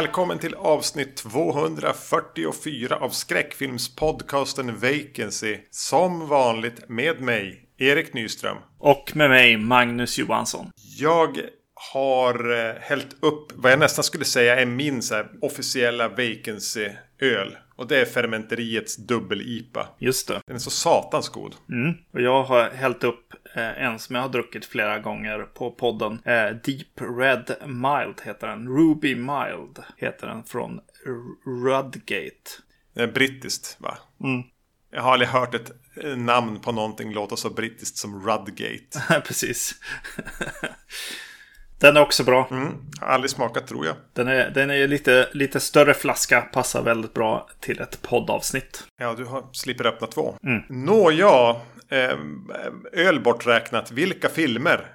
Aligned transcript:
Välkommen 0.00 0.38
till 0.38 0.54
avsnitt 0.54 1.16
244 1.16 2.96
av 2.96 3.10
skräckfilmspodcasten 3.10 4.78
Vacancy. 4.78 5.58
Som 5.70 6.28
vanligt 6.28 6.88
med 6.88 7.20
mig, 7.20 7.68
Erik 7.78 8.14
Nyström. 8.14 8.56
Och 8.78 9.12
med 9.14 9.30
mig, 9.30 9.56
Magnus 9.56 10.18
Johansson. 10.18 10.70
Jag 10.98 11.40
har 11.92 12.52
eh, 12.52 12.74
hällt 12.80 13.16
upp 13.20 13.52
vad 13.54 13.72
jag 13.72 13.78
nästan 13.78 14.04
skulle 14.04 14.24
säga 14.24 14.60
är 14.60 14.66
min 14.66 15.02
så 15.02 15.24
officiella 15.40 16.08
Vacancy-öl. 16.08 17.56
Och 17.76 17.86
det 17.86 18.00
är 18.00 18.04
Fermenteriets 18.04 18.96
dubbel-IPA. 18.96 19.86
Just 19.98 20.28
det. 20.28 20.40
Den 20.46 20.56
är 20.56 20.60
så 20.60 20.70
satans 20.70 21.28
god. 21.28 21.54
Mm. 21.68 21.94
Och 22.12 22.20
jag 22.20 22.42
har 22.42 22.70
hällt 22.70 23.04
upp 23.04 23.34
eh, 23.54 23.82
en 23.82 23.98
som 23.98 24.16
jag 24.16 24.22
har 24.22 24.28
druckit 24.28 24.66
flera 24.66 24.98
gånger 24.98 25.38
på 25.38 25.70
podden. 25.70 26.20
Eh, 26.24 26.50
Deep 26.64 27.00
Red 27.18 27.56
Mild 27.66 28.20
heter 28.22 28.46
den. 28.46 28.68
Ruby 28.68 29.14
Mild 29.14 29.78
heter 29.96 30.26
den 30.26 30.44
från 30.44 30.80
Rudgate. 31.64 32.50
Den 32.94 33.08
är 33.08 33.12
brittiskt, 33.12 33.76
va? 33.80 33.98
Mm. 34.20 34.42
Jag 34.90 35.02
har 35.02 35.12
aldrig 35.12 35.28
hört 35.28 35.54
ett 35.54 35.72
namn 36.16 36.60
på 36.60 36.72
någonting 36.72 37.12
låta 37.12 37.36
så 37.36 37.50
brittiskt 37.50 37.96
som 37.96 38.26
Rudgate. 38.26 39.20
Precis. 39.26 39.74
den 41.80 41.96
är 41.96 42.00
också 42.00 42.24
bra. 42.24 42.48
Mm. 42.50 42.74
Aldrig 43.00 43.30
smakat 43.30 43.66
tror 43.66 43.86
jag. 43.86 43.94
Den 44.12 44.28
är, 44.28 44.50
den 44.50 44.70
är 44.70 44.88
lite, 44.88 45.28
lite 45.32 45.60
större 45.60 45.94
flaska. 45.94 46.40
Passar 46.40 46.82
väldigt 46.82 47.14
bra 47.14 47.48
till 47.60 47.80
ett 47.80 48.02
poddavsnitt. 48.02 48.84
Ja, 48.98 49.14
du 49.14 49.24
har, 49.24 49.44
slipper 49.52 49.86
öppna 49.86 50.06
två. 50.06 50.36
Mm. 50.44 50.62
Nåja, 50.68 51.56
eh, 51.90 52.18
öl 52.92 53.20
borträknat. 53.20 53.90
Vilka 53.90 54.28
filmer 54.28 54.86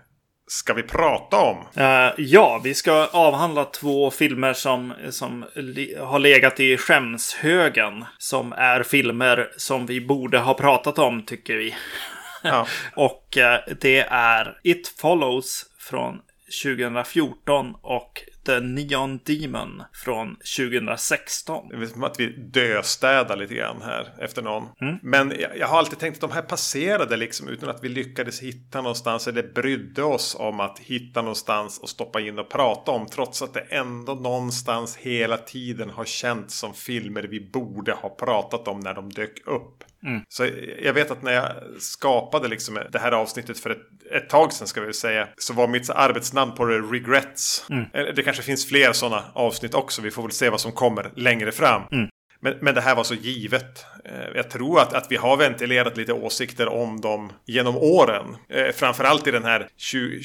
ska 0.47 0.73
vi 0.73 0.83
prata 0.83 1.37
om? 1.37 1.57
Eh, 1.75 2.11
ja, 2.17 2.61
vi 2.63 2.73
ska 2.73 3.07
avhandla 3.11 3.65
två 3.65 4.11
filmer 4.11 4.53
som, 4.53 4.93
som 5.09 5.45
har 5.99 6.19
legat 6.19 6.59
i 6.59 6.77
skämshögen. 6.77 8.05
Som 8.17 8.53
är 8.53 8.83
filmer 8.83 9.51
som 9.57 9.85
vi 9.85 10.01
borde 10.01 10.39
ha 10.39 10.53
pratat 10.53 10.99
om, 10.99 11.23
tycker 11.25 11.55
vi. 11.55 11.75
Ja. 12.43 12.67
Och 12.95 13.37
eh, 13.37 13.59
det 13.81 13.99
är 14.09 14.59
It 14.63 14.93
Follows 14.97 15.65
från 15.79 16.19
2014 16.63 17.75
och 17.81 18.21
The 18.45 18.59
Neon 18.59 19.19
Demon 19.25 19.83
från 19.93 20.35
2016. 20.57 21.69
Det 21.69 21.75
är 21.75 21.85
som 21.85 22.03
att 22.03 22.19
vi 22.19 22.27
döstädar 22.27 23.35
lite 23.35 23.55
grann 23.55 23.81
här 23.81 24.13
efter 24.19 24.41
någon. 24.41 24.63
Mm. 24.81 24.99
Men 25.01 25.33
jag, 25.39 25.57
jag 25.57 25.67
har 25.67 25.77
alltid 25.77 25.99
tänkt 25.99 26.15
att 26.15 26.29
de 26.29 26.31
här 26.31 26.41
passerade 26.41 27.17
liksom 27.17 27.47
utan 27.47 27.69
att 27.69 27.83
vi 27.83 27.89
lyckades 27.89 28.41
hitta 28.41 28.81
någonstans 28.81 29.27
eller 29.27 29.53
brydde 29.53 30.03
oss 30.03 30.35
om 30.39 30.59
att 30.59 30.79
hitta 30.79 31.21
någonstans 31.21 31.79
och 31.79 31.89
stoppa 31.89 32.21
in 32.21 32.39
och 32.39 32.49
prata 32.49 32.91
om. 32.91 33.05
Trots 33.05 33.41
att 33.41 33.53
det 33.53 33.59
ändå 33.59 34.13
någonstans 34.13 34.97
hela 34.97 35.37
tiden 35.37 35.89
har 35.89 36.05
känts 36.05 36.59
som 36.59 36.73
filmer 36.73 37.23
vi 37.23 37.49
borde 37.51 37.93
ha 37.93 38.09
pratat 38.09 38.67
om 38.67 38.79
när 38.79 38.93
de 38.93 39.09
dök 39.09 39.47
upp. 39.47 39.83
Mm. 40.03 40.21
Så 40.27 40.47
jag 40.81 40.93
vet 40.93 41.11
att 41.11 41.23
när 41.23 41.31
jag 41.31 41.51
skapade 41.79 42.47
liksom 42.47 42.79
det 42.91 42.99
här 42.99 43.11
avsnittet 43.11 43.59
för 43.59 43.69
ett, 43.69 44.11
ett 44.11 44.29
tag 44.29 44.53
sedan 44.53 44.67
ska 44.67 44.81
vi 44.81 44.93
säga. 44.93 45.27
Så 45.37 45.53
var 45.53 45.67
mitt 45.67 45.89
arbetsnamn 45.89 46.51
på 46.55 46.65
det 46.65 46.79
Regrets. 46.79 47.65
Mm. 47.69 47.85
Eller 47.93 48.13
Det 48.13 48.23
kanske 48.23 48.43
finns 48.43 48.67
fler 48.67 48.93
sådana 48.93 49.23
avsnitt 49.33 49.73
också. 49.73 50.01
Vi 50.01 50.11
får 50.11 50.21
väl 50.21 50.31
se 50.31 50.49
vad 50.49 50.61
som 50.61 50.71
kommer 50.71 51.11
längre 51.15 51.51
fram. 51.51 51.81
Mm. 51.91 52.09
Men, 52.45 52.57
men 52.61 52.75
det 52.75 52.81
här 52.81 52.95
var 52.95 53.03
så 53.03 53.13
givet. 53.13 53.85
Eh, 54.05 54.35
Jag 54.35 54.49
tror 54.49 54.79
att, 54.79 54.93
att 54.93 55.07
vi 55.11 55.15
har 55.15 55.37
ventilerat 55.37 55.97
lite 55.97 56.13
åsikter 56.13 56.67
om 56.67 57.01
dem 57.01 57.31
genom 57.45 57.77
åren. 57.77 58.25
Eh, 58.49 58.71
framförallt 58.75 59.27
i 59.27 59.31
den 59.31 59.43
här 59.43 59.67
20- 59.93 60.21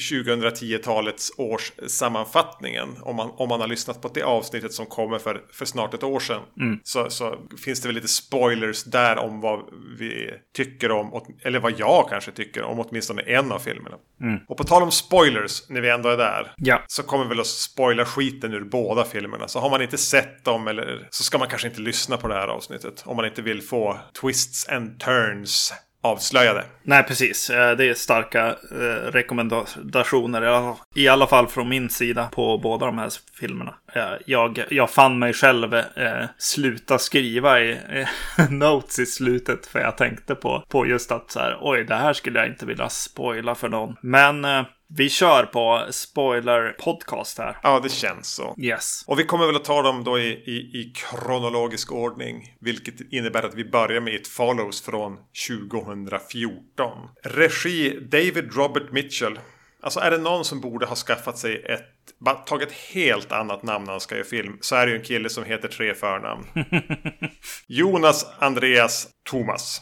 2010-talets 0.51 1.31
års 1.37 1.71
sammanfattningen. 1.87 2.89
Om 3.01 3.15
man, 3.15 3.31
om 3.37 3.49
man 3.49 3.61
har 3.61 3.67
lyssnat 3.67 4.01
på 4.01 4.07
det 4.07 4.23
avsnittet 4.23 4.73
som 4.73 4.85
kommer 4.85 5.19
för, 5.19 5.41
för 5.53 5.65
snart 5.65 5.93
ett 5.93 6.03
år 6.03 6.19
sedan. 6.19 6.41
Mm. 6.59 6.79
Så, 6.83 7.09
så 7.09 7.35
finns 7.65 7.81
det 7.81 7.87
väl 7.87 7.95
lite 7.95 8.07
spoilers 8.07 8.83
där 8.83 9.17
om 9.17 9.41
vad 9.41 9.59
vi 9.99 10.31
tycker 10.55 10.91
om. 10.91 11.21
Eller 11.43 11.59
vad 11.59 11.79
jag 11.79 12.09
kanske 12.09 12.31
tycker 12.31 12.63
om 12.63 12.79
åtminstone 12.79 13.21
en 13.21 13.51
av 13.51 13.59
filmerna. 13.59 13.95
Mm. 14.21 14.39
Och 14.47 14.57
på 14.57 14.63
tal 14.63 14.83
om 14.83 14.91
spoilers, 14.91 15.69
när 15.69 15.81
vi 15.81 15.89
ändå 15.89 16.09
är 16.09 16.17
där. 16.17 16.53
Ja, 16.57 16.83
Så 16.87 17.03
kommer 17.03 17.25
väl 17.25 17.39
att 17.39 17.47
spoila 17.47 18.05
skiten 18.05 18.53
ur 18.53 18.63
båda 18.63 19.03
filmerna. 19.03 19.47
Så 19.47 19.59
har 19.59 19.69
man 19.69 19.81
inte 19.81 19.97
sett 19.97 20.45
dem 20.45 20.67
eller 20.67 21.07
så 21.09 21.23
ska 21.23 21.37
man 21.37 21.47
kanske 21.47 21.67
inte 21.67 21.81
lyssna 21.81 22.10
på 22.17 22.27
det 22.27 22.33
här 22.33 22.47
avsnittet. 22.47 23.03
Om 23.05 23.15
man 23.15 23.25
inte 23.25 23.41
vill 23.41 23.61
få 23.61 23.99
twists 24.21 24.69
and 24.69 24.99
turns 24.99 25.73
avslöjade. 26.03 26.65
nej 26.83 27.03
precis. 27.03 27.49
Eh, 27.49 27.77
det 27.77 27.85
är 27.85 27.93
starka 27.93 28.47
eh, 28.47 29.11
rekommendationer. 29.11 30.75
I 30.95 31.07
alla 31.07 31.27
fall 31.27 31.47
från 31.47 31.69
min 31.69 31.89
sida 31.89 32.29
på 32.31 32.57
båda 32.57 32.85
de 32.85 32.97
här 32.97 33.11
filmerna. 33.39 33.75
Eh, 33.93 34.13
Jag, 34.25 34.63
jag 34.69 34.89
fann 34.89 35.19
mig 35.19 35.33
själv 35.33 35.73
eh, 35.73 36.25
sluta 36.37 36.99
skriva 36.99 37.59
i 37.61 37.71
eh, 37.71 38.49
notes 38.49 38.99
i 38.99 39.05
slutet. 39.05 39.65
För 39.65 39.79
jag 39.79 39.97
tänkte 39.97 40.35
på, 40.35 40.63
på 40.69 40.85
just 40.85 41.11
att 41.11 41.31
så 41.31 41.39
här, 41.39 41.57
oj, 41.61 41.83
det 41.83 41.95
här 41.95 42.13
skulle 42.13 42.39
jag 42.39 42.47
inte 42.47 42.65
vilja 42.65 42.89
spoila 42.89 43.55
för 43.55 43.69
någon. 43.69 43.95
Men 44.01 44.45
eh, 44.45 44.63
vi 44.97 45.09
kör 45.09 45.43
på 45.43 45.85
spoiler 45.89 46.75
podcast 46.79 47.37
här. 47.37 47.57
Ja, 47.63 47.79
det 47.83 47.89
känns 47.89 48.33
så. 48.35 48.55
Yes. 48.57 49.03
Och 49.07 49.19
vi 49.19 49.23
kommer 49.23 49.45
väl 49.45 49.55
att 49.55 49.65
ta 49.65 49.81
dem 49.81 50.03
då 50.03 50.19
i, 50.19 50.27
i, 50.31 50.79
i 50.81 50.93
kronologisk 50.95 51.91
ordning. 51.91 52.55
Vilket 52.59 53.13
innebär 53.13 53.43
att 53.43 53.55
vi 53.55 53.65
börjar 53.65 54.01
med 54.01 54.13
It 54.13 54.27
Follows 54.27 54.81
från 54.81 55.17
2014. 55.49 56.91
Regi 57.23 57.99
David 58.11 58.55
Robert 58.55 58.91
Mitchell. 58.91 59.39
Alltså 59.83 59.99
är 59.99 60.11
det 60.11 60.17
någon 60.17 60.45
som 60.45 60.61
borde 60.61 60.85
ha 60.85 60.95
skaffat 60.95 61.37
sig 61.37 61.63
ett, 61.65 62.00
tagit 62.45 62.69
ett 62.69 62.75
helt 62.93 63.31
annat 63.31 63.63
namn 63.63 63.85
när 63.85 63.91
han 63.91 63.99
ska 63.99 64.15
göra 64.15 64.25
film. 64.25 64.57
Så 64.61 64.75
är 64.75 64.85
det 64.85 64.91
ju 64.91 64.97
en 64.97 65.03
kille 65.03 65.29
som 65.29 65.43
heter 65.43 65.67
tre 65.67 65.93
förnamn. 65.93 66.45
Jonas 67.67 68.25
Andreas 68.39 69.07
Thomas. 69.29 69.81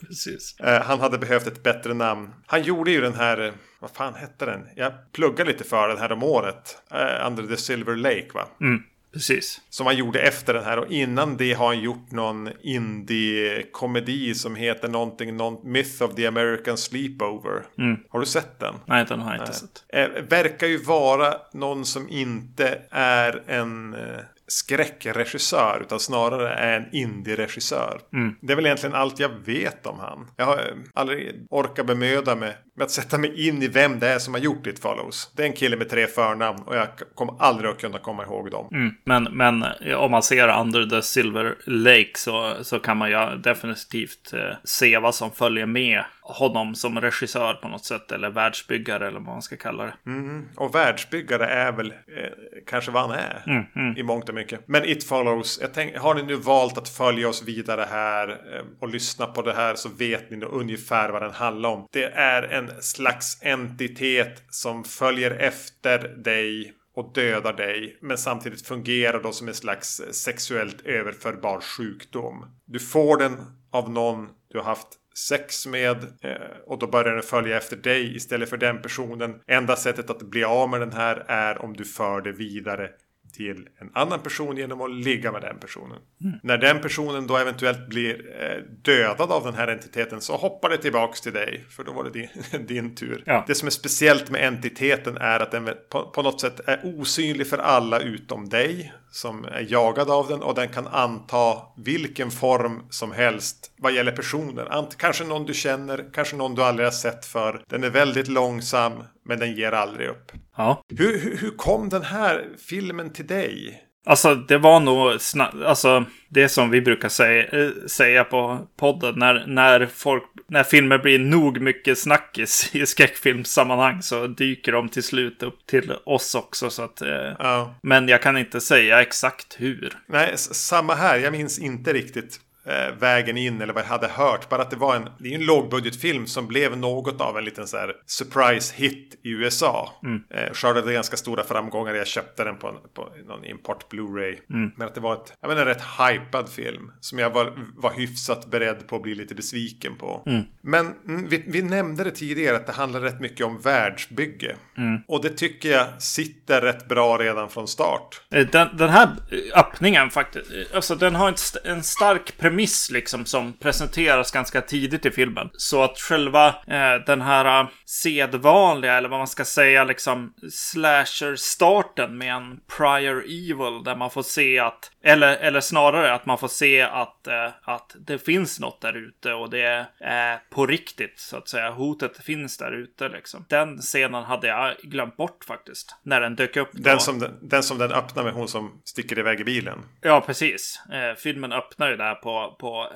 precis. 0.00 0.60
Eh, 0.60 0.82
han 0.82 1.00
hade 1.00 1.18
behövt 1.18 1.46
ett 1.46 1.62
bättre 1.62 1.94
namn. 1.94 2.30
Han 2.46 2.62
gjorde 2.62 2.90
ju 2.90 3.00
den 3.00 3.14
här, 3.14 3.40
eh, 3.40 3.52
vad 3.80 3.90
fan 3.90 4.14
hette 4.14 4.46
den? 4.46 4.60
Jag 4.76 4.92
pluggade 5.12 5.50
lite 5.50 5.64
för 5.64 5.88
den 5.88 5.98
här 5.98 6.12
om 6.12 6.22
året. 6.22 6.78
Eh, 6.90 7.26
Under 7.26 7.46
the 7.46 7.56
Silver 7.56 7.96
Lake 7.96 8.28
va? 8.34 8.48
Mm, 8.60 8.82
precis. 9.14 9.60
Som 9.70 9.86
han 9.86 9.96
gjorde 9.96 10.20
efter 10.20 10.54
den 10.54 10.64
här 10.64 10.78
och 10.78 10.92
innan 10.92 11.36
det 11.36 11.52
har 11.52 11.66
han 11.66 11.80
gjort 11.80 12.10
någon 12.10 12.50
indie-komedi 12.62 14.34
som 14.34 14.54
heter 14.54 14.88
någonting, 14.88 15.36
någon 15.36 15.72
Myth 15.72 16.02
of 16.02 16.14
the 16.14 16.26
American 16.26 16.76
Sleepover. 16.76 17.62
Mm. 17.78 17.96
Har 18.08 18.20
du 18.20 18.26
sett 18.26 18.60
den? 18.60 18.74
Nej, 18.86 19.04
den 19.08 19.20
har 19.20 19.34
jag 19.34 19.42
inte 19.42 19.52
sett. 19.52 19.84
Eh, 19.88 20.08
verkar 20.28 20.66
ju 20.66 20.78
vara 20.78 21.34
någon 21.52 21.84
som 21.84 22.08
inte 22.08 22.78
är 22.90 23.42
en 23.46 23.94
eh, 23.94 24.00
skräckregissör 24.46 25.78
utan 25.80 26.00
snarare 26.00 26.54
är 26.54 26.80
en 26.80 26.94
indie-regissör. 26.94 28.00
Mm. 28.12 28.34
Det 28.40 28.52
är 28.52 28.56
väl 28.56 28.66
egentligen 28.66 28.94
allt 28.94 29.20
jag 29.20 29.30
vet 29.44 29.86
om 29.86 29.98
han. 29.98 30.30
Jag 30.36 30.44
har 30.44 30.56
eh, 30.56 30.74
aldrig 30.94 31.46
orkat 31.50 31.86
bemöda 31.86 32.34
mig 32.34 32.56
med 32.76 32.84
att 32.84 32.90
sätta 32.90 33.18
mig 33.18 33.48
in 33.48 33.62
i 33.62 33.68
vem 33.68 33.98
det 33.98 34.08
är 34.08 34.18
som 34.18 34.34
har 34.34 34.40
gjort 34.40 34.66
It 34.66 34.78
Follows. 34.78 35.32
Det 35.36 35.42
är 35.42 35.46
en 35.46 35.52
kille 35.52 35.76
med 35.76 35.88
tre 35.88 36.06
förnamn 36.06 36.58
och 36.66 36.76
jag 36.76 36.88
kommer 37.14 37.34
aldrig 37.38 37.70
att 37.70 37.80
kunna 37.80 37.98
komma 37.98 38.22
ihåg 38.22 38.50
dem. 38.50 38.68
Mm. 38.72 38.94
Men, 39.04 39.24
men 39.24 39.62
eh, 39.62 39.96
om 39.96 40.10
man 40.10 40.22
ser 40.22 40.60
Under 40.60 40.86
the 40.86 41.02
Silver 41.02 41.54
Lake 41.66 42.10
så, 42.14 42.54
så 42.62 42.78
kan 42.78 42.96
man 42.96 43.10
ju 43.10 43.36
definitivt 43.36 44.32
eh, 44.32 44.40
se 44.64 44.98
vad 44.98 45.14
som 45.14 45.30
följer 45.30 45.66
med 45.66 46.04
honom 46.20 46.74
som 46.74 47.00
regissör 47.00 47.54
på 47.54 47.68
något 47.68 47.84
sätt. 47.84 48.12
Eller 48.12 48.30
världsbyggare 48.30 49.08
eller 49.08 49.20
vad 49.20 49.34
man 49.34 49.42
ska 49.42 49.56
kalla 49.56 49.84
det. 49.84 49.94
Mm. 50.06 50.48
Och 50.56 50.74
världsbyggare 50.74 51.46
är 51.46 51.72
väl 51.72 51.90
eh, 51.90 52.28
kanske 52.66 52.90
vad 52.90 53.02
han 53.02 53.10
är. 53.10 53.42
Mm, 53.46 53.64
mm. 53.76 53.96
I 53.96 54.02
mångt 54.02 54.28
och 54.28 54.34
mycket. 54.34 54.68
Men 54.68 54.84
It 54.84 55.04
Follows. 55.04 55.60
Tänk, 55.74 55.96
har 55.96 56.14
ni 56.14 56.22
nu 56.22 56.36
valt 56.36 56.78
att 56.78 56.88
följa 56.88 57.28
oss 57.28 57.42
vidare 57.42 57.86
här 57.90 58.28
eh, 58.28 58.64
och 58.80 58.88
lyssna 58.88 59.26
på 59.26 59.42
det 59.42 59.52
här 59.52 59.74
så 59.74 59.88
vet 59.88 60.30
ni 60.30 60.36
nog 60.36 60.52
ungefär 60.52 61.08
vad 61.08 61.22
den 61.22 61.32
handlar 61.32 61.70
om. 61.70 61.86
Det 61.92 62.04
är 62.04 62.42
en 62.42 62.63
en 62.64 62.82
slags 62.82 63.38
entitet 63.42 64.42
som 64.50 64.84
följer 64.84 65.30
efter 65.30 65.98
dig 66.08 66.74
och 66.96 67.12
dödar 67.14 67.52
dig. 67.52 67.98
Men 68.00 68.18
samtidigt 68.18 68.66
fungerar 68.66 69.22
då 69.22 69.32
som 69.32 69.48
en 69.48 69.54
slags 69.54 70.02
sexuellt 70.10 70.80
överförbar 70.86 71.60
sjukdom. 71.60 72.46
Du 72.64 72.78
får 72.78 73.18
den 73.18 73.36
av 73.70 73.90
någon 73.90 74.28
du 74.52 74.58
har 74.58 74.64
haft 74.64 74.88
sex 75.28 75.66
med 75.66 75.96
eh, 75.96 76.56
och 76.66 76.78
då 76.78 76.86
börjar 76.86 77.14
den 77.14 77.22
följa 77.22 77.56
efter 77.56 77.76
dig 77.76 78.16
istället 78.16 78.50
för 78.50 78.56
den 78.56 78.82
personen. 78.82 79.40
Enda 79.46 79.76
sättet 79.76 80.10
att 80.10 80.22
bli 80.22 80.44
av 80.44 80.68
med 80.68 80.80
den 80.80 80.92
här 80.92 81.24
är 81.28 81.62
om 81.64 81.72
du 81.76 81.84
för 81.84 82.20
det 82.20 82.32
vidare 82.32 82.90
till 83.34 83.68
en 83.78 83.90
annan 83.94 84.20
person 84.20 84.56
genom 84.56 84.80
att 84.80 84.90
ligga 84.90 85.32
med 85.32 85.42
den 85.42 85.58
personen. 85.58 85.98
När 86.42 86.58
den 86.58 86.80
personen 86.80 87.26
då 87.26 87.36
eventuellt 87.36 87.88
blir 87.88 88.42
eh, 88.42 88.62
dödad 88.82 89.32
av 89.32 89.44
den 89.44 89.54
här 89.54 89.68
entiteten 89.68 90.20
så 90.20 90.36
hoppar 90.36 90.70
det 90.70 90.78
tillbaks 90.78 91.20
till 91.20 91.32
dig. 91.32 91.64
För 91.70 91.84
då 91.84 91.92
var 91.92 92.04
det 92.04 92.10
din, 92.10 92.66
din 92.66 92.94
tur. 92.94 93.22
Ja. 93.26 93.44
Det 93.46 93.54
som 93.54 93.66
är 93.66 93.70
speciellt 93.70 94.30
med 94.30 94.46
entiteten 94.46 95.16
är 95.16 95.40
att 95.40 95.50
den 95.50 95.70
på, 95.90 96.10
på 96.10 96.22
något 96.22 96.40
sätt 96.40 96.60
är 96.66 96.80
osynlig 96.84 97.46
för 97.46 97.58
alla 97.58 98.00
utom 98.00 98.48
dig. 98.48 98.92
Som 99.14 99.44
är 99.44 99.66
jagad 99.68 100.10
av 100.10 100.28
den 100.28 100.42
och 100.42 100.54
den 100.54 100.68
kan 100.68 100.86
anta 100.86 101.56
vilken 101.76 102.30
form 102.30 102.82
som 102.90 103.12
helst 103.12 103.72
vad 103.78 103.92
gäller 103.92 104.12
personer. 104.12 104.72
Ant, 104.72 104.96
kanske 104.96 105.24
någon 105.24 105.46
du 105.46 105.54
känner, 105.54 106.04
kanske 106.12 106.36
någon 106.36 106.54
du 106.54 106.62
aldrig 106.62 106.86
har 106.86 106.92
sett 106.92 107.26
för. 107.26 107.62
Den 107.68 107.84
är 107.84 107.90
väldigt 107.90 108.28
långsam 108.28 108.92
men 109.24 109.38
den 109.38 109.54
ger 109.54 109.72
aldrig 109.72 110.08
upp. 110.08 110.32
Ja. 110.56 110.82
Hur, 110.98 111.18
hur, 111.18 111.36
hur 111.36 111.50
kom 111.50 111.88
den 111.88 112.02
här 112.02 112.48
filmen 112.68 113.12
till 113.12 113.26
dig? 113.26 113.83
Alltså 114.06 114.34
det 114.34 114.58
var 114.58 114.80
nog 114.80 115.18
alltså 115.66 116.04
det 116.28 116.48
som 116.48 116.70
vi 116.70 116.80
brukar 116.80 117.08
säga, 117.08 117.70
säga 117.86 118.24
på 118.24 118.66
podden 118.76 119.14
när, 119.16 119.44
när, 119.46 119.86
folk, 119.86 120.22
när 120.46 120.62
filmer 120.62 120.98
blir 120.98 121.18
nog 121.18 121.60
mycket 121.60 121.98
snackis 121.98 122.70
i 122.74 122.86
skräckfilmssammanhang 122.86 124.02
så 124.02 124.26
dyker 124.26 124.72
de 124.72 124.88
till 124.88 125.02
slut 125.02 125.42
upp 125.42 125.66
till 125.66 125.92
oss 126.04 126.34
också. 126.34 126.70
Så 126.70 126.82
att, 126.82 127.02
ja. 127.38 127.74
Men 127.82 128.08
jag 128.08 128.22
kan 128.22 128.38
inte 128.38 128.60
säga 128.60 129.02
exakt 129.02 129.56
hur. 129.58 129.92
Nej, 130.06 130.32
samma 130.36 130.94
här. 130.94 131.18
Jag 131.18 131.32
minns 131.32 131.58
inte 131.58 131.92
riktigt 131.92 132.40
eh, 132.66 132.94
vägen 132.98 133.36
in 133.36 133.60
eller 133.60 133.72
vad 133.72 133.82
jag 133.82 133.88
hade 133.88 134.08
hört. 134.08 134.48
Bara 134.48 134.62
att 134.62 134.70
det 134.70 134.76
var 134.76 134.96
en, 134.96 135.08
det 135.18 135.28
är 135.28 135.34
en 135.34 135.46
lågbudgetfilm 135.46 136.26
som 136.26 136.46
blev 136.46 136.78
något 136.78 137.20
av 137.20 137.38
en 137.38 137.44
liten 137.44 137.66
så 137.66 137.76
här 137.76 137.92
surprise 138.06 138.74
hit 138.76 139.20
i 139.22 139.30
USA. 139.30 139.92
Mm. 140.02 140.22
Eh, 140.30 140.52
skördade 140.52 140.92
ganska 140.92 141.16
stora 141.16 141.44
framgångar. 141.44 141.94
Jag 141.94 142.06
köpte 142.06 142.44
den 142.44 142.58
på, 142.58 142.68
en, 142.68 142.74
på 142.94 143.08
någon 143.26 143.44
import 143.44 143.92
Blu-ray. 143.92 144.38
Mm. 144.50 144.70
Men 144.76 144.86
att 144.86 144.94
det 144.94 145.00
var 145.00 145.14
ett, 145.14 145.32
jag 145.40 145.48
menar, 145.48 145.62
en 145.62 145.68
rätt 145.68 145.82
hypad 145.98 146.48
film. 146.48 146.90
Som 147.00 147.18
jag 147.18 147.30
var, 147.30 147.52
var 147.76 147.92
hyfsat 147.92 148.50
beredd 148.50 148.86
på 148.86 148.96
att 148.96 149.02
bli 149.02 149.14
lite 149.14 149.34
besviken 149.34 149.96
på. 149.96 150.22
Mm. 150.26 150.42
Men 150.60 150.86
mm, 151.08 151.28
vi, 151.28 151.44
vi, 151.46 151.62
nämnde 151.62 152.04
det 152.04 152.10
tidigare 152.10 152.56
att 152.56 152.66
det 152.66 152.72
handlar 152.72 153.00
rätt 153.00 153.20
mycket 153.20 153.46
om 153.46 153.60
världsbygge. 153.60 154.56
Mm. 154.78 155.00
Och 155.08 155.22
det 155.22 155.30
tycker 155.30 155.68
jag 155.68 156.02
sitter 156.02 156.60
rätt 156.60 156.88
bra 156.88 157.18
redan 157.18 157.50
från 157.50 157.68
start. 157.68 158.22
Eh, 158.30 158.46
den, 158.46 158.76
den 158.76 158.88
här 158.88 159.08
öppningen 159.54 160.10
faktiskt. 160.10 160.50
Alltså 160.74 160.94
den 160.94 161.14
har 161.14 161.28
en, 161.28 161.34
en 161.64 161.82
stark 161.82 162.38
premiss 162.38 162.53
premiss 162.54 162.90
liksom 162.90 163.26
som 163.26 163.52
presenteras 163.52 164.30
ganska 164.30 164.60
tidigt 164.60 165.06
i 165.06 165.10
filmen. 165.10 165.50
Så 165.52 165.82
att 165.82 165.98
själva 165.98 166.48
eh, 166.48 166.94
den 167.06 167.20
här 167.20 167.62
uh, 167.62 167.68
sedvanliga, 167.86 168.94
eller 168.94 169.08
vad 169.08 169.20
man 169.20 169.26
ska 169.26 169.44
säga, 169.44 169.84
liksom 169.84 170.34
slasher-starten 170.50 172.18
med 172.18 172.34
en 172.34 172.60
prior 172.76 173.24
evil 173.24 173.84
där 173.84 173.96
man 173.96 174.10
får 174.10 174.22
se 174.22 174.58
att, 174.58 174.90
eller, 175.04 175.36
eller 175.36 175.60
snarare 175.60 176.14
att 176.14 176.26
man 176.26 176.38
får 176.38 176.48
se 176.48 176.80
att, 176.80 177.26
eh, 177.26 177.50
att 177.62 177.96
det 178.06 178.18
finns 178.18 178.60
något 178.60 178.80
där 178.80 178.96
ute 178.96 179.32
och 179.32 179.50
det 179.50 179.62
är 179.62 179.80
eh, 179.80 180.38
på 180.50 180.66
riktigt 180.66 181.18
så 181.18 181.36
att 181.36 181.48
säga. 181.48 181.70
Hotet 181.70 182.24
finns 182.24 182.58
där 182.58 182.72
ute 182.72 183.08
liksom. 183.08 183.44
Den 183.48 183.78
scenen 183.78 184.24
hade 184.24 184.46
jag 184.46 184.76
glömt 184.82 185.16
bort 185.16 185.44
faktiskt. 185.44 185.96
När 186.02 186.20
den 186.20 186.36
dök 186.36 186.56
upp. 186.56 186.68
Den 186.72 187.00
som 187.00 187.18
den, 187.18 187.38
den 187.42 187.62
som 187.62 187.78
den 187.78 187.92
öppnar 187.92 188.24
med 188.24 188.32
hon 188.32 188.48
som 188.48 188.80
sticker 188.84 189.18
iväg 189.18 189.40
i 189.40 189.44
bilen. 189.44 189.78
Ja, 190.00 190.20
precis. 190.20 190.82
Eh, 190.92 191.14
filmen 191.16 191.52
öppnar 191.52 191.90
ju 191.90 191.96
där 191.96 192.14
på 192.14 192.43
på, 192.50 192.88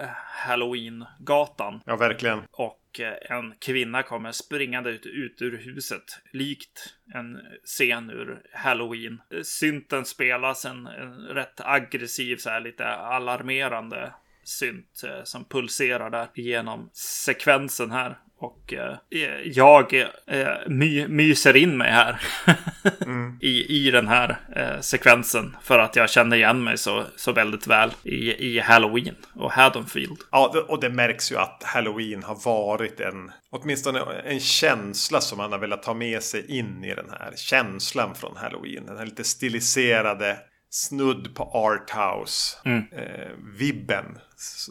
Halloween-gatan. 0.46 1.80
Ja, 1.86 1.96
verkligen. 1.96 2.42
Och 2.50 3.00
eh, 3.00 3.36
en 3.38 3.54
kvinna 3.58 4.02
kommer 4.02 4.32
springande 4.32 4.90
ut, 4.90 5.06
ut 5.06 5.42
ur 5.42 5.58
huset. 5.58 6.04
Likt 6.32 6.94
en 7.14 7.40
scen 7.64 8.10
ur 8.10 8.42
Halloween. 8.52 9.20
Synten 9.42 10.04
spelas 10.04 10.64
en, 10.64 10.86
en 10.86 11.14
rätt 11.14 11.60
aggressiv, 11.60 12.36
så 12.36 12.50
här 12.50 12.60
lite 12.60 12.86
alarmerande 12.86 14.12
synt 14.48 15.02
eh, 15.04 15.24
som 15.24 15.44
pulserar 15.44 16.10
där 16.10 16.28
genom 16.34 16.90
sekvensen 16.92 17.90
här. 17.90 18.18
Och 18.40 18.72
eh, 18.72 18.96
jag 19.44 19.94
eh, 20.26 20.48
my, 20.66 21.08
myser 21.08 21.56
in 21.56 21.76
mig 21.76 21.90
här 21.90 22.20
mm. 23.06 23.38
i, 23.40 23.86
i 23.86 23.90
den 23.90 24.08
här 24.08 24.38
eh, 24.56 24.80
sekvensen. 24.80 25.56
För 25.62 25.78
att 25.78 25.96
jag 25.96 26.10
känner 26.10 26.36
igen 26.36 26.64
mig 26.64 26.78
så, 26.78 27.04
så 27.16 27.32
väldigt 27.32 27.66
väl 27.66 27.90
i, 28.02 28.46
i 28.48 28.58
Halloween 28.58 29.14
och 29.34 29.52
Haddonfield. 29.52 30.18
Ja, 30.30 30.64
och 30.68 30.80
det 30.80 30.90
märks 30.90 31.32
ju 31.32 31.36
att 31.36 31.62
Halloween 31.64 32.22
har 32.22 32.44
varit 32.44 33.00
en, 33.00 33.30
åtminstone 33.50 34.00
en 34.24 34.40
känsla 34.40 35.20
som 35.20 35.38
man 35.38 35.52
har 35.52 35.58
velat 35.58 35.82
ta 35.82 35.94
med 35.94 36.22
sig 36.22 36.58
in 36.58 36.84
i 36.84 36.94
den 36.94 37.10
här 37.10 37.32
känslan 37.36 38.14
från 38.14 38.36
Halloween. 38.36 38.86
Den 38.86 38.98
här 38.98 39.04
lite 39.04 39.24
stiliserade 39.24 40.36
snudd 40.70 41.34
på 41.34 41.44
arthouse-vibben 41.44 44.04
mm. 44.04 44.16
eh, 44.16 44.22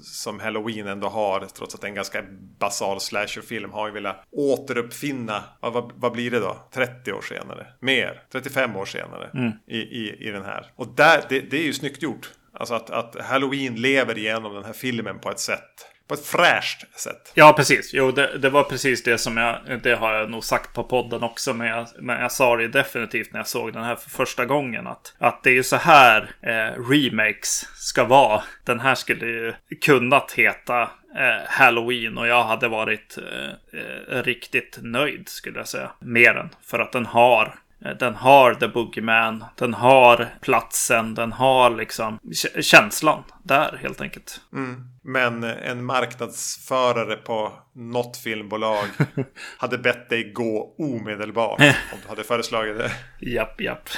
som 0.03 0.39
Halloween 0.39 0.88
ändå 0.88 1.07
har, 1.07 1.39
trots 1.39 1.75
att 1.75 1.81
det 1.81 1.88
är 1.88 1.89
en 1.89 1.95
ganska 1.95 2.23
basal 2.59 2.99
slasherfilm, 2.99 3.71
har 3.71 3.88
ju 3.88 3.94
velat 3.94 4.25
återuppfinna, 4.31 5.44
vad, 5.59 5.91
vad, 5.95 6.11
blir 6.11 6.31
det 6.31 6.39
då? 6.39 6.57
30 6.73 7.13
år 7.13 7.21
senare? 7.21 7.67
Mer? 7.79 8.23
35 8.31 8.75
år 8.75 8.85
senare 8.85 9.29
mm. 9.33 9.51
i, 9.67 9.77
i, 9.77 10.27
i 10.27 10.31
den 10.31 10.45
här. 10.45 10.71
Och 10.75 10.88
där, 10.88 11.23
det, 11.29 11.39
det 11.39 11.57
är 11.57 11.63
ju 11.63 11.73
snyggt 11.73 12.01
gjort. 12.01 12.31
Alltså 12.53 12.73
att, 12.73 12.89
att 12.89 13.21
Halloween 13.21 13.75
lever 13.75 14.17
igenom 14.17 14.53
den 14.53 14.63
här 14.63 14.73
filmen 14.73 15.19
på 15.19 15.29
ett 15.29 15.39
sätt 15.39 15.96
på 16.07 16.13
ett 16.13 16.25
fräscht 16.25 17.00
sätt. 17.00 17.31
Ja, 17.33 17.54
precis. 17.54 17.94
Jo, 17.94 18.12
det, 18.12 18.38
det, 18.38 18.50
var 18.50 18.63
precis 18.63 19.04
det 19.04 19.18
som 19.18 19.38
jag... 19.38 19.80
Det 19.83 19.95
har 19.95 20.13
jag 20.13 20.30
nog 20.30 20.44
sagt 20.44 20.74
på 20.74 20.83
podden 20.83 21.24
också. 21.24 21.54
Men 21.54 21.68
jag, 21.68 21.88
men 22.00 22.21
jag 22.21 22.31
sa 22.31 22.56
det 22.56 22.68
definitivt 22.68 23.33
när 23.33 23.39
jag 23.39 23.48
såg 23.48 23.74
den 23.74 23.83
här 23.83 23.95
för 23.95 24.09
första 24.09 24.45
gången. 24.45 24.88
Att, 24.88 25.13
att 25.18 25.44
det 25.44 25.50
är 25.50 25.54
ju 25.54 25.63
så 25.63 25.75
här 25.75 26.31
eh, 26.42 26.89
remakes 26.89 27.68
ska 27.75 28.04
vara. 28.04 28.44
Den 28.65 28.80
här 28.80 28.95
skulle 28.95 29.25
ju 29.25 29.54
kunnat 29.81 30.31
heta 30.31 30.81
eh, 31.15 31.48
Halloween 31.48 32.18
och 32.18 32.27
jag 32.27 32.44
hade 32.44 32.68
varit 32.68 33.18
eh, 33.18 33.80
eh 34.18 34.24
riktigt 34.24 34.77
nöjd 34.81 35.30
skulle 35.30 35.59
jag 35.59 35.68
säga. 35.68 35.92
Med 36.00 36.36
den. 36.36 36.50
För 36.65 36.80
att 36.80 36.92
den 36.92 37.06
har 37.06 37.56
den 38.00 38.15
har 38.15 38.53
The 38.53 38.68
Boogeyman. 38.68 39.45
Den 39.56 39.74
har 39.74 40.29
platsen. 40.41 41.15
Den 41.15 41.31
har 41.31 41.69
liksom 41.69 42.19
känslan 42.62 43.24
där 43.44 43.79
helt 43.81 44.01
enkelt. 44.01 44.41
Mm. 44.53 44.83
Men 45.03 45.44
en 45.44 45.85
marknadsförare 45.85 47.15
på 47.15 47.53
något 47.74 48.18
filmbolag 48.18 48.88
hade 49.57 49.77
bett 49.77 50.09
dig 50.09 50.31
gå 50.31 50.75
omedelbart 50.77 51.59
om 51.59 52.00
du 52.03 52.09
hade 52.09 52.24
föreslagit 52.24 52.77
det. 52.77 52.91
Japp, 53.19 53.62
japp. 53.62 53.89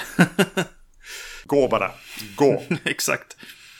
gå 1.45 1.67
bara. 1.67 1.91
Gå. 2.35 2.63
Exakt. 2.85 3.37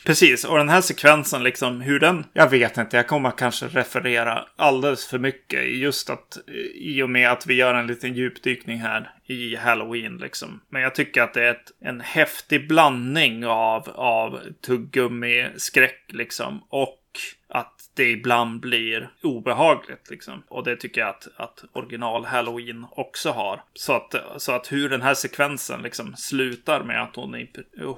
Precis, 0.10 0.46
och 0.46 0.58
den 0.58 0.70
här 0.70 0.82
sekvensen 0.82 1.44
liksom 1.44 1.82
hur 1.82 2.00
den... 2.00 2.26
Jag 2.34 2.50
vet 2.50 2.78
inte, 2.78 2.98
jag 2.98 3.08
kommer 3.08 3.32
kanske 3.32 3.68
referera 3.68 4.46
alldeles 4.56 5.08
för 5.08 5.20
mycket. 5.20 5.68
Just 5.68 6.10
att 6.10 6.38
i 6.74 7.02
och 7.02 7.10
med 7.10 7.32
att 7.32 7.48
vi 7.48 7.54
gör 7.54 7.74
en 7.74 7.88
liten 7.88 8.14
djupdykning 8.14 8.80
här 8.80 9.12
i 9.26 9.56
Halloween 9.56 10.18
liksom. 10.18 10.62
Men 10.70 10.82
jag 10.82 10.96
tycker 10.96 11.22
att 11.22 11.34
det 11.34 11.44
är 11.44 11.52
ett, 11.52 11.72
en 11.82 12.02
häftig 12.02 12.68
blandning 12.68 13.46
av, 13.46 13.90
av 13.90 14.40
tuggummi-skräck 14.66 16.06
liksom. 16.10 16.64
Och 16.70 17.00
att 17.50 17.79
det 18.00 18.12
ibland 18.12 18.60
blir 18.60 19.10
obehagligt. 19.24 20.10
Liksom. 20.10 20.44
Och 20.48 20.64
det 20.64 20.76
tycker 20.76 21.02
jag 21.02 21.10
att, 21.10 21.28
att 21.36 21.64
original 21.74 22.26
Halloween 22.26 22.86
också 22.92 23.32
har. 23.32 23.64
Så 23.74 23.94
att, 23.94 24.16
så 24.38 24.52
att 24.52 24.72
hur 24.72 24.90
den 24.90 25.02
här 25.02 25.14
sekvensen 25.14 25.82
liksom 25.82 26.16
slutar 26.16 26.84
med 26.84 27.04
att 27.04 27.16
hon, 27.16 27.48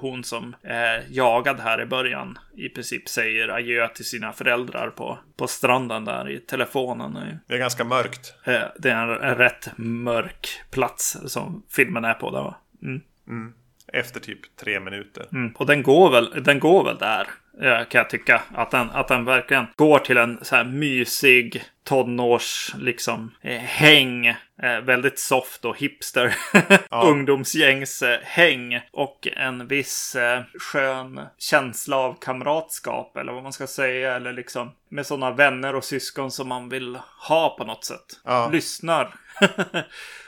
hon 0.00 0.24
som 0.24 0.56
är 0.62 1.04
jagad 1.10 1.60
här 1.60 1.82
i 1.82 1.86
början 1.86 2.38
i 2.56 2.68
princip 2.68 3.08
säger 3.08 3.48
adjö 3.48 3.88
till 3.88 4.04
sina 4.04 4.32
föräldrar 4.32 4.90
på, 4.90 5.18
på 5.36 5.46
stranden 5.46 6.04
där 6.04 6.30
i 6.30 6.38
telefonen. 6.38 7.18
Det 7.46 7.54
är 7.54 7.58
ganska 7.58 7.84
mörkt. 7.84 8.34
Eh, 8.44 8.62
det 8.78 8.90
är 8.90 9.08
en, 9.08 9.30
en 9.30 9.34
rätt 9.34 9.70
mörk 9.76 10.48
plats 10.70 11.18
som 11.26 11.62
filmen 11.70 12.04
är 12.04 12.14
på. 12.14 12.30
Där, 12.30 12.42
va? 12.42 12.56
Mm. 12.82 13.00
Mm. 13.28 13.54
Efter 13.92 14.20
typ 14.20 14.56
tre 14.56 14.80
minuter. 14.80 15.26
Mm. 15.32 15.52
Och 15.56 15.66
den 15.66 15.82
går, 15.82 16.10
väl, 16.10 16.42
den 16.44 16.58
går 16.58 16.84
väl 16.84 16.98
där 16.98 17.26
kan 17.60 17.98
jag 17.98 18.10
tycka. 18.10 18.42
Att 18.54 18.70
den, 18.70 18.90
att 18.90 19.08
den 19.08 19.24
verkligen 19.24 19.66
går 19.76 19.98
till 19.98 20.16
en 20.16 20.38
så 20.42 20.56
här 20.56 20.64
mysig 20.64 21.64
tonårs 21.84 22.74
liksom 22.78 23.30
eh, 23.40 23.58
häng. 23.58 24.26
Eh, 24.62 24.80
väldigt 24.82 25.18
soft 25.18 25.64
och 25.64 25.78
hipster 25.78 26.34
ja. 26.90 27.02
ungdomsgängs 27.02 28.02
eh, 28.02 28.20
häng. 28.22 28.80
Och 28.92 29.28
en 29.36 29.66
viss 29.66 30.16
eh, 30.16 30.42
skön 30.60 31.20
känsla 31.38 31.96
av 31.96 32.16
kamratskap 32.20 33.16
eller 33.16 33.32
vad 33.32 33.42
man 33.42 33.52
ska 33.52 33.66
säga. 33.66 34.16
Eller 34.16 34.32
liksom 34.32 34.72
med 34.88 35.06
sådana 35.06 35.30
vänner 35.30 35.74
och 35.74 35.84
syskon 35.84 36.30
som 36.30 36.48
man 36.48 36.68
vill 36.68 36.98
ha 37.28 37.56
på 37.58 37.64
något 37.64 37.84
sätt. 37.84 38.20
Ja. 38.24 38.50
Lyssnar. 38.52 39.14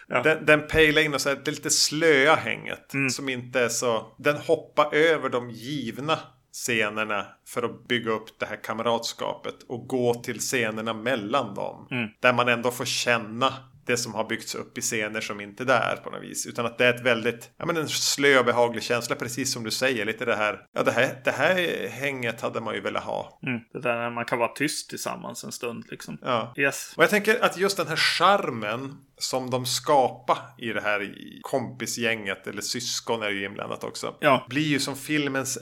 Ja. 0.08 0.22
Den, 0.22 0.46
den 0.46 0.66
pejlar 0.66 1.02
in 1.02 1.14
och 1.14 1.20
så 1.20 1.28
här, 1.28 1.40
det 1.44 1.50
lite 1.50 1.70
slöa 1.70 2.34
hänget. 2.34 2.94
Mm. 2.94 3.10
Som 3.10 3.28
inte 3.28 3.60
är 3.60 3.68
så... 3.68 4.14
Den 4.18 4.36
hoppar 4.36 4.94
över 4.94 5.28
de 5.28 5.50
givna 5.50 6.18
scenerna 6.52 7.26
för 7.46 7.62
att 7.62 7.88
bygga 7.88 8.10
upp 8.10 8.38
det 8.38 8.46
här 8.46 8.64
kamratskapet 8.64 9.62
och 9.68 9.88
gå 9.88 10.14
till 10.14 10.38
scenerna 10.38 10.94
mellan 10.94 11.54
dem. 11.54 11.88
Mm. 11.90 12.08
Där 12.20 12.32
man 12.32 12.48
ändå 12.48 12.70
får 12.70 12.84
känna 12.84 13.52
det 13.86 13.96
som 13.96 14.14
har 14.14 14.24
byggts 14.24 14.54
upp 14.54 14.78
i 14.78 14.80
scener 14.80 15.20
som 15.20 15.40
inte 15.40 15.62
är 15.62 15.66
där 15.66 15.96
på 16.04 16.10
något 16.10 16.22
vis. 16.22 16.46
Utan 16.46 16.66
att 16.66 16.78
det 16.78 16.86
är 16.86 16.94
ett 16.94 17.02
väldigt, 17.02 17.50
ja 17.56 17.66
men 17.66 17.76
en 17.76 17.88
slö 17.88 18.38
och 18.38 18.44
behaglig 18.44 18.82
känsla 18.82 19.16
precis 19.16 19.52
som 19.52 19.64
du 19.64 19.70
säger. 19.70 20.04
Lite 20.04 20.24
det 20.24 20.36
här, 20.36 20.60
ja 20.74 20.82
det 20.82 20.92
här, 20.92 21.20
det 21.24 21.30
här 21.30 21.88
hänget 21.88 22.40
hade 22.40 22.60
man 22.60 22.74
ju 22.74 22.80
velat 22.80 23.04
ha. 23.04 23.38
Mm, 23.46 23.60
det 23.72 23.80
där 23.80 23.96
när 23.96 24.10
man 24.10 24.24
kan 24.24 24.38
vara 24.38 24.52
tyst 24.52 24.90
tillsammans 24.90 25.44
en 25.44 25.52
stund 25.52 25.84
liksom. 25.90 26.18
Ja. 26.22 26.54
Yes. 26.56 26.94
Och 26.96 27.02
jag 27.02 27.10
tänker 27.10 27.44
att 27.44 27.56
just 27.56 27.76
den 27.76 27.88
här 27.88 27.96
charmen 27.96 28.96
som 29.18 29.50
de 29.50 29.66
skapar 29.66 30.38
i 30.58 30.68
det 30.68 30.80
här 30.80 31.14
kompisgänget, 31.42 32.46
eller 32.46 32.62
syskon 32.62 33.22
är 33.22 33.30
ju 33.30 33.44
inblandat 33.44 33.84
också. 33.84 34.14
Ja. 34.20 34.46
Blir 34.48 34.66
ju 34.66 34.80
som 34.80 34.96
filmens 34.96 35.58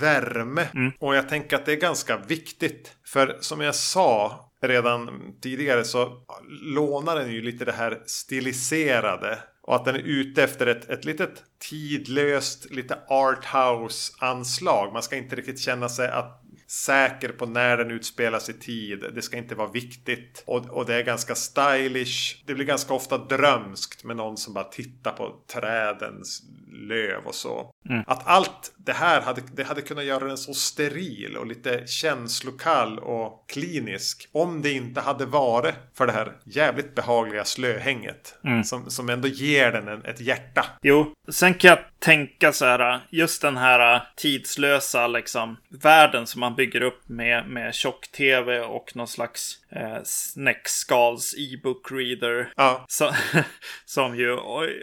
värme. 0.00 0.68
Mm. 0.74 0.92
Och 0.98 1.16
jag 1.16 1.28
tänker 1.28 1.56
att 1.56 1.66
det 1.66 1.72
är 1.72 1.76
ganska 1.76 2.16
viktigt. 2.16 2.96
För 3.06 3.36
som 3.40 3.60
jag 3.60 3.74
sa 3.74 4.45
redan 4.60 5.32
tidigare 5.40 5.84
så 5.84 6.22
lånar 6.62 7.16
den 7.16 7.32
ju 7.32 7.42
lite 7.42 7.64
det 7.64 7.72
här 7.72 8.02
stiliserade 8.06 9.38
Och 9.62 9.76
att 9.76 9.84
den 9.84 9.94
är 9.94 10.00
ute 10.00 10.42
efter 10.42 10.66
ett, 10.66 10.90
ett 10.90 11.04
litet 11.04 11.42
tidlöst, 11.70 12.70
lite 12.70 12.98
arthouse-anslag. 13.08 14.92
Man 14.92 15.02
ska 15.02 15.16
inte 15.16 15.36
riktigt 15.36 15.60
känna 15.60 15.88
sig 15.88 16.08
att 16.08 16.42
säker 16.66 17.28
på 17.28 17.46
när 17.46 17.76
den 17.76 17.90
utspelas 17.90 18.48
i 18.48 18.52
tid. 18.52 19.04
Det 19.14 19.22
ska 19.22 19.36
inte 19.36 19.54
vara 19.54 19.70
viktigt. 19.70 20.44
Och, 20.46 20.66
och 20.70 20.86
det 20.86 20.94
är 20.94 21.02
ganska 21.02 21.34
stylish. 21.34 22.42
Det 22.46 22.54
blir 22.54 22.66
ganska 22.66 22.94
ofta 22.94 23.18
drömskt 23.18 24.04
med 24.04 24.16
någon 24.16 24.36
som 24.36 24.54
bara 24.54 24.64
tittar 24.64 25.12
på 25.12 25.40
trädens 25.52 26.42
löv 26.76 27.26
och 27.26 27.34
så. 27.34 27.70
Mm. 27.88 28.04
Att 28.06 28.26
allt 28.26 28.72
det 28.76 28.92
här 28.92 29.20
hade, 29.20 29.42
det 29.52 29.64
hade 29.64 29.82
kunnat 29.82 30.04
göra 30.04 30.24
den 30.24 30.38
så 30.38 30.54
steril 30.54 31.36
och 31.36 31.46
lite 31.46 31.86
känslokall 31.86 32.98
och 32.98 33.44
klinisk. 33.48 34.28
Om 34.32 34.62
det 34.62 34.72
inte 34.72 35.00
hade 35.00 35.26
varit 35.26 35.74
för 35.94 36.06
det 36.06 36.12
här 36.12 36.32
jävligt 36.44 36.94
behagliga 36.94 37.44
slöhänget. 37.44 38.38
Mm. 38.44 38.64
Som, 38.64 38.90
som 38.90 39.08
ändå 39.08 39.28
ger 39.28 39.72
den 39.72 39.88
en, 39.88 40.04
ett 40.04 40.20
hjärta. 40.20 40.66
Jo, 40.82 41.14
sen 41.28 41.54
kan 41.54 41.68
jag 41.68 41.78
tänka 41.98 42.52
så 42.52 42.64
här, 42.64 43.00
just 43.10 43.42
den 43.42 43.56
här 43.56 44.02
tidslösa 44.16 45.06
liksom 45.06 45.56
världen 45.68 46.26
som 46.26 46.40
man 46.40 46.54
bygger 46.54 46.80
upp 46.80 47.08
med, 47.08 47.48
med 47.48 47.74
tjock-tv 47.74 48.60
och 48.60 48.96
någon 48.96 49.08
slags 49.08 49.58
eh, 49.70 49.98
snäckskals 50.04 51.34
e-book 51.38 51.92
reader. 51.92 52.52
Ja. 52.56 52.84
Så, 52.88 53.10
som 53.84 54.16
ju 54.16 54.36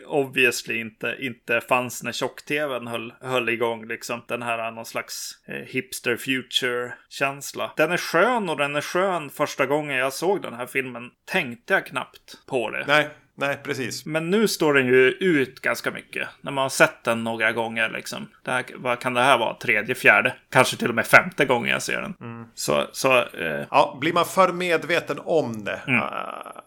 obviously 0.07 0.79
inte, 0.79 1.17
inte 1.19 1.61
fanns 1.61 1.82
när 2.03 2.11
tjock-tvn 2.11 2.87
höll, 2.87 3.13
höll 3.21 3.49
igång. 3.49 3.87
Liksom. 3.87 4.21
Den 4.27 4.41
här 4.41 4.67
eh, 4.67 4.73
någon 4.73 4.85
slags 4.85 5.39
eh, 5.47 5.55
hipster 5.55 6.17
future-känsla. 6.17 7.73
Den 7.77 7.91
är 7.91 7.97
skön 7.97 8.49
och 8.49 8.57
den 8.57 8.75
är 8.75 8.81
skön 8.81 9.29
första 9.29 9.65
gången 9.65 9.97
jag 9.97 10.13
såg 10.13 10.41
den 10.41 10.53
här 10.53 10.65
filmen. 10.65 11.11
Tänkte 11.25 11.73
jag 11.73 11.85
knappt 11.85 12.45
på 12.45 12.69
det. 12.69 12.85
Nej, 12.87 13.09
Nej, 13.35 13.57
precis. 13.63 14.05
Men 14.05 14.29
nu 14.29 14.47
står 14.47 14.73
den 14.73 14.87
ju 14.87 15.09
ut 15.11 15.59
ganska 15.61 15.91
mycket. 15.91 16.27
När 16.41 16.51
man 16.51 16.61
har 16.61 16.69
sett 16.69 17.03
den 17.03 17.23
några 17.23 17.51
gånger 17.51 17.89
liksom. 17.89 18.27
Det 18.43 18.51
här, 18.51 18.65
vad 18.75 18.99
kan 18.99 19.13
det 19.13 19.21
här 19.21 19.37
vara? 19.37 19.53
Tredje, 19.53 19.95
fjärde? 19.95 20.35
Kanske 20.51 20.77
till 20.77 20.89
och 20.89 20.95
med 20.95 21.05
femte 21.07 21.45
gången 21.45 21.69
jag 21.71 21.81
ser 21.81 22.01
den. 22.01 22.13
Mm. 22.21 22.45
Så, 22.55 22.87
så 22.91 23.17
eh, 23.17 23.65
Ja, 23.71 23.97
blir 24.01 24.13
man 24.13 24.25
för 24.25 24.51
medveten 24.53 25.19
om 25.25 25.63
det, 25.63 25.79
Mm. 25.87 25.99
äh, 25.99 26.07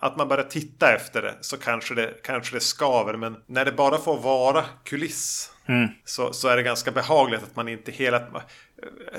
att 0.01 0.17
man 0.17 0.29
börjar 0.29 0.45
titta 0.45 0.95
efter 0.95 1.23
det, 1.23 1.35
så 1.41 1.57
kanske 1.57 1.95
det, 1.95 2.15
kanske 2.25 2.57
det 2.57 2.61
skaver. 2.61 3.15
Men 3.17 3.37
när 3.47 3.65
det 3.65 3.73
bara 3.73 3.99
får 3.99 4.19
vara 4.21 4.65
kuliss, 4.85 5.53
Mm. 5.69 5.89
så, 6.05 6.33
så 6.33 6.49
är 6.49 6.57
det 6.57 6.63
ganska 6.63 6.91
behagligt 6.91 7.43
att 7.43 7.57
man 7.57 7.69
inte 7.69 7.93
hela... 7.93 8.23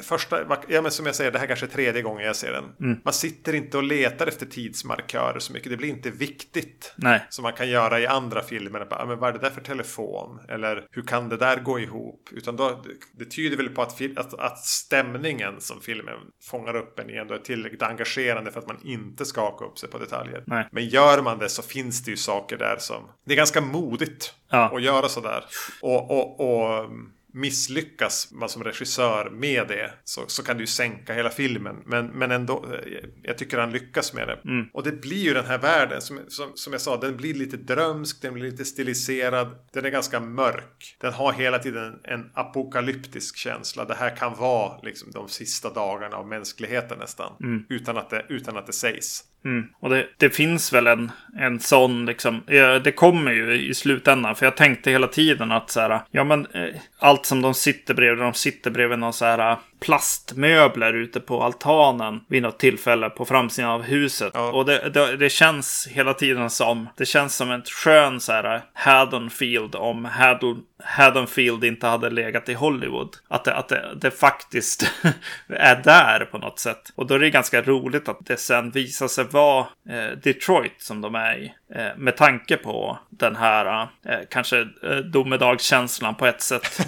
Första, 0.01 0.57
ja 0.67 0.81
men 0.81 0.91
som 0.91 1.05
jag 1.05 1.15
säger, 1.15 1.31
det 1.31 1.39
här 1.39 1.47
kanske 1.47 1.65
är 1.65 1.69
tredje 1.69 2.01
gången 2.01 2.25
jag 2.25 2.35
ser 2.35 2.51
den. 2.51 2.63
Mm. 2.81 2.99
Man 3.03 3.13
sitter 3.13 3.53
inte 3.53 3.77
och 3.77 3.83
letar 3.83 4.27
efter 4.27 4.45
tidsmarkörer 4.45 5.39
så 5.39 5.53
mycket. 5.53 5.69
Det 5.71 5.77
blir 5.77 5.89
inte 5.89 6.09
viktigt. 6.09 6.93
nej. 6.95 7.25
Som 7.29 7.43
man 7.43 7.53
kan 7.53 7.69
göra 7.69 7.99
i 7.99 8.07
andra 8.07 8.43
filmer. 8.43 8.85
Bara, 8.89 9.01
"Ah, 9.01 9.05
Men 9.05 9.19
vad 9.19 9.29
är 9.29 9.33
det 9.33 9.39
där 9.39 9.49
för 9.49 9.61
telefon? 9.61 10.39
Eller 10.49 10.87
hur 10.91 11.01
kan 11.01 11.29
det 11.29 11.37
där 11.37 11.59
gå 11.59 11.79
ihop? 11.79 12.29
Utan 12.31 12.55
då, 12.55 12.83
det 13.11 13.25
tyder 13.25 13.57
väl 13.57 13.69
på 13.69 13.81
att, 13.81 14.01
att, 14.17 14.33
att 14.39 14.59
stämningen 14.65 15.61
som 15.61 15.81
filmen 15.81 16.15
fångar 16.43 16.75
upp 16.75 16.99
en 16.99 17.09
i 17.09 17.15
ändå 17.17 17.33
är 17.33 17.39
tillräckligt 17.39 17.81
engagerande 17.83 18.51
för 18.51 18.59
att 18.59 18.67
man 18.67 18.79
inte 18.83 19.25
ska 19.25 19.41
haka 19.41 19.65
upp 19.65 19.77
sig 19.77 19.89
på 19.89 19.97
detaljer. 19.97 20.43
Nej. 20.47 20.67
Men 20.71 20.87
gör 20.87 21.21
man 21.21 21.39
det 21.39 21.49
så 21.49 21.61
finns 21.61 22.03
det 22.03 22.11
ju 22.11 22.17
saker 22.17 22.57
där 22.57 22.75
som... 22.79 23.03
Det 23.25 23.33
är 23.33 23.37
ganska 23.37 23.61
modigt 23.61 24.33
Ja. 24.49 24.75
att 24.75 24.81
göra 24.81 25.09
sådär. 25.09 25.45
Och, 25.81 26.11
och, 26.11 26.39
och 26.39 26.89
misslyckas 27.33 28.31
man 28.31 28.49
som 28.49 28.63
regissör 28.63 29.29
med 29.29 29.67
det 29.67 29.93
så, 30.03 30.21
så 30.27 30.43
kan 30.43 30.57
det 30.57 30.61
ju 30.61 30.67
sänka 30.67 31.13
hela 31.13 31.29
filmen. 31.29 31.75
Men, 31.85 32.05
men 32.07 32.31
ändå, 32.31 32.65
eh, 32.73 33.09
jag 33.23 33.37
tycker 33.37 33.57
han 33.57 33.71
lyckas 33.71 34.13
med 34.13 34.27
det. 34.27 34.39
Mm. 34.45 34.67
Och 34.73 34.83
det 34.83 34.91
blir 34.91 35.17
ju 35.23 35.33
den 35.33 35.45
här 35.45 35.57
världen, 35.57 36.01
som, 36.01 36.19
som, 36.27 36.51
som 36.55 36.73
jag 36.73 36.81
sa, 36.81 36.97
den 36.97 37.17
blir 37.17 37.33
lite 37.33 37.57
drömsk, 37.57 38.21
den 38.21 38.33
blir 38.33 38.51
lite 38.51 38.65
stiliserad, 38.65 39.55
den 39.73 39.85
är 39.85 39.89
ganska 39.89 40.19
mörk. 40.19 40.97
Den 40.99 41.13
har 41.13 41.33
hela 41.33 41.59
tiden 41.59 41.99
en 42.03 42.31
apokalyptisk 42.33 43.37
känsla. 43.37 43.85
Det 43.85 43.95
här 43.95 44.15
kan 44.15 44.35
vara 44.35 44.79
liksom 44.83 45.11
de 45.11 45.27
sista 45.27 45.73
dagarna 45.73 46.17
av 46.17 46.27
mänskligheten 46.27 46.99
nästan. 46.99 47.33
Utan, 47.69 47.97
att 47.97 48.09
det, 48.09 48.25
utan 48.29 48.57
att 48.57 48.67
det 48.67 48.73
sägs. 48.73 49.23
Mm. 49.45 49.67
Och 49.79 49.89
det, 49.89 50.07
det 50.17 50.29
finns 50.29 50.73
väl 50.73 50.87
en, 50.87 51.11
en 51.39 51.59
sån 51.59 52.05
liksom. 52.05 52.43
Det 52.83 52.95
kommer 52.95 53.31
ju 53.31 53.53
i 53.53 53.73
slutändan. 53.73 54.35
För 54.35 54.45
jag 54.45 54.57
tänkte 54.57 54.91
hela 54.91 55.07
tiden 55.07 55.51
att 55.51 55.69
så 55.69 55.79
här. 55.79 56.01
Ja 56.11 56.23
men 56.23 56.45
eh, 56.45 56.75
allt 56.99 57.25
som 57.25 57.41
de 57.41 57.53
sitter 57.53 57.93
bredvid. 57.93 58.23
De 58.23 58.33
sitter 58.33 58.71
bredvid 58.71 58.99
någon 58.99 59.13
så 59.13 59.25
här 59.25 59.57
plastmöbler 59.79 60.93
ute 60.93 61.19
på 61.19 61.43
altanen. 61.43 62.21
Vid 62.27 62.41
något 62.41 62.59
tillfälle 62.59 63.09
på 63.09 63.25
framsidan 63.25 63.71
av 63.71 63.81
huset. 63.81 64.31
Ja. 64.33 64.51
Och 64.51 64.65
det, 64.65 64.89
det, 64.89 65.17
det 65.17 65.29
känns 65.29 65.87
hela 65.91 66.13
tiden 66.13 66.49
som. 66.49 66.89
Det 66.97 67.05
känns 67.05 67.35
som 67.35 67.51
ett 67.51 67.69
skön 67.69 68.19
så 68.19 68.31
här. 68.31 68.61
Haddonfield 68.73 69.75
om 69.75 70.05
Haddon, 70.05 70.63
Haddonfield 70.83 71.63
inte 71.63 71.87
hade 71.87 72.09
legat 72.09 72.49
i 72.49 72.53
Hollywood. 72.53 73.09
Att 73.27 73.43
det, 73.43 73.55
att 73.55 73.69
det, 73.69 73.93
det 73.95 74.11
faktiskt 74.11 74.91
är 75.49 75.75
där 75.83 76.25
på 76.25 76.37
något 76.37 76.59
sätt. 76.59 76.91
Och 76.95 77.07
då 77.07 77.15
är 77.15 77.19
det 77.19 77.29
ganska 77.29 77.61
roligt 77.61 78.09
att 78.09 78.25
det 78.25 78.37
sen 78.37 78.71
visar 78.71 79.07
sig 79.07 79.25
vara 79.31 79.67
eh, 79.89 80.17
Detroit 80.23 80.75
som 80.77 81.01
de 81.01 81.15
är 81.15 81.37
i. 81.37 81.53
Eh, 81.75 81.97
med 81.97 82.17
tanke 82.17 82.57
på 82.57 82.99
den 83.09 83.35
här 83.35 83.87
eh, 84.05 84.19
kanske 84.29 84.67
eh, 84.83 84.95
domedagskänslan 84.97 86.15
på 86.15 86.25
ett 86.25 86.41
sätt. 86.41 86.87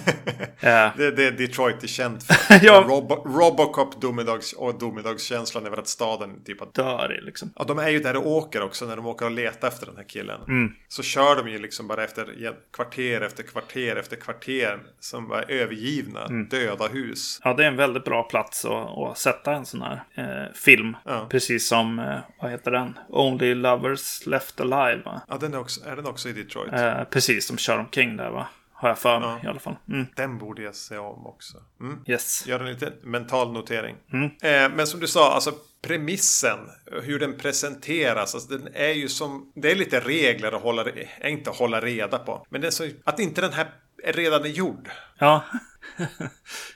Det, 0.96 1.10
det 1.10 1.26
är 1.26 1.30
Detroit 1.32 1.82
är 1.82 1.86
känt 1.86 2.22
för. 2.22 2.58
Ja. 2.66 2.84
Robo, 2.88 3.14
Robocop 3.14 4.00
domedags, 4.00 4.52
och 4.52 4.78
domedagskänslan 4.78 5.66
över 5.66 5.76
att 5.76 5.88
staden 5.88 6.44
typ 6.44 6.62
att 6.62 6.74
dör 6.74 7.18
i 7.18 7.24
liksom. 7.24 7.52
Ja, 7.56 7.64
de 7.64 7.78
är 7.78 7.88
ju 7.88 7.98
där 8.00 8.16
och 8.16 8.26
åker 8.26 8.62
också 8.62 8.86
när 8.86 8.96
de 8.96 9.06
åker 9.06 9.24
och 9.26 9.30
letar 9.30 9.68
efter 9.68 9.86
den 9.86 9.96
här 9.96 10.04
killen. 10.04 10.40
Mm. 10.48 10.72
Så 10.88 11.02
kör 11.02 11.36
de 11.36 11.48
ju 11.50 11.58
liksom 11.58 11.88
bara 11.88 12.04
efter 12.04 12.26
kvarter 12.76 13.20
efter 13.20 13.42
kvarter 13.42 13.96
efter 13.96 14.16
kvarter 14.16 14.78
som 15.00 15.28
var 15.28 15.44
övergivna, 15.50 16.24
Mm. 16.24 16.48
döda 16.48 16.88
hus. 16.88 17.40
Ja, 17.44 17.54
det 17.54 17.62
är 17.64 17.68
en 17.68 17.76
väldigt 17.76 18.04
bra 18.04 18.22
plats 18.22 18.64
att, 18.64 18.98
att 18.98 19.18
sätta 19.18 19.52
en 19.52 19.66
sån 19.66 19.82
här 19.82 20.02
eh, 20.14 20.52
film. 20.54 20.96
Ja. 21.04 21.26
Precis 21.30 21.68
som, 21.68 21.98
eh, 21.98 22.16
vad 22.42 22.50
heter 22.50 22.70
den? 22.70 22.98
Only 23.08 23.54
Lovers 23.54 24.26
Left 24.26 24.60
Alive. 24.72 25.02
Va? 25.04 25.22
Ja, 25.28 25.36
den 25.36 25.54
är, 25.54 25.58
också, 25.58 25.84
är 25.86 25.96
den 25.96 26.06
också 26.06 26.28
i 26.28 26.32
Detroit? 26.32 26.72
Eh, 26.72 27.04
precis, 27.04 27.46
som 27.46 27.58
kör 27.58 27.78
omkring 27.78 28.16
där 28.16 28.30
va? 28.30 28.46
Har 28.72 28.88
jag 28.88 28.98
för 28.98 29.20
mig 29.20 29.28
Ja. 29.28 29.40
i 29.44 29.46
alla 29.50 29.60
fall. 29.60 29.76
Mm. 29.88 30.06
Den 30.16 30.38
borde 30.38 30.62
jag 30.62 30.74
se 30.74 30.98
om 30.98 31.26
också. 31.26 31.58
Mm. 31.80 31.98
Yes. 32.06 32.46
Gör 32.46 32.60
en 32.60 32.66
liten 32.66 32.92
mental 33.02 33.52
notering. 33.52 33.96
Mm. 34.12 34.24
Eh, 34.26 34.76
men 34.76 34.86
som 34.86 35.00
du 35.00 35.06
sa, 35.06 35.32
alltså 35.34 35.52
premissen, 35.82 36.58
hur 37.02 37.18
den 37.18 37.36
presenteras, 37.38 38.34
alltså 38.34 38.58
den 38.58 38.68
är 38.74 38.92
ju 38.92 39.08
som... 39.08 39.52
Det 39.54 39.70
är 39.70 39.76
lite 39.76 40.00
regler 40.00 40.52
att 40.52 40.62
hålla, 40.62 40.84
inte 41.24 41.50
hålla 41.50 41.80
reda 41.80 42.18
på. 42.18 42.46
Men 42.50 42.60
det 42.60 42.66
är 42.66 42.70
så, 42.70 42.88
att 43.04 43.20
inte 43.20 43.40
den 43.40 43.52
här 43.52 43.70
är 44.04 44.12
redan 44.12 44.44
är 44.44 44.48
gjord. 44.48 44.88
Ja. 45.18 45.42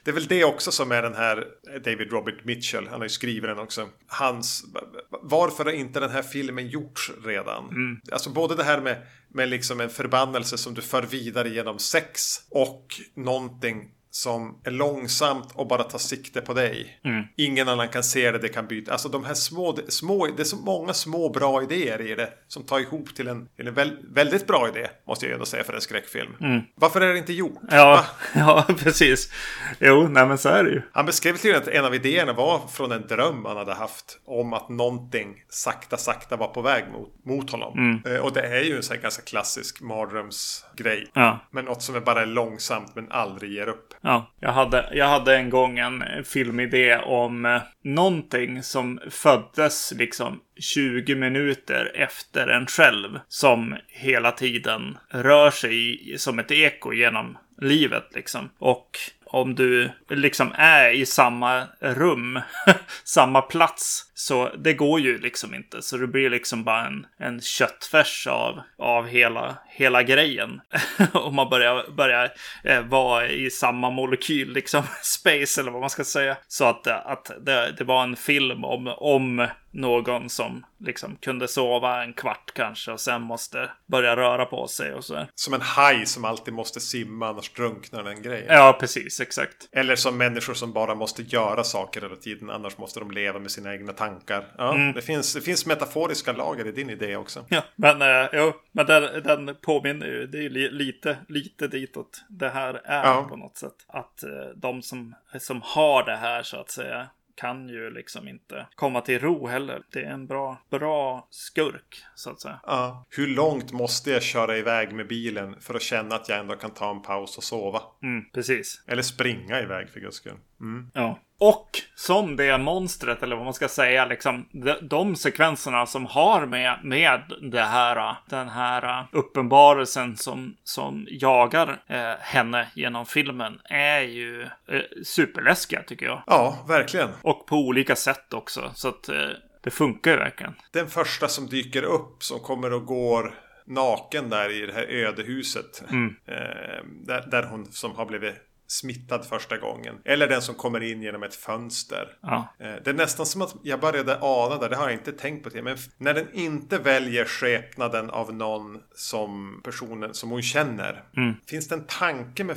Det 0.04 0.10
är 0.10 0.12
väl 0.12 0.26
det 0.26 0.44
också 0.44 0.72
som 0.72 0.92
är 0.92 1.02
den 1.02 1.14
här 1.14 1.46
David 1.84 2.12
Robert 2.12 2.44
Mitchell. 2.44 2.88
Han 2.88 3.00
har 3.00 3.04
ju 3.04 3.08
skrivit 3.08 3.42
den 3.42 3.58
också. 3.58 3.88
Hans... 4.06 4.64
Varför 5.10 5.64
har 5.64 5.72
inte 5.72 6.00
den 6.00 6.10
här 6.10 6.22
filmen 6.22 6.68
gjorts 6.68 7.10
redan? 7.24 7.64
Alltså 8.12 8.30
både 8.30 8.54
det 8.54 8.64
här 8.64 8.80
med, 8.80 9.06
med 9.28 9.48
liksom 9.48 9.80
en 9.80 9.90
förbannelse 9.90 10.58
som 10.58 10.74
du 10.74 10.82
för 10.82 11.02
vidare 11.02 11.48
genom 11.48 11.78
sex 11.78 12.36
och 12.50 12.86
någonting 13.14 13.90
som 14.16 14.60
är 14.64 14.70
långsamt 14.70 15.48
och 15.54 15.66
bara 15.66 15.82
tar 15.82 15.98
sikte 15.98 16.40
på 16.40 16.54
dig. 16.54 17.00
Ingen 17.36 17.68
annan 17.68 17.88
kan 17.88 18.02
se 18.02 18.30
det, 18.30 18.38
det 18.38 18.48
kan 18.48 18.66
byta. 18.66 18.92
Alltså 18.92 19.08
de 19.08 19.24
här 19.24 19.34
små, 19.34 19.78
små, 19.88 20.26
det 20.26 20.42
är 20.42 20.44
så 20.44 20.56
många 20.56 20.92
små 20.92 21.28
bra 21.28 21.62
idéer 21.62 22.00
i 22.00 22.14
det 22.14 22.28
som 22.48 22.62
tar 22.62 22.78
ihop 22.80 23.14
till 23.14 23.28
en, 23.28 23.48
till 23.56 23.68
en 23.68 23.74
väl, 23.74 23.96
väldigt 24.14 24.46
bra 24.46 24.68
idé, 24.68 24.86
måste 25.06 25.26
jag 25.26 25.32
ändå 25.32 25.46
säga 25.46 25.64
för 25.64 25.72
en 25.72 25.80
skräckfilm. 25.80 26.30
Varför 26.74 27.00
är 27.00 27.12
det 27.12 27.18
inte 27.18 27.32
gjort? 27.32 27.58
Ja, 27.70 28.04
ja, 28.34 28.64
precis. 28.78 29.32
Jo, 29.80 30.08
nej 30.08 30.26
men 30.26 30.38
så 30.38 30.48
är 30.48 30.64
det 30.64 30.70
ju. 30.70 30.82
Han 30.92 31.06
beskrev 31.06 31.36
till 31.36 31.54
att 31.56 31.68
en 31.68 31.84
av 31.84 31.94
idéerna 31.94 32.32
var 32.32 32.60
från 32.72 32.92
en 32.92 33.06
dröm 33.06 33.44
han 33.44 33.56
hade 33.56 33.74
haft 33.74 34.18
om 34.24 34.52
att 34.52 34.68
någonting 34.68 35.34
sakta, 35.48 35.96
sakta 35.96 36.36
var 36.36 36.48
på 36.48 36.62
väg 36.62 36.84
mot, 36.92 37.24
mot 37.24 37.50
honom. 37.50 38.02
Eh, 38.06 38.16
Och 38.16 38.32
det 38.32 38.40
är 38.46 38.62
ju 38.62 38.76
en 38.76 38.82
sån 38.82 38.96
här 38.96 39.02
ganska 39.02 39.22
klassisk 39.22 39.80
mardrömsgrej. 39.80 41.10
Ja. 41.14 41.38
Men 41.50 41.64
något 41.64 41.82
som 41.82 41.94
är 41.94 42.00
bara 42.00 42.24
långsamt 42.24 42.92
men 42.94 43.12
aldrig 43.12 43.52
ger 43.52 43.68
upp. 43.68 43.94
Ja, 44.06 44.32
jag 44.40 44.52
hade, 44.52 44.88
jag 44.92 45.08
hade 45.08 45.36
en 45.36 45.50
gång 45.50 45.78
en 45.78 46.04
filmidé 46.24 46.96
om 46.96 47.44
eh, 47.44 47.62
någonting 47.84 48.62
som 48.62 49.00
föddes 49.10 49.92
liksom 49.96 50.40
20 50.60 51.14
minuter 51.14 51.92
efter 51.94 52.48
en 52.48 52.66
själv. 52.66 53.20
Som 53.28 53.76
hela 53.88 54.32
tiden 54.32 54.98
rör 55.08 55.50
sig 55.50 56.14
som 56.18 56.38
ett 56.38 56.50
eko 56.50 56.92
genom 56.92 57.38
livet 57.60 58.08
liksom. 58.14 58.50
Och 58.58 58.90
om 59.34 59.54
du 59.54 59.90
liksom 60.10 60.52
är 60.54 60.90
i 60.90 61.06
samma 61.06 61.62
rum, 61.80 62.40
samma 63.04 63.42
plats, 63.42 64.10
så 64.14 64.50
det 64.56 64.74
går 64.74 65.00
ju 65.00 65.18
liksom 65.18 65.54
inte. 65.54 65.82
Så 65.82 65.96
det 65.96 66.06
blir 66.06 66.30
liksom 66.30 66.64
bara 66.64 66.86
en, 66.86 67.06
en 67.18 67.40
köttfärs 67.40 68.26
av, 68.26 68.60
av 68.78 69.06
hela, 69.06 69.56
hela 69.68 70.02
grejen. 70.02 70.60
Om 71.12 71.34
man 71.34 71.50
börjar, 71.50 71.90
börjar 71.96 72.32
eh, 72.64 72.80
vara 72.80 73.28
i 73.28 73.50
samma 73.50 73.90
molekyl, 73.90 74.52
liksom 74.52 74.82
space 75.02 75.60
eller 75.60 75.70
vad 75.70 75.80
man 75.80 75.90
ska 75.90 76.04
säga. 76.04 76.36
Så 76.48 76.64
att, 76.64 76.86
eh, 76.86 77.06
att 77.06 77.30
det, 77.40 77.74
det 77.78 77.84
var 77.84 78.02
en 78.02 78.16
film 78.16 78.64
om, 78.64 78.94
om 78.96 79.48
någon 79.74 80.28
som 80.28 80.64
liksom 80.78 81.16
kunde 81.16 81.48
sova 81.48 82.04
en 82.04 82.12
kvart 82.12 82.50
kanske 82.54 82.92
och 82.92 83.00
sen 83.00 83.22
måste 83.22 83.70
börja 83.86 84.16
röra 84.16 84.44
på 84.44 84.66
sig 84.68 84.94
och 84.94 85.04
så. 85.04 85.26
Som 85.34 85.54
en 85.54 85.60
haj 85.60 86.06
som 86.06 86.24
alltid 86.24 86.54
måste 86.54 86.80
simma 86.80 87.28
annars 87.28 87.52
drunknar 87.52 88.02
den 88.02 88.22
grejen. 88.22 88.46
Ja, 88.48 88.76
precis, 88.80 89.20
exakt. 89.20 89.68
Eller 89.72 89.96
som 89.96 90.18
människor 90.18 90.54
som 90.54 90.72
bara 90.72 90.94
måste 90.94 91.22
göra 91.22 91.64
saker 91.64 92.00
hela 92.00 92.16
tiden 92.16 92.50
annars 92.50 92.78
måste 92.78 93.00
de 93.00 93.10
leva 93.10 93.38
med 93.38 93.50
sina 93.50 93.74
egna 93.74 93.92
tankar. 93.92 94.46
Ja, 94.58 94.74
mm. 94.74 94.92
det, 94.92 95.02
finns, 95.02 95.34
det 95.34 95.40
finns 95.40 95.66
metaforiska 95.66 96.32
lager 96.32 96.66
i 96.66 96.72
din 96.72 96.90
idé 96.90 97.16
också. 97.16 97.44
Ja, 97.48 97.62
men, 97.76 98.02
äh, 98.02 98.28
jo, 98.32 98.52
men 98.72 98.86
den, 98.86 99.22
den 99.22 99.56
påminner 99.62 100.06
ju, 100.06 100.26
det 100.26 100.38
är 100.38 100.42
ju 100.42 100.70
lite, 100.70 101.16
lite 101.28 101.68
ditåt 101.68 102.24
det 102.28 102.48
här 102.48 102.80
är 102.84 103.04
ja. 103.04 103.26
på 103.28 103.36
något 103.36 103.56
sätt. 103.56 103.74
Att 103.86 104.22
äh, 104.22 104.30
de 104.56 104.82
som, 104.82 105.14
som 105.38 105.60
har 105.64 106.04
det 106.04 106.16
här 106.16 106.42
så 106.42 106.60
att 106.60 106.70
säga 106.70 107.08
kan 107.34 107.68
ju 107.68 107.90
liksom 107.90 108.28
inte 108.28 108.66
komma 108.74 109.00
till 109.00 109.18
ro 109.18 109.46
heller. 109.46 109.82
Det 109.92 109.98
är 110.02 110.10
en 110.10 110.26
bra, 110.26 110.62
bra 110.70 111.28
skurk 111.30 112.04
så 112.14 112.30
att 112.30 112.40
säga. 112.40 112.60
Ja. 112.62 113.06
Hur 113.10 113.26
långt 113.26 113.72
måste 113.72 114.10
jag 114.10 114.22
köra 114.22 114.56
iväg 114.56 114.92
med 114.92 115.08
bilen 115.08 115.60
för 115.60 115.74
att 115.74 115.82
känna 115.82 116.14
att 116.14 116.28
jag 116.28 116.38
ändå 116.38 116.54
kan 116.54 116.70
ta 116.70 116.90
en 116.90 117.02
paus 117.02 117.36
och 117.36 117.44
sova? 117.44 117.82
Mm, 118.02 118.24
precis. 118.32 118.84
Eller 118.86 119.02
springa 119.02 119.60
iväg 119.60 119.88
för 119.88 120.00
guds 120.00 120.16
skull. 120.16 120.38
Mm. 120.64 120.90
Ja. 120.94 121.18
Och 121.38 121.70
som 121.94 122.36
det 122.36 122.58
monstret, 122.58 123.22
eller 123.22 123.36
vad 123.36 123.44
man 123.44 123.54
ska 123.54 123.68
säga, 123.68 124.04
liksom 124.04 124.48
de, 124.52 124.74
de 124.82 125.16
sekvenserna 125.16 125.86
som 125.86 126.06
har 126.06 126.46
med, 126.46 126.78
med 126.82 127.20
det 127.40 127.62
här, 127.62 128.16
den 128.26 128.48
här 128.48 129.06
uppenbarelsen 129.12 130.16
som, 130.16 130.56
som 130.64 131.06
jagar 131.10 131.82
eh, 131.86 132.12
henne 132.20 132.68
genom 132.74 133.06
filmen 133.06 133.60
är 133.64 134.00
ju 134.00 134.42
eh, 134.42 134.80
superläskiga 135.04 135.82
tycker 135.82 136.06
jag. 136.06 136.22
Ja, 136.26 136.64
verkligen. 136.68 137.08
Och 137.22 137.46
på 137.46 137.56
olika 137.56 137.96
sätt 137.96 138.34
också. 138.34 138.70
Så 138.74 138.88
att 138.88 139.08
eh, 139.08 139.28
det 139.62 139.70
funkar 139.70 140.10
ju 140.10 140.16
verkligen. 140.16 140.54
Den 140.72 140.88
första 140.88 141.28
som 141.28 141.46
dyker 141.46 141.82
upp 141.82 142.22
som 142.22 142.40
kommer 142.40 142.72
och 142.72 142.86
går 142.86 143.34
naken 143.66 144.30
där 144.30 144.62
i 144.62 144.66
det 144.66 144.72
här 144.72 144.86
ödehuset. 144.86 145.82
Mm. 145.90 146.16
Eh, 146.26 146.84
där, 147.06 147.28
där 147.30 147.42
hon 147.42 147.66
som 147.72 147.94
har 147.96 148.06
blivit 148.06 148.34
smittad 148.74 149.24
första 149.24 149.58
gången. 149.58 149.94
Eller 150.04 150.28
den 150.28 150.42
som 150.42 150.54
kommer 150.54 150.82
in 150.82 151.02
genom 151.02 151.22
ett 151.22 151.34
fönster. 151.34 152.08
Ja. 152.20 152.54
Eh, 152.58 152.74
det 152.84 152.90
är 152.90 152.94
nästan 152.94 153.26
som 153.26 153.42
att 153.42 153.54
jag 153.62 153.80
började 153.80 154.18
ana 154.20 154.58
det, 154.58 154.68
det 154.68 154.76
har 154.76 154.84
jag 154.84 154.92
inte 154.92 155.12
tänkt 155.12 155.44
på 155.44 155.48
det. 155.48 155.62
Men 155.62 155.76
när 155.98 156.14
den 156.14 156.26
inte 156.32 156.78
väljer 156.78 157.24
skepnaden 157.24 158.10
av 158.10 158.34
någon 158.34 158.80
som 158.94 159.60
personen 159.64 160.14
som 160.14 160.30
hon 160.30 160.42
känner. 160.42 161.04
Mm. 161.16 161.34
Finns 161.46 161.68
det 161.68 161.74
en 161.74 161.86
tanke 161.86 162.44
med 162.44 162.56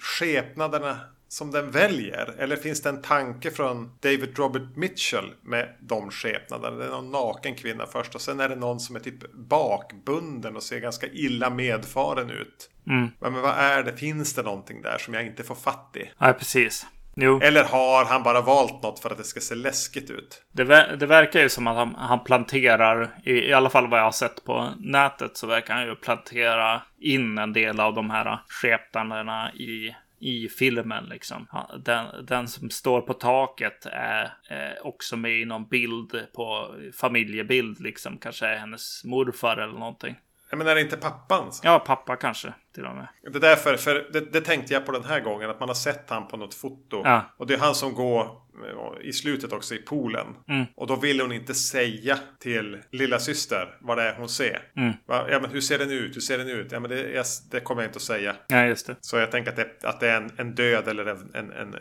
skepnaderna 0.00 0.98
som 1.32 1.50
den 1.50 1.70
väljer? 1.70 2.34
Eller 2.38 2.56
finns 2.56 2.82
det 2.82 2.88
en 2.88 3.02
tanke 3.02 3.50
från 3.50 3.92
David 4.00 4.38
Robert 4.38 4.76
Mitchell 4.76 5.32
med 5.42 5.76
de 5.80 6.10
skepnaderna? 6.10 6.76
Det 6.76 6.84
är 6.84 6.88
någon 6.88 7.10
naken 7.10 7.54
kvinna 7.54 7.86
först 7.86 8.14
och 8.14 8.20
sen 8.20 8.40
är 8.40 8.48
det 8.48 8.56
någon 8.56 8.80
som 8.80 8.96
är 8.96 9.00
typ 9.00 9.32
bakbunden 9.32 10.56
och 10.56 10.62
ser 10.62 10.80
ganska 10.80 11.06
illa 11.06 11.50
medfaren 11.50 12.30
ut. 12.30 12.70
Mm. 12.86 13.08
Men, 13.20 13.32
vad 13.32 13.58
är 13.58 13.82
det? 13.82 13.96
Finns 13.96 14.34
det 14.34 14.42
någonting 14.42 14.82
där 14.82 14.98
som 14.98 15.14
jag 15.14 15.26
inte 15.26 15.42
får 15.42 15.54
fatt 15.54 15.96
i? 15.96 16.10
Nej, 16.18 16.34
precis. 16.34 16.86
Jo. 17.14 17.40
Eller 17.42 17.64
har 17.64 18.04
han 18.04 18.22
bara 18.22 18.40
valt 18.40 18.82
något 18.82 19.00
för 19.00 19.10
att 19.10 19.18
det 19.18 19.24
ska 19.24 19.40
se 19.40 19.54
läskigt 19.54 20.10
ut? 20.10 20.42
Det, 20.52 20.64
ver 20.64 20.96
det 20.96 21.06
verkar 21.06 21.40
ju 21.40 21.48
som 21.48 21.66
att 21.66 21.76
han, 21.76 21.94
han 21.94 22.24
planterar, 22.24 23.10
i, 23.24 23.32
i, 23.32 23.52
alla 23.52 23.70
fall 23.70 23.90
vad 23.90 24.00
jag 24.00 24.04
har 24.04 24.12
sett 24.12 24.44
på 24.44 24.68
nätet, 24.78 25.36
så 25.36 25.46
verkar 25.46 25.74
han 25.74 25.86
ju 25.86 25.96
plantera 25.96 26.82
in 27.00 27.38
en 27.38 27.52
del 27.52 27.80
av 27.80 27.94
de 27.94 28.10
här 28.10 28.38
skepnaderna 28.48 29.52
i 29.52 29.94
i 30.20 30.48
filmen 30.48 31.04
liksom. 31.04 31.46
Den, 31.84 32.26
den 32.26 32.48
som 32.48 32.70
står 32.70 33.00
på 33.00 33.14
taket 33.14 33.86
är 33.86 34.24
eh, 34.24 34.86
också 34.86 35.16
med 35.16 35.40
i 35.40 35.44
någon 35.44 35.68
bild 35.68 36.26
på 36.34 36.74
familjebild 36.94 37.80
liksom. 37.80 38.18
Kanske 38.18 38.46
är 38.46 38.56
hennes 38.56 39.04
morfar 39.04 39.56
eller 39.56 39.78
någonting. 39.78 40.16
Ja, 40.50 40.56
men 40.56 40.66
är 40.66 40.74
det 40.74 40.80
inte 40.80 40.96
pappans? 40.96 41.60
Ja, 41.64 41.78
pappa 41.78 42.16
kanske 42.16 42.54
till 42.74 42.86
och 42.86 42.94
med. 42.94 43.08
Det 43.22 43.38
är 43.38 43.40
därför, 43.40 43.76
för 43.76 44.06
det, 44.12 44.20
det, 44.32 44.40
tänkte 44.40 44.74
jag 44.74 44.86
på 44.86 44.92
den 44.92 45.04
här 45.04 45.20
gången, 45.20 45.50
att 45.50 45.60
man 45.60 45.68
har 45.68 45.74
sett 45.74 46.10
han 46.10 46.28
på 46.28 46.36
något 46.36 46.54
foto. 46.54 47.02
Ja. 47.04 47.34
Och 47.36 47.46
det 47.46 47.54
är 47.54 47.58
han 47.58 47.74
som 47.74 47.94
går 47.94 48.22
eh, 48.22 49.08
i 49.08 49.12
slutet 49.12 49.52
också 49.52 49.74
i 49.74 49.78
poolen. 49.78 50.26
Mm. 50.48 50.64
Och 50.76 50.86
då 50.86 50.96
vill 50.96 51.20
hon 51.20 51.32
inte 51.32 51.54
säga 51.54 52.18
till 52.38 52.78
lilla 52.90 53.18
syster 53.18 53.76
vad 53.80 53.98
det 53.98 54.02
är 54.02 54.14
hon 54.14 54.28
ser. 54.28 54.62
Mm. 54.76 54.92
Ja, 55.06 55.38
men 55.42 55.50
hur 55.50 55.60
ser 55.60 55.78
den 55.78 55.90
ut? 55.90 56.16
Hur 56.16 56.20
ser 56.20 56.38
den 56.38 56.48
ut? 56.48 56.72
Ja, 56.72 56.80
men 56.80 56.90
det, 56.90 57.10
jag, 57.10 57.26
det 57.50 57.60
kommer 57.60 57.82
jag 57.82 57.88
inte 57.88 57.96
att 57.96 58.02
säga. 58.02 58.36
Ja, 58.48 58.64
just 58.66 58.86
det. 58.86 58.96
Så 59.00 59.16
jag 59.16 59.30
tänker 59.30 59.50
att 59.50 59.56
det, 59.56 59.84
att 59.88 60.00
det 60.00 60.08
är 60.08 60.16
en, 60.16 60.30
en 60.36 60.54
död 60.54 60.88
eller 60.88 61.06
en, 61.06 61.30
en, 61.34 61.52
en 61.52 61.74
eh, 61.74 61.80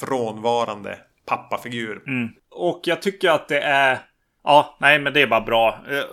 frånvarande 0.00 0.98
pappafigur. 1.26 2.02
Mm. 2.06 2.28
Och 2.50 2.80
jag 2.84 3.02
tycker 3.02 3.30
att 3.30 3.48
det 3.48 3.60
är 3.60 3.98
Ja, 4.48 4.76
nej 4.80 4.98
men 4.98 5.12
det 5.12 5.22
är 5.22 5.26
bara 5.26 5.40
bra. 5.40 5.84
Eh, 5.90 6.04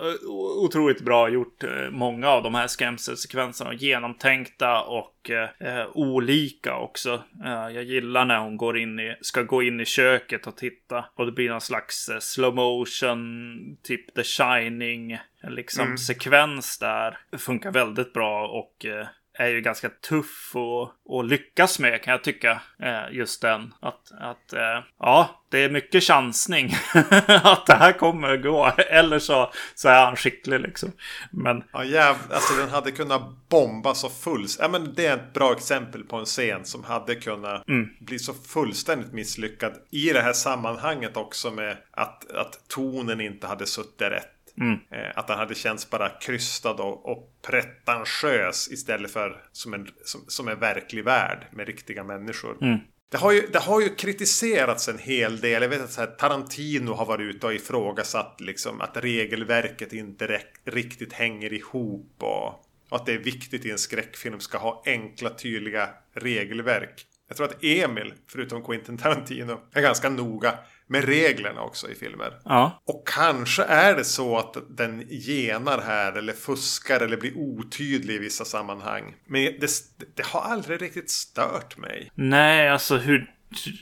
otroligt 0.64 1.00
bra 1.00 1.28
gjort. 1.28 1.64
Eh, 1.64 1.90
många 1.90 2.28
av 2.28 2.42
de 2.42 2.54
här 2.54 2.66
skrämselsekvenserna. 2.66 3.74
Genomtänkta 3.74 4.82
och 4.82 5.30
eh, 5.30 5.86
olika 5.94 6.76
också. 6.76 7.22
Eh, 7.44 7.74
jag 7.74 7.84
gillar 7.84 8.24
när 8.24 8.38
hon 8.38 8.56
går 8.56 8.78
in 8.78 9.00
i, 9.00 9.16
ska 9.20 9.42
gå 9.42 9.62
in 9.62 9.80
i 9.80 9.84
köket 9.84 10.46
och 10.46 10.56
titta. 10.56 11.04
Och 11.14 11.26
det 11.26 11.32
blir 11.32 11.50
någon 11.50 11.60
slags 11.60 12.08
eh, 12.08 12.18
slow 12.18 12.54
motion, 12.54 13.76
typ 13.82 14.14
The 14.14 14.24
Shining, 14.24 15.18
liksom 15.48 15.84
mm. 15.84 15.98
sekvens 15.98 16.78
där. 16.78 17.18
Det 17.30 17.38
funkar 17.38 17.70
väldigt 17.70 18.12
bra 18.12 18.48
och 18.48 18.86
eh, 18.86 19.06
är 19.38 19.46
ju 19.48 19.60
ganska 19.60 19.88
tuff 19.88 20.52
och, 20.54 20.90
och 21.04 21.24
lyckas 21.24 21.78
med 21.78 22.02
kan 22.02 22.12
jag 22.12 22.24
tycka. 22.24 22.60
Eh, 22.82 23.16
just 23.16 23.42
den. 23.42 23.74
Att, 23.80 24.12
att 24.20 24.52
eh, 24.52 24.84
ja, 25.00 25.42
det 25.50 25.64
är 25.64 25.70
mycket 25.70 26.04
chansning 26.04 26.74
att 27.42 27.66
det 27.66 27.74
här 27.74 27.92
kommer 27.92 28.36
gå. 28.36 28.66
Eller 28.90 29.18
så, 29.18 29.52
så 29.74 29.88
är 29.88 30.04
han 30.04 30.16
skicklig 30.16 30.60
liksom. 30.60 30.92
Men... 31.30 31.64
Ja, 31.72 31.84
jäv, 31.84 32.16
alltså 32.30 32.54
den 32.54 32.68
hade 32.68 32.92
kunnat 32.92 33.48
bomba 33.48 33.94
så 33.94 34.08
fullt. 34.08 34.56
Ja, 34.60 34.68
men 34.68 34.94
det 34.94 35.06
är 35.06 35.14
ett 35.14 35.32
bra 35.32 35.52
exempel 35.52 36.04
på 36.04 36.16
en 36.16 36.24
scen 36.24 36.64
som 36.64 36.84
hade 36.84 37.14
kunnat 37.14 37.68
mm. 37.68 37.88
bli 38.00 38.18
så 38.18 38.34
fullständigt 38.34 39.12
misslyckad. 39.12 39.72
I 39.90 40.12
det 40.12 40.20
här 40.20 40.32
sammanhanget 40.32 41.16
också 41.16 41.50
med 41.50 41.76
att, 41.90 42.30
att 42.30 42.68
tonen 42.68 43.20
inte 43.20 43.46
hade 43.46 43.66
suttit 43.66 44.00
rätt. 44.00 44.35
Mm. 44.60 44.78
Eh, 44.90 45.18
att 45.18 45.26
den 45.26 45.38
hade 45.38 45.54
känts 45.54 45.90
bara 45.90 46.08
krystad 46.08 46.70
och, 46.70 47.06
och 47.06 47.32
pretentiös 47.42 48.68
istället 48.72 49.10
för 49.10 49.42
som 49.52 49.74
en, 49.74 49.88
som, 50.04 50.20
som 50.28 50.48
en 50.48 50.58
verklig 50.58 51.04
värld 51.04 51.46
med 51.52 51.66
riktiga 51.66 52.04
människor. 52.04 52.58
Mm. 52.62 52.78
Det 53.08 53.16
har, 53.16 53.32
ju, 53.32 53.46
det 53.52 53.58
har 53.58 53.80
ju 53.80 53.88
kritiserats 53.88 54.88
en 54.88 54.98
hel 54.98 55.40
del. 55.40 55.62
Jag 55.62 55.68
vet 55.68 55.82
att 55.82 55.96
här, 55.96 56.06
Tarantino 56.06 56.92
har 56.92 57.06
varit 57.06 57.34
ute 57.34 57.46
och 57.46 57.54
ifrågasatt 57.54 58.40
liksom, 58.40 58.80
att 58.80 58.96
regelverket 58.96 59.92
inte 59.92 60.40
riktigt 60.64 61.12
hänger 61.12 61.52
ihop. 61.52 62.14
Och, 62.18 62.46
och 62.88 62.96
att 62.96 63.06
det 63.06 63.12
är 63.12 63.18
viktigt 63.18 63.64
i 63.64 63.70
en 63.70 63.78
skräckfilm 63.78 64.40
ska 64.40 64.58
ha 64.58 64.82
enkla 64.86 65.30
tydliga 65.30 65.88
regelverk. 66.14 67.06
Jag 67.28 67.36
tror 67.36 67.46
att 67.46 67.64
Emil, 67.64 68.14
förutom 68.26 68.64
Quentin 68.64 68.98
Tarantino, 68.98 69.60
är 69.72 69.82
ganska 69.82 70.08
noga 70.08 70.58
med 70.88 71.04
reglerna 71.04 71.62
också 71.62 71.90
i 71.90 71.94
filmer. 71.94 72.32
Ja. 72.44 72.82
Och 72.86 73.08
kanske 73.08 73.62
är 73.62 73.94
det 73.94 74.04
så 74.04 74.38
att 74.38 74.56
den 74.68 75.04
genar 75.08 75.82
här 75.86 76.12
eller 76.12 76.32
fuskar 76.32 77.00
eller 77.00 77.16
blir 77.16 77.38
otydlig 77.38 78.14
i 78.14 78.18
vissa 78.18 78.44
sammanhang. 78.44 79.14
Men 79.26 79.42
det, 79.44 79.70
det 80.14 80.26
har 80.26 80.40
aldrig 80.40 80.82
riktigt 80.82 81.10
stört 81.10 81.76
mig. 81.76 82.10
Nej, 82.14 82.68
alltså 82.68 82.96
hur, 82.96 83.30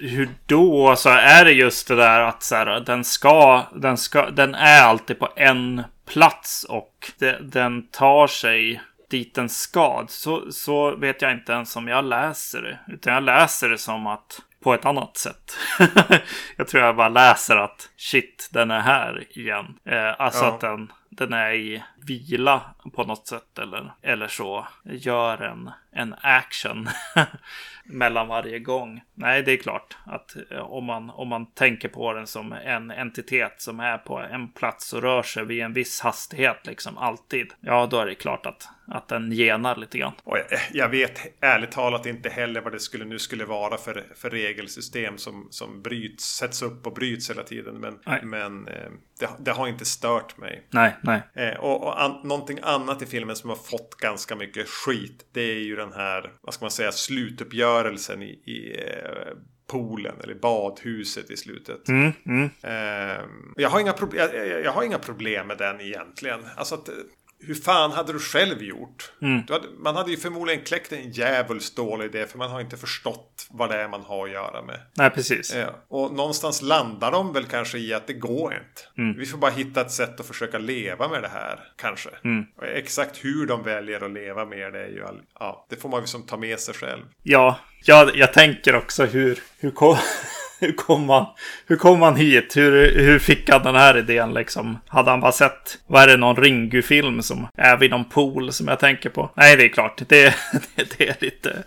hur 0.00 0.28
då? 0.46 0.88
Alltså 0.88 1.08
är 1.08 1.44
det 1.44 1.52
just 1.52 1.88
det 1.88 1.96
där 1.96 2.20
att 2.20 2.42
så 2.42 2.54
här, 2.54 2.80
den 2.80 3.04
ska, 3.04 3.66
den 3.74 3.96
ska, 3.96 4.30
den 4.30 4.54
är 4.54 4.82
alltid 4.82 5.18
på 5.18 5.28
en 5.36 5.82
plats 6.06 6.64
och 6.64 7.12
det, 7.18 7.38
den 7.42 7.86
tar 7.86 8.26
sig 8.26 8.82
dit 9.10 9.34
den 9.34 9.48
ska. 9.48 10.04
Så, 10.08 10.52
så 10.52 10.96
vet 10.96 11.22
jag 11.22 11.32
inte 11.32 11.52
ens 11.52 11.76
om 11.76 11.88
jag 11.88 12.04
läser 12.04 12.62
det. 12.62 12.78
Utan 12.94 13.14
jag 13.14 13.22
läser 13.22 13.68
det 13.68 13.78
som 13.78 14.06
att 14.06 14.40
på 14.64 14.74
ett 14.74 14.84
annat 14.84 15.16
sätt. 15.16 15.56
jag 16.56 16.68
tror 16.68 16.82
jag 16.82 16.96
bara 16.96 17.08
läser 17.08 17.56
att 17.56 17.88
shit, 17.96 18.48
den 18.52 18.70
är 18.70 18.80
här 18.80 19.38
igen. 19.38 19.66
Eh, 19.84 20.20
alltså 20.20 20.44
ja. 20.44 20.54
att 20.54 20.60
den, 20.60 20.92
den 21.16 21.32
är 21.32 21.52
i 21.52 21.82
vila 22.06 22.62
på 22.92 23.04
något 23.04 23.26
sätt 23.26 23.58
eller, 23.58 23.92
eller 24.02 24.28
så. 24.28 24.66
Gör 24.84 25.42
en, 25.42 25.70
en 25.92 26.14
action 26.20 26.88
mellan 27.84 28.28
varje 28.28 28.58
gång. 28.58 29.02
Nej, 29.14 29.42
det 29.42 29.52
är 29.52 29.56
klart 29.56 29.96
att 30.06 30.36
eh, 30.50 30.58
om 30.58 30.84
man, 30.84 31.10
om 31.10 31.28
man 31.28 31.46
tänker 31.46 31.88
på 31.88 32.12
den 32.12 32.26
som 32.26 32.52
en 32.52 32.90
entitet 32.90 33.54
som 33.58 33.80
är 33.80 33.98
på 33.98 34.18
en 34.18 34.52
plats 34.52 34.92
och 34.92 35.02
rör 35.02 35.22
sig 35.22 35.44
vid 35.44 35.62
en 35.62 35.72
viss 35.72 36.00
hastighet 36.00 36.66
liksom 36.66 36.98
alltid. 36.98 37.52
Ja, 37.60 37.86
då 37.86 37.98
är 37.98 38.06
det 38.06 38.14
klart 38.14 38.46
att, 38.46 38.68
att 38.86 39.08
den 39.08 39.32
genar 39.32 39.76
lite 39.76 39.98
grann. 39.98 40.12
Och 40.24 40.38
jag, 40.38 40.60
jag 40.72 40.88
vet 40.88 41.20
ärligt 41.40 41.72
talat 41.72 42.06
inte 42.06 42.28
heller 42.28 42.60
vad 42.60 42.72
det 42.72 42.80
skulle 42.80 43.04
nu 43.04 43.18
skulle 43.18 43.44
vara 43.44 43.76
för, 43.76 44.04
för 44.14 44.30
regelsystem 44.30 45.18
som, 45.18 45.48
som 45.50 45.82
bryts, 45.82 46.24
sätts 46.24 46.62
upp 46.62 46.86
och 46.86 46.94
bryts 46.94 47.30
hela 47.30 47.42
tiden. 47.42 47.74
Men, 47.74 47.98
men 48.22 48.68
eh, 48.68 48.90
det, 49.24 49.44
det, 49.44 49.50
har 49.50 49.68
inte 49.68 49.84
stört 49.84 50.36
mig. 50.36 50.66
Nej, 50.70 50.96
nej. 51.02 51.22
Eh, 51.34 51.60
och, 51.60 51.82
och 51.82 52.02
an, 52.02 52.20
någonting 52.24 52.58
annat 52.62 53.02
i 53.02 53.06
filmen 53.06 53.36
som 53.36 53.50
har 53.50 53.56
fått 53.56 53.94
ganska 53.94 54.36
mycket 54.36 54.68
skit. 54.68 55.26
Det 55.32 55.40
är 55.40 55.58
ju 55.58 55.76
den 55.76 55.92
här, 55.92 56.32
vad 56.40 56.54
ska 56.54 56.64
man 56.64 56.70
säga, 56.70 56.92
slutuppgörelsen 56.92 58.22
i, 58.22 58.26
i 58.44 58.76
eh, 58.78 59.36
poolen 59.66 60.14
eller 60.22 60.34
badhuset 60.34 61.30
i 61.30 61.36
slutet. 61.36 61.88
Mm, 61.88 62.12
mm. 62.26 62.50
Eh, 62.62 63.24
jag, 63.56 63.70
har 63.70 63.80
inga 63.80 63.94
jag, 64.14 64.34
jag, 64.34 64.64
jag 64.64 64.72
har 64.72 64.82
inga 64.82 64.98
problem 64.98 65.46
med 65.46 65.58
den 65.58 65.80
egentligen. 65.80 66.40
Alltså 66.56 66.74
att, 66.74 66.88
hur 67.46 67.54
fan 67.54 67.92
hade 67.92 68.12
du 68.12 68.18
själv 68.18 68.62
gjort? 68.62 69.12
Mm. 69.22 69.42
Du 69.46 69.52
hade, 69.52 69.68
man 69.78 69.96
hade 69.96 70.10
ju 70.10 70.16
förmodligen 70.16 70.64
kläckt 70.64 70.92
en 70.92 71.12
djävulskt 71.12 71.76
dålig 71.76 72.04
idé 72.04 72.26
för 72.26 72.38
man 72.38 72.50
har 72.50 72.60
inte 72.60 72.76
förstått 72.76 73.46
vad 73.50 73.70
det 73.70 73.76
är 73.76 73.88
man 73.88 74.00
har 74.00 74.24
att 74.24 74.32
göra 74.32 74.62
med. 74.62 74.80
Nej, 74.94 75.10
precis. 75.10 75.54
Ja. 75.54 75.84
Och 75.88 76.14
någonstans 76.14 76.62
landar 76.62 77.12
de 77.12 77.32
väl 77.32 77.44
kanske 77.44 77.78
i 77.78 77.94
att 77.94 78.06
det 78.06 78.12
går 78.12 78.54
inte. 78.54 79.02
Mm. 79.02 79.18
Vi 79.18 79.26
får 79.26 79.38
bara 79.38 79.50
hitta 79.50 79.80
ett 79.80 79.90
sätt 79.90 80.20
att 80.20 80.26
försöka 80.26 80.58
leva 80.58 81.08
med 81.08 81.22
det 81.22 81.28
här, 81.28 81.60
kanske. 81.76 82.10
Mm. 82.24 82.44
Exakt 82.62 83.24
hur 83.24 83.46
de 83.46 83.62
väljer 83.62 84.04
att 84.04 84.12
leva 84.12 84.44
med 84.44 84.72
det 84.72 84.84
är 84.84 84.88
ju 84.88 85.04
all... 85.04 85.20
Ja, 85.40 85.66
det 85.70 85.76
får 85.76 85.88
man 85.88 86.00
ju 86.00 86.06
som 86.06 86.22
ta 86.26 86.36
med 86.36 86.60
sig 86.60 86.74
själv. 86.74 87.02
Ja, 87.22 87.58
jag, 87.84 88.16
jag 88.16 88.32
tänker 88.32 88.74
också 88.74 89.04
hur, 89.04 89.38
hur, 89.58 89.70
kom, 89.70 89.96
hur, 90.66 90.72
kom 90.72 91.08
han 91.08 91.26
hur 91.66 91.76
kom 91.76 92.02
han 92.02 92.16
hit? 92.16 92.56
Hur, 92.56 92.98
hur 92.98 93.18
fick 93.18 93.50
han 93.50 93.62
den 93.62 93.74
här 93.74 93.98
idén 93.98 94.34
liksom? 94.34 94.78
Hade 94.88 95.10
han 95.10 95.20
bara 95.20 95.32
sett, 95.32 95.78
vad 95.86 96.02
är 96.02 96.06
det, 96.06 96.16
någon 96.16 96.36
Ringu-film 96.36 97.22
som 97.22 97.46
är 97.56 97.76
vid 97.76 97.90
någon 97.90 98.04
pool 98.04 98.52
som 98.52 98.68
jag 98.68 98.78
tänker 98.78 99.10
på? 99.10 99.30
Nej, 99.34 99.56
det 99.56 99.64
är 99.64 99.68
klart, 99.68 100.02
det, 100.08 100.34
det, 100.74 100.98
det 100.98 101.08
är 101.08 101.16
lite, 101.20 101.62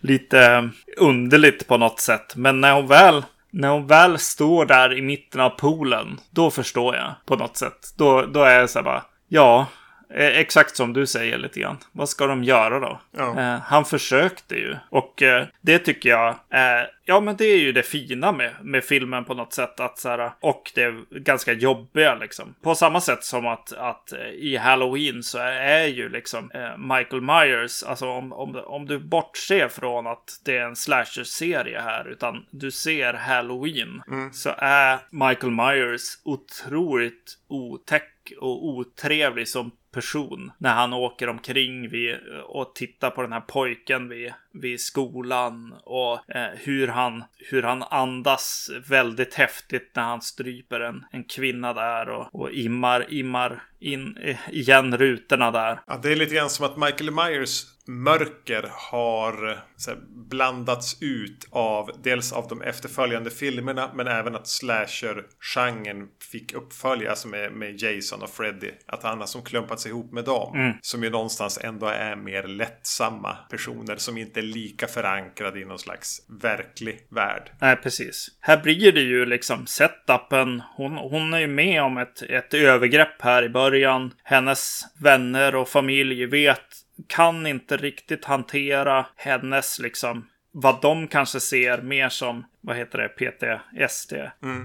lite 0.00 0.70
underligt 0.96 1.66
på 1.66 1.76
något 1.76 2.00
sätt. 2.00 2.36
Men 2.36 2.60
när 2.60 2.72
hon 2.72 2.86
väl 2.86 3.22
när 3.50 3.68
hon 3.68 3.86
väl 3.86 4.18
står 4.18 4.64
där 4.64 4.98
i 4.98 5.02
mitten 5.02 5.40
av 5.40 5.50
poolen, 5.50 6.20
då 6.30 6.50
förstår 6.50 6.96
jag 6.96 7.14
på 7.26 7.36
något 7.36 7.56
sätt. 7.56 7.94
Då, 7.96 8.22
då 8.22 8.42
är 8.42 8.60
jag 8.60 8.70
så 8.70 8.78
här 8.78 8.84
bara, 8.84 9.04
ja, 9.28 9.66
exakt 10.14 10.76
som 10.76 10.92
du 10.92 11.06
säger 11.06 11.38
lite 11.38 11.60
grann. 11.60 11.78
Vad 11.92 12.08
ska 12.08 12.26
de 12.26 12.44
göra 12.44 12.80
då? 12.80 13.00
Ja. 13.16 13.40
Eh, 13.40 13.60
han 13.60 13.84
försökte 13.84 14.54
ju. 14.54 14.76
Och 14.90 15.22
eh, 15.22 15.46
det 15.60 15.78
tycker 15.78 16.08
jag 16.08 16.34
är, 16.50 16.90
ja 17.04 17.20
men 17.20 17.36
det 17.36 17.44
är 17.44 17.58
ju 17.58 17.72
det 17.72 17.82
fina 17.82 18.32
med, 18.32 18.52
med 18.62 18.84
filmen 18.84 19.24
på 19.24 19.34
något 19.34 19.52
sätt. 19.52 19.80
Att 19.80 19.98
så 19.98 20.08
här, 20.08 20.32
och 20.40 20.72
det 20.74 20.82
är 20.82 21.20
ganska 21.20 21.52
jobbiga 21.52 22.14
liksom. 22.14 22.54
På 22.62 22.74
samma 22.74 23.00
sätt 23.00 23.24
som 23.24 23.46
att, 23.46 23.72
att 23.72 24.12
eh, 24.12 24.28
i 24.28 24.56
Halloween 24.56 25.22
så 25.22 25.38
är 25.38 25.86
ju 25.86 26.08
liksom 26.08 26.50
eh, 26.54 26.76
Michael 26.78 27.22
Myers, 27.22 27.82
alltså 27.82 28.08
om, 28.08 28.32
om, 28.32 28.62
om 28.66 28.86
du 28.86 28.98
bortser 28.98 29.68
från 29.68 30.06
att 30.06 30.40
det 30.44 30.56
är 30.56 30.64
en 30.64 30.76
slasher-serie 30.76 31.80
här, 31.80 32.08
utan 32.08 32.46
du 32.50 32.70
ser 32.70 33.14
Halloween, 33.14 34.02
så 34.32 34.50
är 34.58 34.98
Michael 35.10 35.52
Myers 35.52 36.02
otroligt 36.24 37.38
otäck 37.48 38.32
och 38.40 38.66
otrevlig 38.66 39.48
som 39.48 39.70
person 39.90 40.52
när 40.58 40.74
han 40.74 40.92
åker 40.92 41.28
omkring 41.28 41.88
vid, 41.88 42.16
och 42.44 42.74
tittar 42.74 43.10
på 43.10 43.22
den 43.22 43.32
här 43.32 43.40
pojken 43.40 44.08
vid, 44.08 44.32
vid 44.60 44.80
skolan 44.80 45.74
och 45.84 46.30
eh, 46.36 46.50
hur, 46.56 46.88
han, 46.88 47.24
hur 47.50 47.62
han 47.62 47.82
andas 47.82 48.70
väldigt 48.88 49.34
häftigt 49.34 49.90
när 49.94 50.02
han 50.02 50.22
stryper 50.22 50.80
en, 50.80 51.04
en 51.12 51.24
kvinna 51.24 51.72
där 51.72 52.08
och, 52.08 52.40
och 52.40 52.50
immar, 52.50 53.12
immar 53.12 53.62
in 53.80 54.16
eh, 54.16 54.36
igen 54.50 54.96
rutorna 54.96 55.50
där. 55.50 55.80
Ja, 55.86 56.00
det 56.02 56.12
är 56.12 56.16
lite 56.16 56.34
grann 56.34 56.50
som 56.50 56.66
att 56.66 56.76
Michael 56.76 57.10
Myers 57.10 57.64
mörker 57.86 58.70
har 58.72 59.58
så 59.76 59.90
här, 59.90 59.98
blandats 60.30 61.02
ut 61.02 61.48
av 61.50 61.90
dels 62.02 62.32
av 62.32 62.48
de 62.48 62.62
efterföljande 62.62 63.30
filmerna 63.30 63.90
men 63.94 64.06
även 64.06 64.34
att 64.34 64.46
slasher-genren 64.46 66.08
fick 66.32 66.54
uppfölja, 66.54 67.10
alltså 67.10 67.28
med, 67.28 67.52
med 67.52 67.82
Jason 67.82 68.22
och 68.22 68.30
Freddy. 68.30 68.70
Att 68.86 69.02
han 69.02 69.18
har 69.18 69.26
som 69.26 69.42
klumpats 69.42 69.86
ihop 69.86 70.12
med 70.12 70.24
dem. 70.24 70.74
Som 70.80 71.02
ju 71.02 71.10
någonstans 71.10 71.58
ändå 71.62 71.86
är 71.86 72.16
mer 72.16 72.42
lättsamma 72.42 73.36
personer 73.50 73.96
som 73.96 74.18
inte 74.18 74.42
lika 74.52 74.86
förankrade 74.86 75.60
i 75.60 75.64
någon 75.64 75.78
slags 75.78 76.22
verklig 76.42 77.00
värld. 77.08 77.50
Nej, 77.60 77.76
precis. 77.76 78.28
Här 78.40 78.56
blir 78.56 78.92
det 78.92 79.00
ju 79.00 79.26
liksom 79.26 79.66
setupen. 79.66 80.62
Hon, 80.76 80.96
hon 80.96 81.34
är 81.34 81.38
ju 81.38 81.46
med 81.46 81.82
om 81.82 81.98
ett, 81.98 82.22
ett 82.22 82.54
övergrepp 82.54 83.22
här 83.22 83.42
i 83.42 83.48
början. 83.48 84.14
Hennes 84.22 84.84
vänner 85.00 85.54
och 85.54 85.68
familj 85.68 86.26
vet, 86.26 86.66
kan 87.06 87.46
inte 87.46 87.76
riktigt 87.76 88.24
hantera 88.24 89.06
hennes 89.16 89.78
liksom 89.78 90.26
vad 90.52 90.80
de 90.82 91.08
kanske 91.08 91.40
ser 91.40 91.82
mer 91.82 92.08
som, 92.08 92.44
vad 92.60 92.76
heter 92.76 92.98
det, 92.98 93.08
PTSD. 93.08 94.12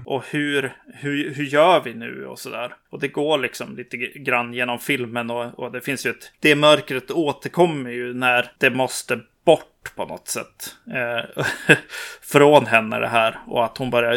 Och 0.06 0.24
hur, 0.26 0.72
hur, 0.94 1.34
hur 1.34 1.44
gör 1.44 1.82
vi 1.84 1.94
nu 1.94 2.26
och 2.26 2.38
sådär. 2.38 2.74
Och 2.90 3.00
det 3.00 3.08
går 3.08 3.38
liksom 3.38 3.76
lite 3.76 3.96
grann 3.96 4.54
genom 4.54 4.78
filmen 4.78 5.30
och, 5.30 5.58
och 5.58 5.72
det 5.72 5.80
finns 5.80 6.06
ju 6.06 6.10
ett, 6.10 6.32
det 6.40 6.56
mörkret 6.56 7.10
återkommer 7.10 7.90
ju 7.90 8.14
när 8.14 8.52
det 8.58 8.70
måste 8.70 9.20
bort 9.44 9.94
på 9.96 10.04
något 10.04 10.28
sätt. 10.28 10.76
Eh, 10.94 11.44
från 12.20 12.66
henne 12.66 12.98
det 12.98 13.08
här. 13.08 13.38
Och 13.46 13.64
att 13.64 13.78
hon 13.78 13.90
börjar 13.90 14.14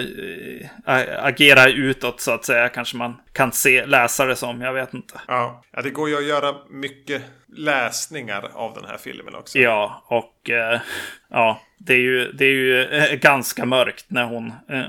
eh, 0.86 1.26
agera 1.26 1.70
utåt 1.70 2.22
så 2.22 2.32
att 2.32 2.46
säga. 2.46 2.70
Kanske 2.70 2.98
man 2.98 3.16
kan 3.32 3.52
se, 3.52 3.86
läsa 3.86 4.26
det 4.26 4.36
som. 4.36 4.62
Jag 4.62 4.74
vet 4.74 4.94
inte. 4.94 5.14
Ja. 5.28 5.64
ja, 5.72 5.82
det 5.82 5.90
går 5.90 6.10
ju 6.10 6.18
att 6.18 6.26
göra 6.26 6.56
mycket 6.70 7.22
läsningar 7.58 8.50
av 8.54 8.74
den 8.74 8.86
här 8.86 8.98
filmen 8.98 9.36
också. 9.36 9.60
Ja, 9.60 10.04
och 10.08 10.50
eh, 10.50 10.80
ja, 11.30 11.62
det 11.78 11.94
är 11.94 12.00
ju, 12.00 12.32
det 12.32 12.46
är 12.46 12.50
ju 12.50 12.84
eh, 12.84 13.16
ganska 13.16 13.66
mörkt 13.66 14.06
när 14.08 14.26
hon 14.26 14.54
eh, 14.70 14.82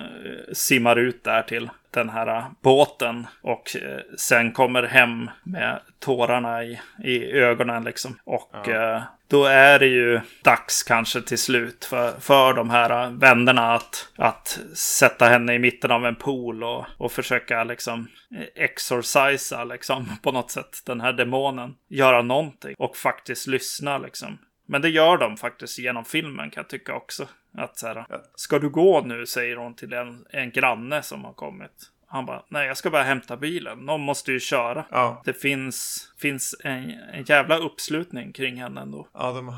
simmar 0.52 0.96
ut 0.96 1.24
där 1.24 1.42
till 1.42 1.70
den 1.90 2.08
här 2.08 2.26
eh, 2.26 2.46
båten 2.62 3.26
och 3.42 3.76
eh, 3.76 4.00
sen 4.18 4.52
kommer 4.52 4.82
hem 4.82 5.30
med 5.44 5.80
tårarna 5.98 6.64
i, 6.64 6.80
i 7.04 7.32
ögonen 7.32 7.84
liksom. 7.84 8.18
Och 8.24 8.68
eh, 8.68 9.02
då 9.28 9.44
är 9.44 9.78
det 9.78 9.86
ju 9.86 10.20
dags 10.44 10.82
kanske 10.82 11.22
till 11.22 11.38
slut 11.38 11.84
för, 11.84 12.20
för 12.20 12.54
de 12.54 12.70
här 12.70 13.04
eh, 13.04 13.10
vännerna 13.10 13.74
att, 13.74 14.08
att 14.16 14.60
sätta 14.74 15.28
henne 15.28 15.54
i 15.54 15.58
mitten 15.58 15.90
av 15.90 16.06
en 16.06 16.16
pool 16.16 16.64
och, 16.64 16.84
och 16.98 17.12
försöka 17.12 17.64
liksom 17.64 18.08
eh, 18.36 18.64
exorcisa 18.64 19.64
liksom 19.64 20.06
på 20.22 20.32
något 20.32 20.50
sätt 20.50 20.82
den 20.86 21.00
här 21.00 21.12
demonen. 21.12 21.74
Göra 21.88 22.22
någonting 22.22 22.74
och 22.78 22.96
faktiskt 22.96 23.46
lyssna 23.46 23.98
liksom. 23.98 24.38
Men 24.66 24.82
det 24.82 24.88
gör 24.88 25.18
de 25.18 25.36
faktiskt 25.36 25.78
genom 25.78 26.04
filmen 26.04 26.50
kan 26.50 26.60
jag 26.60 26.68
tycka 26.68 26.94
också. 26.94 27.28
Att 27.54 27.78
så 27.78 27.86
här, 27.86 28.06
ska 28.34 28.58
du 28.58 28.68
gå 28.68 29.00
nu, 29.00 29.26
säger 29.26 29.56
hon 29.56 29.74
till 29.74 29.92
en, 29.92 30.26
en 30.30 30.50
granne 30.50 31.02
som 31.02 31.24
har 31.24 31.32
kommit. 31.32 31.90
Han 32.06 32.26
bara, 32.26 32.42
nej 32.48 32.66
jag 32.66 32.76
ska 32.76 32.90
bara 32.90 33.02
hämta 33.02 33.36
bilen. 33.36 33.78
Någon 33.78 34.00
måste 34.00 34.32
ju 34.32 34.40
köra. 34.40 34.84
Ja, 34.90 35.22
Det 35.24 35.32
finns, 35.32 36.08
finns 36.18 36.56
en, 36.64 36.90
en 37.12 37.24
jävla 37.24 37.58
uppslutning 37.58 38.32
kring 38.32 38.56
henne 38.60 38.80
ändå. 38.80 39.08
ja 39.14 39.32
de 39.32 39.48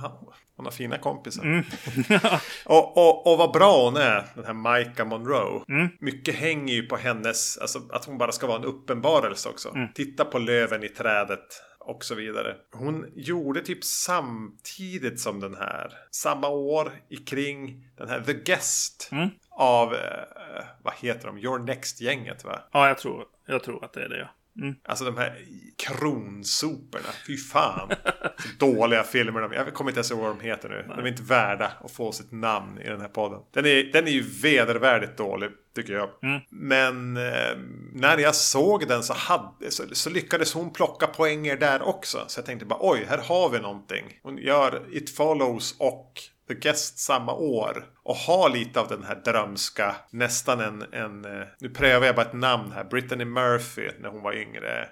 hon 0.60 0.66
har 0.66 0.72
fina 0.72 0.98
kompisar. 0.98 1.42
Mm. 1.42 1.64
Och, 2.64 2.96
och, 2.96 3.32
och 3.32 3.38
vad 3.38 3.52
bra 3.52 3.84
hon 3.84 3.96
är, 3.96 4.24
den 4.34 4.44
här 4.44 4.78
Micah 4.78 5.06
Monroe. 5.06 5.62
Mm. 5.68 5.88
Mycket 6.00 6.34
hänger 6.34 6.74
ju 6.74 6.82
på 6.82 6.96
hennes, 6.96 7.58
alltså 7.58 7.78
att 7.92 8.04
hon 8.04 8.18
bara 8.18 8.32
ska 8.32 8.46
vara 8.46 8.58
en 8.58 8.64
uppenbarelse 8.64 9.48
också. 9.48 9.68
Mm. 9.68 9.88
Titta 9.94 10.24
på 10.24 10.38
löven 10.38 10.84
i 10.84 10.88
trädet 10.88 11.62
och 11.90 12.04
så 12.04 12.14
vidare. 12.14 12.56
Hon 12.72 13.12
gjorde 13.14 13.60
typ 13.60 13.84
samtidigt 13.84 15.20
som 15.20 15.40
den 15.40 15.54
här, 15.54 15.92
samma 16.10 16.48
år 16.48 16.92
i 17.08 17.16
kring 17.16 17.84
den 17.96 18.08
här 18.08 18.20
The 18.20 18.32
Guest. 18.32 19.08
Mm. 19.12 19.28
Av, 19.50 19.94
eh, 19.94 20.64
vad 20.82 20.94
heter 20.94 21.26
de, 21.26 21.38
Your 21.38 21.58
Next-gänget 21.58 22.44
va? 22.44 22.60
Ja, 22.72 22.88
jag 22.88 22.98
tror, 22.98 23.24
jag 23.46 23.62
tror 23.62 23.84
att 23.84 23.92
det 23.92 24.04
är 24.04 24.08
det. 24.08 24.18
ja. 24.18 24.28
Mm. 24.60 24.74
Alltså 24.84 25.04
de 25.04 25.16
här 25.16 25.38
kronsoporna. 25.78 27.08
Fy 27.26 27.36
fan. 27.36 27.90
Så 28.38 28.66
dåliga 28.66 29.02
filmer. 29.02 29.54
Jag 29.54 29.74
kommer 29.74 29.90
inte 29.90 29.98
ens 29.98 30.10
ihåg 30.10 30.20
vad 30.20 30.38
de 30.38 30.40
heter 30.40 30.68
nu. 30.68 30.84
De 30.96 31.04
är 31.04 31.08
inte 31.08 31.22
värda 31.22 31.72
att 31.80 31.90
få 31.90 32.12
sitt 32.12 32.32
namn 32.32 32.78
i 32.78 32.88
den 32.88 33.00
här 33.00 33.08
podden. 33.08 33.40
Den 33.52 33.66
är, 33.66 33.92
den 33.92 34.06
är 34.06 34.10
ju 34.10 34.22
vedervärdigt 34.42 35.16
dålig, 35.16 35.50
tycker 35.74 35.92
jag. 35.92 36.08
Mm. 36.22 36.40
Men 36.50 37.16
eh, 37.16 37.58
när 37.92 38.18
jag 38.18 38.34
såg 38.34 38.88
den 38.88 39.02
så, 39.02 39.14
hade, 39.14 39.70
så, 39.70 39.82
så 39.92 40.10
lyckades 40.10 40.54
hon 40.54 40.72
plocka 40.72 41.06
poänger 41.06 41.56
där 41.56 41.82
också. 41.82 42.24
Så 42.26 42.38
jag 42.38 42.46
tänkte 42.46 42.66
bara, 42.66 42.78
oj, 42.82 43.06
här 43.08 43.18
har 43.18 43.50
vi 43.50 43.58
någonting. 43.58 44.04
Hon 44.22 44.38
gör 44.38 44.82
It 44.92 45.16
Follows 45.16 45.76
och 45.78 46.12
The 46.50 46.54
Guest 46.54 46.98
samma 46.98 47.32
år. 47.34 47.84
Och 48.02 48.14
har 48.16 48.48
lite 48.50 48.80
av 48.80 48.88
den 48.88 49.04
här 49.04 49.14
drömska, 49.24 49.96
nästan 50.10 50.60
en, 50.60 50.84
en 50.92 51.24
eh, 51.24 51.46
nu 51.60 51.68
prövar 51.68 52.06
jag 52.06 52.16
bara 52.16 52.26
ett 52.26 52.32
namn 52.34 52.72
här, 52.72 52.84
Brittany 52.84 53.24
Murphy 53.24 53.88
när 54.00 54.08
hon 54.08 54.22
var 54.22 54.32
yngre. 54.32 54.88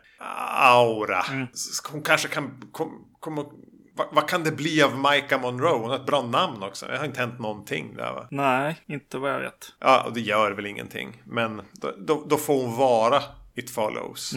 Aura. 0.56 1.24
S- 1.54 1.82
Hon 1.92 2.02
kanske 2.02 2.28
kan, 2.28 2.68
kom, 2.72 3.04
kom, 3.20 3.34
vad, 3.96 4.06
vad 4.12 4.28
kan 4.28 4.44
det 4.44 4.52
bli 4.52 4.82
av 4.82 4.98
Micah 4.98 5.40
Monroe? 5.40 5.78
Hon 5.78 5.90
har 5.90 5.96
ett 5.96 6.06
bra 6.06 6.22
namn 6.22 6.62
också. 6.62 6.86
Det 6.86 6.98
har 6.98 7.04
inte 7.04 7.20
hänt 7.20 7.38
någonting 7.38 7.94
där 7.96 8.12
va? 8.12 8.28
Nej, 8.30 8.76
inte 8.86 9.18
vad 9.18 9.30
jag 9.34 9.40
vet. 9.40 9.72
Ja, 9.80 10.02
och 10.06 10.12
det 10.12 10.20
gör 10.20 10.50
väl 10.50 10.66
ingenting. 10.66 11.22
Men 11.24 11.62
då, 11.72 11.92
då, 11.98 12.24
då 12.28 12.36
får 12.36 12.62
hon 12.62 12.76
vara 12.76 13.22
It 13.54 13.70
Follows. 13.70 14.32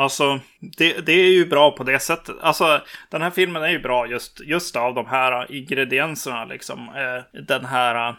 Alltså, 0.00 0.40
det, 0.60 1.06
det 1.06 1.12
är 1.12 1.32
ju 1.32 1.46
bra 1.46 1.70
på 1.70 1.84
det 1.84 1.98
sättet. 1.98 2.36
Alltså, 2.40 2.80
den 3.10 3.22
här 3.22 3.30
filmen 3.30 3.62
är 3.62 3.68
ju 3.68 3.78
bra 3.78 4.06
just, 4.06 4.40
just 4.40 4.76
av 4.76 4.94
de 4.94 5.06
här 5.06 5.52
ingredienserna 5.52 6.44
liksom. 6.44 6.78
Eh, 6.78 7.40
den 7.40 7.64
här 7.64 8.08
eh, 8.08 8.14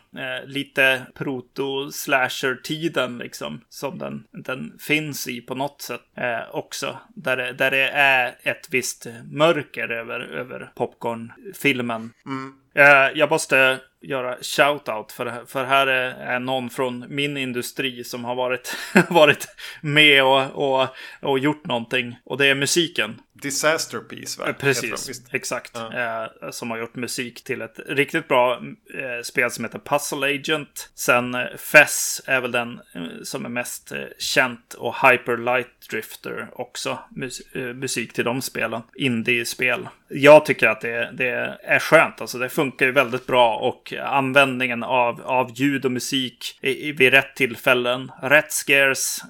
lite 0.46 1.02
proto-slasher-tiden 1.16 3.18
liksom. 3.18 3.62
Som 3.70 3.98
den, 3.98 4.24
den 4.32 4.78
finns 4.80 5.28
i 5.28 5.42
på 5.42 5.56
något 5.56 5.82
sätt 5.82 6.02
eh, 6.18 6.56
också. 6.56 6.98
Där 7.16 7.38
det, 7.38 7.54
där 7.54 7.72
det 7.72 7.90
är 7.90 8.36
ett 8.44 8.68
visst 8.72 9.08
mörker 9.32 9.90
över, 9.90 10.20
över 10.20 10.72
popcornfilmen. 10.76 12.14
Mm. 12.26 12.61
Eh, 12.76 13.10
jag 13.16 13.30
måste 13.30 13.80
göra 14.02 14.36
shout-out 14.36 15.12
för, 15.12 15.46
för 15.46 15.66
här 15.66 15.88
är, 15.88 16.10
är 16.10 16.40
någon 16.40 16.70
från 16.70 17.06
min 17.10 17.38
industri 17.38 18.04
som 18.04 18.26
har 18.26 18.36
varit, 18.36 18.76
varit 19.10 19.48
med 19.82 20.24
och, 20.24 20.82
och, 20.82 20.88
och 21.22 21.40
gjort 21.40 21.66
någonting. 21.66 22.18
Och 22.24 22.38
det 22.38 22.48
är 22.48 22.56
musiken. 22.56 23.20
Disaster 23.42 24.00
Piece, 24.00 24.42
va? 24.42 24.50
Eh, 24.50 24.56
Precis, 24.56 25.22
exakt. 25.32 25.72
Ja. 25.74 26.26
Eh, 26.42 26.50
som 26.52 26.72
har 26.72 26.78
gjort 26.78 26.96
musik 26.96 27.44
till 27.44 27.62
ett 27.62 27.80
riktigt 27.88 28.28
bra 28.28 28.54
eh, 28.94 29.24
spel 29.24 29.52
som 29.52 29.66
heter 29.66 29.80
Puzzle 29.80 30.36
Agent. 30.36 30.90
Sen 30.96 31.36
eh, 31.36 31.46
Fess 31.58 32.22
är 32.26 32.42
väl 32.42 32.52
den 32.52 32.82
eh, 32.94 33.02
som 33.24 33.46
är 33.46 33.50
mest 33.50 33.92
eh, 33.92 34.00
känt 34.20 34.74
och 34.74 34.96
Hyper 34.96 35.38
Light 35.38 35.90
Drifter 35.90 36.50
också. 36.54 37.00
Mus 37.10 37.42
musik 37.54 38.14
till 38.14 38.26
de 38.26 38.42
spelen. 38.42 38.82
Indie-spel. 38.96 39.88
Jag 40.08 40.46
tycker 40.46 40.68
att 40.68 40.82
det, 40.82 41.12
det 41.14 41.58
är 41.64 41.80
skönt, 41.80 42.22
alltså 42.22 42.38
det 42.38 42.50
funkar 42.50 42.86
ju 42.86 42.92
väldigt 42.92 43.28
bra 43.28 43.56
och 43.56 43.94
användningen 43.94 44.84
av, 44.84 45.22
av 45.22 45.52
ljud 45.56 45.86
och 45.86 45.92
musik 45.92 46.60
i, 46.62 46.92
vid 46.92 47.12
rätt 47.14 47.36
tillfällen, 47.36 48.12
rätt 48.22 48.52
scares, 48.52 49.22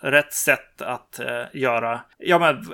rätt 0.00 0.32
sätt 0.32 0.73
att 0.82 1.20
göra, 1.52 2.00
ja 2.18 2.38
men 2.38 2.64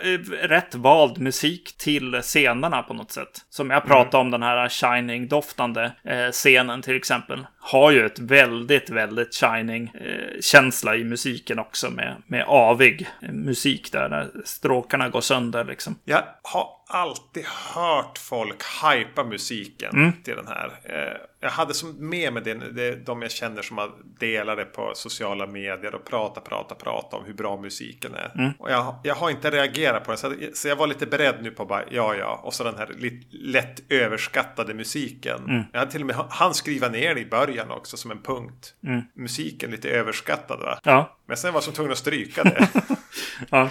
rätt 0.43 0.75
vald 0.75 1.19
musik 1.19 1.77
till 1.79 2.23
scenerna 2.23 2.83
på 2.83 2.95
något 2.95 3.11
sätt. 3.11 3.45
Som 3.49 3.71
jag 3.71 3.85
pratade 3.85 4.17
mm. 4.17 4.27
om 4.27 4.31
den 4.31 4.43
här 4.43 4.69
Shining-doftande 4.69 5.93
eh, 6.05 6.31
scenen 6.31 6.83
till 6.83 6.97
exempel. 6.97 7.47
Har 7.59 7.91
ju 7.91 8.07
ett 8.07 8.19
väldigt, 8.19 8.91
väldigt 8.91 9.35
Shining-känsla 9.35 10.95
eh, 10.95 11.01
i 11.01 11.05
musiken 11.05 11.59
också 11.59 11.91
med, 11.91 12.17
med 12.27 12.45
avig 12.45 13.09
musik 13.21 13.93
där, 13.93 14.09
där 14.09 14.31
stråkarna 14.45 15.09
går 15.09 15.21
sönder 15.21 15.65
liksom. 15.65 15.99
Jag 16.05 16.23
har 16.43 16.69
alltid 16.91 17.45
hört 17.45 18.19
folk 18.19 18.63
hypa 18.83 19.25
musiken 19.25 19.91
mm. 19.93 20.13
till 20.25 20.37
den 20.37 20.47
här. 20.47 20.73
Eh, 20.85 21.21
jag 21.41 21.51
hade 21.51 21.75
som 21.75 22.09
med 22.09 22.33
mig 22.33 22.43
det, 22.43 22.55
det, 22.55 23.07
de 23.07 23.23
jag 23.23 23.31
känner 23.31 23.63
som 23.63 23.79
har 23.79 23.91
delat 24.19 24.57
det 24.57 24.65
på 24.65 24.93
sociala 24.95 25.47
medier 25.47 25.95
och 25.95 26.05
prata, 26.05 26.41
prata, 26.41 26.75
prata 26.75 27.17
om 27.17 27.25
hur 27.25 27.35
bra 27.35 27.57
musiken 27.57 28.15
är. 28.15 28.33
Mm. 28.35 28.53
Och 28.59 28.71
jag, 28.71 28.95
jag 29.03 29.15
har 29.15 29.31
inte 29.31 29.51
reagerat 29.51 30.05
på 30.05 30.11
det. 30.11 30.17
Så, 30.17 30.35
så 30.55 30.69
jag 30.69 30.77
var 30.77 30.87
lite 30.87 31.07
beredd 31.07 31.43
nu 31.43 31.51
på 31.51 31.65
bara, 31.65 31.83
ja, 31.91 32.15
ja. 32.15 32.41
Och 32.45 32.55
så 32.55 32.65
den 32.65 32.77
här 32.77 32.95
lite, 32.99 33.27
lätt 33.31 33.93
överskattade 33.93 34.75
musiken. 34.75 35.45
Mm. 35.45 35.63
Jag 35.73 35.79
hade 35.79 35.93
till 35.93 36.01
och 36.01 36.07
med 36.07 36.17
han 36.31 36.55
skriva 36.55 36.89
ner 36.89 37.15
det 37.15 37.21
i 37.21 37.27
början 37.27 37.71
också 37.71 37.97
som 37.97 38.11
en 38.11 38.23
punkt. 38.23 38.75
Mm. 38.87 39.03
Musiken 39.15 39.71
lite 39.71 39.91
överskattad 39.91 40.61
va? 40.61 40.79
Ja. 40.85 41.17
Men 41.27 41.37
sen 41.37 41.55
var 41.55 41.63
jag 41.67 41.75
tvungen 41.75 41.93
att 41.93 41.99
stryka 41.99 42.45
det. 42.45 42.69
ja. 43.51 43.71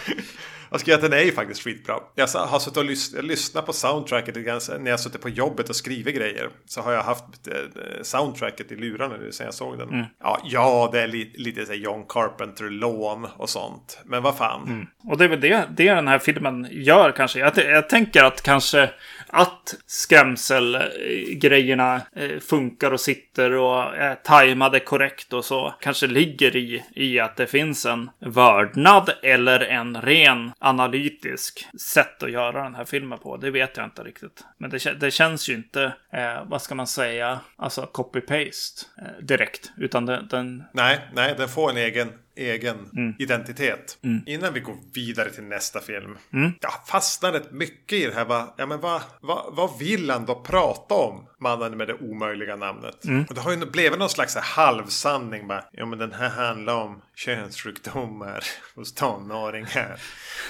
Jag 0.72 0.80
ska 0.80 0.96
att 0.96 1.02
den 1.02 1.14
är 1.14 1.24
ju 1.24 1.32
faktiskt 1.32 1.62
skitbra. 1.62 1.96
Jag 2.16 2.28
har 2.28 2.60
suttit 2.60 2.78
och 2.78 2.86
lys 2.86 3.14
lyssnat 3.22 3.66
på 3.66 3.74
soundtracket 3.74 4.36
när 4.36 4.92
jag 4.92 5.00
suttit 5.00 5.22
på 5.22 5.30
jobbet 5.30 5.70
och 5.70 5.76
skrivit 5.76 6.16
grejer. 6.16 6.50
Så 6.66 6.82
har 6.82 6.92
jag 6.92 7.04
haft 7.04 7.48
eh, 7.48 7.54
soundtracket 8.02 8.72
i 8.72 8.76
lurarna 8.76 9.18
nu 9.18 9.32
sen 9.32 9.46
jag 9.46 9.54
såg 9.54 9.78
den. 9.78 9.90
Mm. 9.90 10.06
Ja, 10.20 10.40
ja, 10.44 10.90
det 10.92 11.02
är 11.02 11.08
li 11.08 11.34
lite 11.36 11.66
så 11.66 11.74
John 11.74 12.06
Carpenter-lån 12.10 13.28
och 13.38 13.50
sånt. 13.50 14.00
Men 14.06 14.24
vad 14.24 14.38
fan. 14.38 14.68
Mm. 14.68 14.88
Och 15.04 15.18
det 15.18 15.24
är 15.24 15.30
väl 15.30 15.42
det, 15.42 15.68
det 15.78 15.94
den 15.94 16.08
här 16.08 16.20
filmen 16.20 16.68
gör 16.72 17.12
kanske. 17.12 17.40
Jag, 17.40 17.58
jag 17.58 17.90
tänker 17.90 18.24
att 18.24 18.42
kanske 18.42 18.90
att 19.32 19.76
skrämselgrejerna 19.86 22.02
eh, 22.16 22.40
funkar 22.40 22.92
och 22.92 23.00
sitter 23.00 23.52
och 23.52 23.98
är 23.98 24.16
tajmade 24.16 24.80
korrekt 24.80 25.34
och 25.34 25.46
så 25.46 25.74
kanske 25.80 26.08
ligger 26.08 26.56
i, 26.56 26.84
i 26.96 27.20
att 27.20 27.36
det 27.36 27.48
finns 27.48 27.86
en 27.86 28.10
vördnad 28.20 29.10
eller 29.24 29.60
en 29.60 30.02
ren 30.02 30.52
analytisk 30.60 31.68
sätt 31.80 32.24
att 32.24 32.32
göra 32.32 32.64
den 32.64 32.76
här 32.76 32.86
filmen 32.86 33.20
på. 33.20 33.38
Det 33.38 33.52
vet 33.52 33.78
jag 33.78 33.86
inte 33.86 34.04
riktigt. 34.04 34.44
Men 34.58 34.70
det, 34.70 35.00
det 35.00 35.12
känns 35.12 35.50
ju 35.50 35.54
inte, 35.54 35.94
eh, 36.14 36.44
vad 36.46 36.62
ska 36.62 36.76
man 36.76 36.88
säga, 36.88 37.40
alltså 37.56 37.90
copy-paste 37.94 38.86
eh, 38.98 39.04
direkt. 39.22 39.72
Utan 39.78 40.06
den, 40.06 40.28
den... 40.28 40.64
Nej, 40.72 41.00
nej, 41.14 41.36
den 41.38 41.50
får 41.50 41.70
en 41.70 41.78
egen 41.78 42.10
egen 42.40 42.90
mm. 42.96 43.16
identitet. 43.20 43.98
Mm. 44.04 44.24
Innan 44.26 44.54
vi 44.54 44.60
går 44.60 44.76
vidare 44.94 45.30
till 45.30 45.44
nästa 45.44 45.80
film. 45.80 46.18
Mm. 46.34 46.52
Jag 46.62 46.74
fastnade 46.88 47.44
mycket 47.52 48.00
i 48.00 48.06
det 48.06 48.14
här. 48.14 48.26
Va, 48.26 48.54
ja, 48.58 48.66
men 48.66 48.80
vad, 48.80 49.02
vad, 49.22 49.56
vad 49.56 49.80
vill 49.80 50.10
han 50.10 50.26
då 50.26 50.36
prata 50.36 50.96
om? 50.96 51.26
Mannen 51.40 51.78
med 51.78 51.88
det 51.88 51.94
omöjliga 51.94 52.56
namnet. 52.56 53.06
Mm. 53.06 53.26
Och 53.30 53.36
det 53.36 53.42
har 53.42 53.52
ju 53.52 53.66
blivit 53.66 54.00
någon 54.00 54.10
slags 54.10 54.36
halvsanning. 54.36 55.48
Bara, 55.48 55.64
ja 55.72 55.86
men 55.86 56.00
den 56.00 56.14
här 56.14 56.30
handlar 56.30 56.76
om 56.76 57.02
könssjukdomar 57.16 58.44
hos 58.76 58.94
tonåringar. 58.94 60.00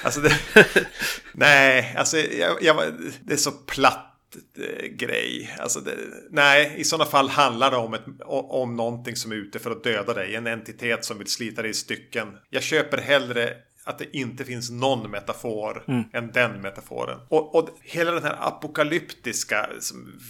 Alltså 0.03 0.21
det, 0.21 0.39
nej, 1.33 1.95
alltså 1.97 2.17
jag, 2.17 2.63
jag, 2.63 2.93
det 3.23 3.33
är 3.33 3.37
så 3.37 3.51
platt 3.51 4.08
grej. 4.91 5.55
Alltså 5.59 5.79
det, 5.79 5.95
nej, 6.29 6.73
i 6.77 6.83
sådana 6.83 7.05
fall 7.05 7.29
handlar 7.29 7.71
det 7.71 7.77
om, 7.77 7.93
ett, 7.93 8.05
om 8.25 8.75
någonting 8.75 9.15
som 9.15 9.31
är 9.31 9.35
ute 9.35 9.59
för 9.59 9.71
att 9.71 9.83
döda 9.83 10.13
dig. 10.13 10.35
En 10.35 10.47
entitet 10.47 11.05
som 11.05 11.17
vill 11.17 11.27
slita 11.27 11.61
dig 11.61 11.71
i 11.71 11.73
stycken. 11.73 12.27
Jag 12.49 12.63
köper 12.63 12.97
hellre 12.97 13.55
att 13.89 13.99
det 13.99 14.17
inte 14.17 14.45
finns 14.45 14.69
någon 14.69 15.11
metafor 15.11 15.83
mm. 15.87 16.03
än 16.13 16.31
den 16.31 16.61
metaforen. 16.61 17.19
Och, 17.29 17.55
och, 17.55 17.69
hela 17.81 18.11
den 18.11 18.23
här 18.23 18.47
apokalyptiska, 18.47 19.69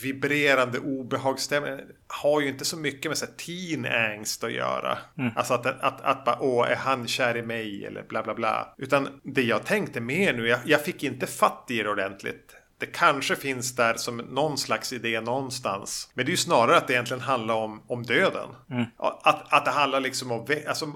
vibrerande 0.03 0.79
obehagsstämningen 0.79 1.79
har 2.07 2.41
ju 2.41 2.47
inte 2.47 2.65
så 2.65 2.77
mycket 2.77 3.11
med 3.11 3.17
så 3.17 3.25
här, 3.25 3.33
teen 3.33 3.85
angst 3.85 4.43
att 4.43 4.53
göra. 4.53 4.97
Mm. 5.17 5.31
Alltså 5.35 5.53
att, 5.53 5.65
att, 5.65 5.81
att, 5.81 6.01
att 6.01 6.25
bara, 6.25 6.37
åh, 6.41 6.71
är 6.71 6.75
han 6.75 7.07
kär 7.07 7.37
i 7.37 7.41
mig 7.41 7.85
eller 7.85 8.03
bla 8.03 8.23
bla 8.23 8.33
bla. 8.33 8.73
Utan 8.77 9.07
det 9.23 9.43
jag 9.43 9.65
tänkte 9.65 10.01
mer 10.01 10.33
nu, 10.33 10.47
jag, 10.47 10.59
jag 10.65 10.85
fick 10.85 11.03
inte 11.03 11.27
fatt 11.27 11.65
i 11.69 11.83
det 11.83 11.89
ordentligt 11.89 12.55
det 12.79 12.85
kanske 12.85 13.35
finns 13.35 13.75
där 13.75 13.93
som 13.93 14.17
någon 14.17 14.57
slags 14.57 14.93
idé 14.93 15.21
någonstans. 15.21 16.09
Men 16.13 16.25
det 16.25 16.29
är 16.29 16.31
ju 16.31 16.37
snarare 16.37 16.77
att 16.77 16.87
det 16.87 16.93
egentligen 16.93 17.21
handlar 17.21 17.55
om, 17.55 17.81
om 17.87 18.03
döden. 18.03 18.49
Mm. 18.69 18.85
Att, 18.97 19.53
att 19.53 19.65
det 19.65 19.71
handlar 19.71 19.99
liksom 19.99 20.31
om 20.31 20.47
alltså, 20.67 20.93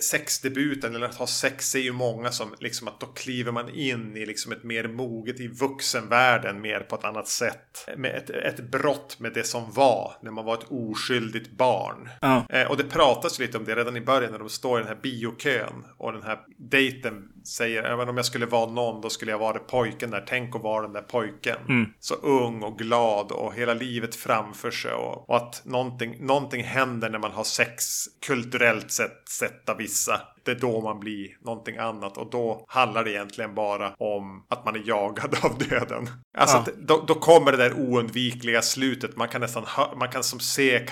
sexdebuten 0.00 0.94
eller 0.94 1.06
att 1.06 1.14
ha 1.14 1.26
sex 1.26 1.74
är 1.74 1.78
ju 1.78 1.92
många 1.92 2.30
som 2.30 2.54
liksom 2.60 2.88
att 2.88 3.00
då 3.00 3.06
kliver 3.06 3.52
man 3.52 3.68
in 3.68 4.16
i 4.16 4.26
liksom 4.26 4.52
ett 4.52 4.64
mer 4.64 4.88
moget 4.88 5.40
i 5.40 5.48
vuxenvärlden 5.48 6.60
mer 6.60 6.80
på 6.80 6.96
ett 6.96 7.04
annat 7.04 7.28
sätt. 7.28 7.88
Med 7.96 8.14
ett, 8.14 8.30
ett 8.30 8.70
brott 8.70 9.20
med 9.20 9.32
det 9.32 9.44
som 9.44 9.72
var 9.72 10.12
när 10.22 10.30
man 10.30 10.44
var 10.44 10.54
ett 10.54 10.66
oskyldigt 10.68 11.50
barn. 11.50 12.08
Mm. 12.22 12.42
Eh, 12.48 12.70
och 12.70 12.76
det 12.76 12.84
pratas 12.84 13.38
lite 13.38 13.58
om 13.58 13.64
det 13.64 13.74
redan 13.74 13.96
i 13.96 14.00
början 14.00 14.32
när 14.32 14.38
de 14.38 14.48
står 14.48 14.78
i 14.78 14.82
den 14.82 14.88
här 14.88 15.02
biokön 15.02 15.84
och 15.98 16.12
den 16.12 16.22
här 16.22 16.38
dejten 16.56 17.31
säger 17.44 17.82
även 17.82 18.08
om 18.08 18.16
jag 18.16 18.26
skulle 18.26 18.46
vara 18.46 18.70
någon 18.70 19.00
då 19.00 19.10
skulle 19.10 19.30
jag 19.30 19.38
vara 19.38 19.58
pojken 19.58 20.10
där. 20.10 20.24
Tänk 20.28 20.56
att 20.56 20.62
vara 20.62 20.82
den 20.82 20.92
där 20.92 21.02
pojken. 21.02 21.56
Mm. 21.68 21.92
Så 22.00 22.14
ung 22.14 22.62
och 22.62 22.78
glad 22.78 23.32
och 23.32 23.54
hela 23.54 23.74
livet 23.74 24.14
framför 24.14 24.70
sig. 24.70 24.92
Och, 24.92 25.30
och, 25.30 25.36
att 25.36 25.62
någonting, 25.64 26.26
någonting 26.26 26.64
händer 26.64 27.10
när 27.10 27.18
man 27.18 27.32
har 27.32 27.44
sex 27.44 28.04
kulturellt 28.26 28.90
sett, 28.90 29.28
sett 29.28 29.68
av 29.68 29.76
vissa 29.76 30.20
det 30.44 30.50
är 30.50 30.54
då 30.54 30.80
man 30.80 31.00
blir 31.00 31.28
någonting 31.40 31.76
annat 31.76 32.16
och 32.16 32.30
då 32.30 32.64
handlar 32.68 33.04
det 33.04 33.10
egentligen 33.10 33.54
bara 33.54 33.92
om 33.98 34.46
att 34.48 34.64
man 34.64 34.76
är 34.76 34.82
jagad 34.88 35.36
av 35.42 35.58
döden. 35.58 36.08
Alltså 36.38 36.56
ja. 36.66 36.72
då, 36.76 37.04
då, 37.06 37.14
kommer 37.14 37.52
det 37.52 37.58
där 37.58 37.72
oundvikliga 37.72 38.62
slutet. 38.62 39.16
Man 39.16 39.28
kan 39.28 39.40
nästan 39.40 39.64
man 39.96 40.08
kan 40.08 40.22
som 40.22 40.40
se 40.40 40.86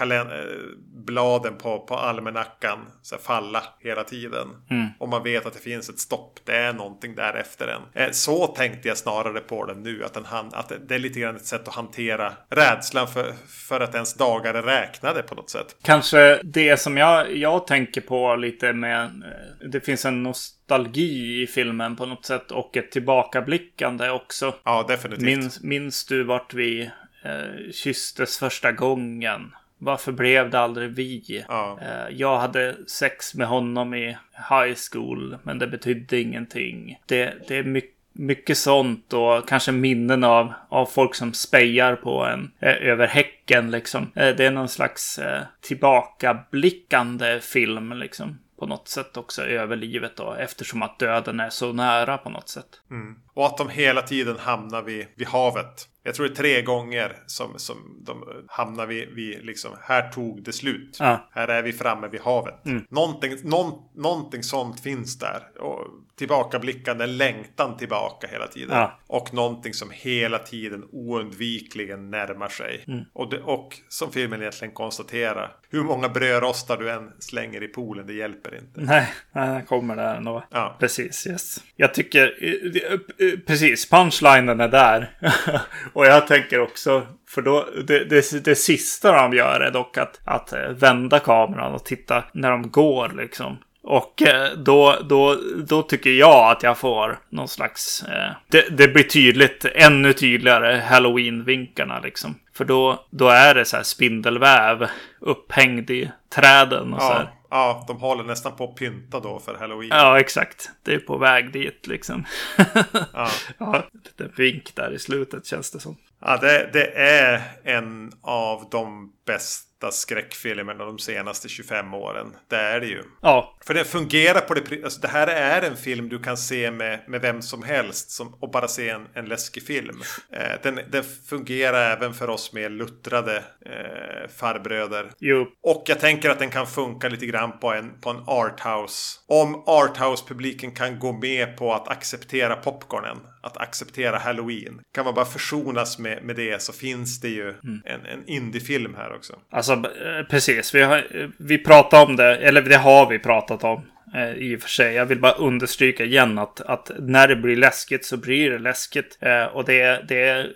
bladen 1.05 1.57
på, 1.59 1.79
på 1.79 1.97
almanackan 1.97 2.79
så 3.03 3.17
falla 3.17 3.63
hela 3.81 4.05
tiden. 4.05 4.49
Mm. 4.71 4.87
Och 4.99 5.09
man 5.09 5.23
vet 5.23 5.47
att 5.47 5.53
det 5.55 5.61
finns 5.61 5.89
ett 5.89 5.99
stopp. 5.99 6.41
Det 6.45 6.57
är 6.57 6.73
någonting 6.73 7.15
där 7.15 7.35
efter 7.35 7.67
den. 7.67 7.83
Eh, 7.95 8.11
så 8.11 8.47
tänkte 8.47 8.89
jag 8.89 8.97
snarare 8.97 9.41
på 9.41 9.67
den 9.67 9.83
nu. 9.83 10.05
Att, 10.05 10.15
den, 10.15 10.25
att 10.53 10.73
det 10.89 10.95
är 10.95 10.99
lite 10.99 11.21
grann 11.21 11.37
ett 11.37 11.47
sätt 11.47 11.69
att 11.69 11.75
hantera 11.75 12.33
rädslan 12.49 13.09
för, 13.09 13.33
för 13.49 13.81
att 13.81 13.95
ens 13.95 14.15
dagar 14.15 14.55
är 14.55 14.63
räknade 14.63 15.23
på 15.23 15.35
något 15.35 15.51
sätt. 15.51 15.77
Kanske 15.83 16.41
det 16.45 16.81
som 16.81 16.97
jag, 16.97 17.37
jag 17.37 17.67
tänker 17.67 18.01
på 18.01 18.37
lite 18.37 18.73
med 18.73 19.05
eh, 19.05 19.40
det 19.71 19.81
finns 19.81 20.05
en 20.05 20.23
nostalgi 20.23 21.43
i 21.43 21.47
filmen 21.47 21.97
på 21.97 22.07
något 22.07 22.25
sätt 22.25 22.51
och 22.51 22.77
ett 22.77 22.91
tillbakablickande 22.91 24.11
också. 24.11 24.55
Ja, 24.65 24.85
definitivt. 24.89 25.25
Minns, 25.25 25.63
minns 25.63 26.05
du 26.05 26.23
vart 26.23 26.55
vi 26.55 26.91
eh, 27.23 27.73
kysstes 27.73 28.39
första 28.39 28.73
gången? 28.73 29.55
Varför 29.79 30.13
blev 30.13 30.51
det 30.51 30.61
aldrig 30.61 30.91
vi? 30.91 31.45
Ja. 31.49 31.79
Eh, 31.83 32.17
jag 32.17 32.39
hade 32.39 32.77
sex 32.87 33.35
med 33.35 33.47
honom 33.47 33.95
i 33.95 34.07
high 34.51 34.77
school, 34.93 35.39
men 35.43 35.59
det 35.59 35.67
betydde 35.67 36.21
ingenting. 36.21 36.99
Det, 37.07 37.35
det 37.49 37.57
är 37.57 37.65
mycket 37.65 37.97
mycket 38.13 38.59
sånt 38.59 39.13
och 39.13 39.49
kanske 39.49 39.73
minnen 39.73 40.25
av, 40.25 40.53
av 40.69 40.87
folk 40.87 41.15
som 41.15 41.33
spejar 41.33 41.97
på 41.97 42.25
en 42.25 42.51
eh, 42.61 42.89
över 42.89 43.07
häcken 43.07 43.71
liksom. 43.71 44.13
Eh, 44.15 44.37
det 44.37 44.47
är 44.47 44.51
någon 44.51 44.69
slags 44.69 45.19
eh, 45.19 45.43
tillbakablickande 45.61 47.41
film 47.41 47.93
liksom 47.93 48.39
på 48.61 48.67
något 48.67 48.89
sätt 48.89 49.17
också 49.17 49.43
över 49.43 49.77
livet 49.77 50.17
då, 50.17 50.33
eftersom 50.33 50.83
att 50.83 50.99
döden 50.99 51.41
är 51.41 51.51
så 51.51 51.73
nära 51.73 52.19
på 52.19 52.31
något 52.31 52.49
sätt. 52.49 52.81
Mm. 52.91 53.17
Och 53.35 53.47
att 53.47 53.57
de 53.57 53.69
hela 53.69 54.03
tiden 54.03 54.37
hamnar 54.39 54.83
vid, 54.83 55.07
vid 55.15 55.29
havet. 55.29 55.89
Jag 56.03 56.15
tror 56.15 56.27
det 56.27 56.33
är 56.33 56.37
tre 56.37 56.63
gånger 56.63 57.17
som, 57.27 57.59
som 57.59 57.77
de 58.01 58.25
hamnar 58.49 58.87
vid, 58.87 59.09
vid 59.09 59.45
liksom, 59.45 59.71
här 59.83 60.09
tog 60.09 60.43
det 60.43 60.53
slut. 60.53 60.97
Ja. 61.01 61.29
Här 61.33 61.49
är 61.49 61.63
vi 61.63 61.73
framme 61.73 62.09
vid 62.09 62.21
havet. 62.21 62.67
Mm. 62.67 62.85
Någonting, 62.89 63.37
någon, 63.43 63.73
någonting 63.95 64.43
sånt 64.43 64.81
finns 64.81 65.19
där. 65.19 65.61
Och 65.61 65.87
tillbakablickande 66.21 67.07
längtan 67.07 67.77
tillbaka 67.77 68.27
hela 68.27 68.47
tiden. 68.47 68.77
Ja. 68.77 68.99
Och 69.07 69.35
någonting 69.35 69.75
som 69.75 69.91
hela 69.93 70.39
tiden 70.39 70.85
oundvikligen 70.93 72.11
närmar 72.11 72.49
sig. 72.49 72.85
Mm. 72.87 73.05
Och, 73.13 73.31
det, 73.31 73.41
och 73.41 73.77
som 73.89 74.13
filmen 74.13 74.41
egentligen 74.41 74.75
konstaterar. 74.75 75.57
Hur 75.71 75.83
många 75.83 76.09
brödrostar 76.09 76.77
du 76.77 76.91
än 76.91 77.13
slänger 77.19 77.63
i 77.63 77.69
poolen, 77.69 78.07
det 78.07 78.13
hjälper 78.13 78.59
inte. 78.59 78.81
Nej, 78.81 79.13
den 79.33 79.67
kommer 79.67 79.97
där 79.97 80.15
ändå. 80.15 80.45
Ja. 80.51 80.77
Precis, 80.81 81.27
yes. 81.27 81.57
Jag 81.77 81.95
tycker, 81.95 82.39
eh, 82.41 82.93
eh, 82.93 83.39
precis, 83.47 83.91
punchlinen 83.91 84.61
är 84.61 84.69
där. 84.69 85.19
och 85.93 86.07
jag 86.07 86.27
tänker 86.27 86.61
också, 86.61 87.07
för 87.29 87.43
då, 87.43 87.69
det, 87.85 88.05
det, 88.05 88.45
det 88.45 88.55
sista 88.55 89.13
de 89.13 89.37
gör 89.37 89.61
är 89.61 89.71
dock 89.71 89.99
att, 89.99 90.21
att 90.25 90.53
eh, 90.53 90.69
vända 90.69 91.19
kameran 91.19 91.75
och 91.75 91.85
titta 91.85 92.25
när 92.33 92.51
de 92.51 92.71
går 92.71 93.13
liksom. 93.17 93.59
Och 93.83 94.23
eh, 94.23 94.53
då, 94.57 94.97
då, 95.09 95.37
då 95.67 95.83
tycker 95.83 96.11
jag 96.11 96.51
att 96.51 96.63
jag 96.63 96.79
får 96.79 97.19
någon 97.31 97.49
slags... 97.49 98.03
Eh, 98.03 98.31
det, 98.51 98.77
det 98.77 98.89
blir 98.89 99.03
tydligt, 99.03 99.65
ännu 99.75 100.13
tydligare, 100.13 100.83
halloween-vinkarna 100.91 102.01
liksom. 102.01 102.35
För 102.61 102.65
då, 102.65 103.07
då 103.11 103.29
är 103.29 103.55
det 103.55 103.65
så 103.65 103.77
här 103.77 103.83
spindelväv 103.83 104.89
upphängd 105.21 105.91
i 105.91 106.11
träden 106.35 106.95
och 106.95 107.03
så 107.03 107.13
här. 107.13 107.23
Ja, 107.23 107.31
ja, 107.51 107.85
de 107.89 108.01
håller 108.01 108.25
nästan 108.25 108.57
på 108.57 108.65
att 108.65 108.75
pynta 108.75 109.21
då 109.21 109.39
för 109.39 109.55
halloween. 109.55 109.89
Ja, 109.93 110.21
exakt. 110.21 110.71
Det 110.83 110.95
är 110.95 110.99
på 110.99 111.19
väg 111.19 111.53
dit 111.53 111.87
liksom. 111.87 112.25
Ja. 113.13 113.29
ja, 113.59 113.85
lite 113.93 114.33
vink 114.37 114.75
där 114.75 114.93
i 114.93 114.99
slutet 114.99 115.47
känns 115.47 115.71
det 115.71 115.81
som. 115.81 115.97
Ja, 116.21 116.37
det, 116.37 116.71
det 116.73 116.87
är 116.99 117.43
en 117.65 118.13
av 118.23 118.69
de 118.71 119.13
bästa 119.27 119.91
skräckfilmerna 119.91 120.85
de 120.85 120.99
senaste 120.99 121.49
25 121.49 121.95
åren. 121.95 122.37
Det 122.49 122.57
är 122.57 122.81
det 122.81 122.87
ju. 122.87 123.03
Ja, 123.23 123.57
För 123.67 123.75
den 123.75 123.85
fungerar 123.85 124.41
på 124.41 124.55
det... 124.55 124.85
Alltså 124.85 125.01
det 125.01 125.09
här 125.09 125.27
är 125.27 125.63
en 125.63 125.77
film 125.77 126.09
du 126.09 126.19
kan 126.19 126.37
se 126.37 126.71
med, 126.71 127.01
med 127.09 127.21
vem 127.21 127.43
som 127.43 127.63
helst 127.63 128.11
som, 128.11 128.35
och 128.41 128.51
bara 128.51 128.69
se 128.69 128.89
en, 128.89 129.07
en 129.15 129.25
läskig 129.25 129.63
film. 129.63 130.03
Eh, 130.33 130.61
den, 130.63 130.81
den 130.91 131.05
fungerar 131.29 131.97
även 131.97 132.15
för 132.15 132.31
oss 132.31 132.53
mer 132.53 132.71
luttrade 132.71 133.37
eh, 133.67 134.31
farbröder. 134.37 135.11
jo, 135.19 135.47
Och 135.63 135.85
jag 135.87 136.01
tänker 136.01 136.31
att 136.31 136.39
den 136.39 136.51
kan 136.51 136.67
funka 136.67 137.09
lite 137.09 137.27
grann 137.27 137.59
på 137.59 137.73
en, 137.73 138.01
på 138.01 138.11
en 138.11 138.23
arthouse. 138.27 139.19
Om 139.27 139.55
arthouse-publiken 139.67 140.71
kan 140.71 140.99
gå 140.99 141.13
med 141.13 141.57
på 141.57 141.75
att 141.75 141.89
acceptera 141.89 142.57
popcornen. 142.57 143.17
Att 143.43 143.57
acceptera 143.57 144.19
halloween. 144.19 144.81
Kan 144.95 145.05
man 145.05 145.15
bara 145.15 145.25
försonas 145.25 145.99
med, 145.99 146.25
med 146.25 146.37
det 146.37 146.63
så 146.63 146.73
finns 146.73 147.21
det 147.21 147.29
ju 147.29 147.55
en, 147.85 148.07
en 148.07 148.25
indiefilm 148.27 148.95
här 148.95 149.15
också. 149.15 149.39
alltså 149.51 149.73
eh, 149.73 150.27
precis. 150.31 150.75
Vi, 150.75 150.83
har, 150.83 150.97
eh, 150.97 151.29
vi 151.39 151.59
pratar 151.59 152.07
om 152.07 152.17
det, 152.17 152.37
eller 152.37 152.63
det 152.63 152.77
har 152.77 153.09
vi 153.11 153.19
pratat 153.19 153.50
om. 153.57 153.83
Eh, 154.15 154.31
I 154.33 154.57
och 154.57 154.61
för 154.61 154.69
sig. 154.69 154.95
Jag 154.95 155.07
vill 155.07 155.21
bara 155.21 155.33
understryka 155.33 156.05
igen 156.05 156.39
att, 156.39 156.61
att 156.61 156.91
när 156.99 157.29
det 157.29 157.37
blir 157.37 157.57
läskigt 157.57 158.05
så 158.05 158.17
blir 158.17 158.51
det 158.51 158.59
läskigt. 158.59 159.19
Eh, 159.21 159.45
och 159.45 159.65
det, 159.65 159.81
är- 159.81 160.03
det 160.09 160.23
är 160.29 160.51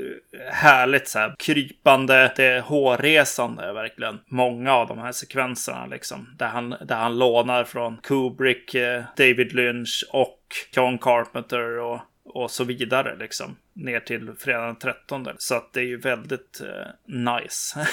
härligt 0.53 1.09
så 1.09 1.19
här 1.19 1.35
krypande, 1.39 2.33
det 2.37 2.45
är 2.45 2.61
hårresande 2.61 3.73
verkligen. 3.73 4.19
Många 4.27 4.73
av 4.75 4.89
de 4.89 4.99
här 4.99 5.13
sekvenserna 5.13 5.87
liksom. 5.87 6.35
Där 6.39 6.47
han, 6.49 6.71
där 6.71 6.97
han 6.97 7.19
lånar 7.19 7.65
från 7.65 7.97
Kubrick, 8.03 8.75
eh, 8.75 9.03
David 9.17 9.53
Lynch 9.53 10.05
och 10.13 10.39
John 10.77 10.99
Carpenter 10.99 11.79
och, 11.79 12.01
och 12.35 12.51
så 12.51 12.65
vidare 12.65 13.17
liksom. 13.17 13.57
Ner 13.73 14.01
till 14.01 14.33
fredag 14.39 14.67
den 14.67 14.77
13. 14.79 15.29
Så 15.39 15.55
att 15.55 15.73
det 15.73 15.81
är 15.81 15.85
ju 15.85 16.01
väldigt 16.01 16.61
eh, 16.61 17.15
nice. 17.15 17.89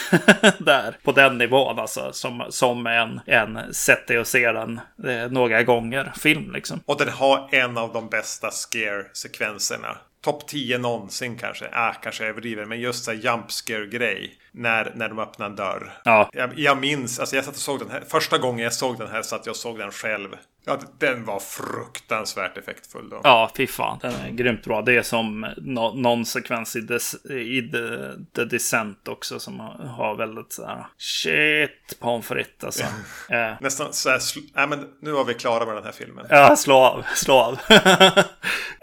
där. 0.60 0.98
På 1.04 1.12
den 1.12 1.38
nivån 1.38 1.80
alltså. 1.80 2.14
Som, 2.14 2.46
som 2.50 2.88
en, 2.88 3.20
en 3.26 3.74
sätt 3.74 4.08
dig 4.08 4.20
och 4.20 4.28
se 4.28 4.52
den 4.52 4.80
eh, 5.08 5.32
några 5.32 5.64
gånger 5.64 6.12
film 6.20 6.52
liksom. 6.54 6.80
Och 6.86 6.98
den 6.98 7.10
har 7.10 7.50
en 7.52 7.78
av 7.78 7.94
de 7.94 8.10
bästa 8.10 8.52
scare-sekvenserna. 8.52 9.98
Topp 10.22 10.48
10 10.48 10.78
någonsin 10.78 11.38
kanske. 11.38 11.66
Äh, 11.66 11.92
kanske 12.04 12.24
jag 12.24 12.30
överdriver. 12.30 12.66
Men 12.66 12.80
just 12.80 13.04
så 13.06 13.12
här 13.12 13.18
jump 13.18 13.52
scare-grej. 13.52 14.38
När, 14.52 14.92
när 14.96 15.10
de 15.10 15.20
öppnar 15.20 15.46
en 15.46 15.56
dörr. 15.56 15.92
Ja, 16.04 16.30
Jag, 16.34 16.60
jag 16.60 16.78
minns, 16.78 17.20
alltså 17.20 17.36
jag 17.36 17.46
satt 17.46 17.54
och 17.54 17.60
såg 17.60 17.80
den 17.80 17.90
här. 17.90 18.04
Första 18.08 18.38
gången 18.38 18.64
jag 18.64 18.74
såg 18.74 18.98
den 18.98 19.12
här 19.12 19.22
satt 19.22 19.46
jag 19.46 19.54
och 19.54 19.58
såg 19.58 19.80
den 19.80 19.92
själv. 19.92 20.30
Ja, 20.66 20.80
den 21.00 21.26
var 21.26 21.40
fruktansvärt 21.40 22.58
effektfull 22.58 23.10
då. 23.10 23.22
Ja, 23.24 23.52
fy 23.58 23.68
fan. 23.68 24.00
Den 24.02 24.14
är 24.14 24.30
grymt 24.30 24.64
bra. 24.64 24.82
Det 24.82 24.96
är 24.96 25.02
som 25.02 25.54
nå- 25.58 25.94
någon 25.94 26.26
sekvens 26.26 26.76
i, 26.76 26.82
des, 26.82 27.26
i 27.26 27.70
the, 27.72 28.12
the 28.36 28.46
Descent 28.46 29.08
också 29.08 29.40
som 29.40 29.60
har, 29.60 30.16
väldigt 30.16 30.54
så 30.54 30.66
här 30.66 30.86
shit 30.98 32.00
pommes 32.00 32.26
frites 32.28 32.64
alltså. 32.64 32.84
eh, 33.34 33.54
Nästan 33.62 33.94
så 33.94 34.10
här, 34.10 34.20
nej 34.56 34.68
men 34.68 34.88
nu 35.02 35.12
var 35.12 35.26
vi 35.26 35.34
klara 35.34 35.66
med 35.66 35.76
den 35.76 35.84
här 35.84 35.92
filmen. 35.92 36.26
ja, 36.30 36.56
slå 36.56 36.76
av, 36.76 37.04
slå 37.16 37.34
av. 37.36 37.60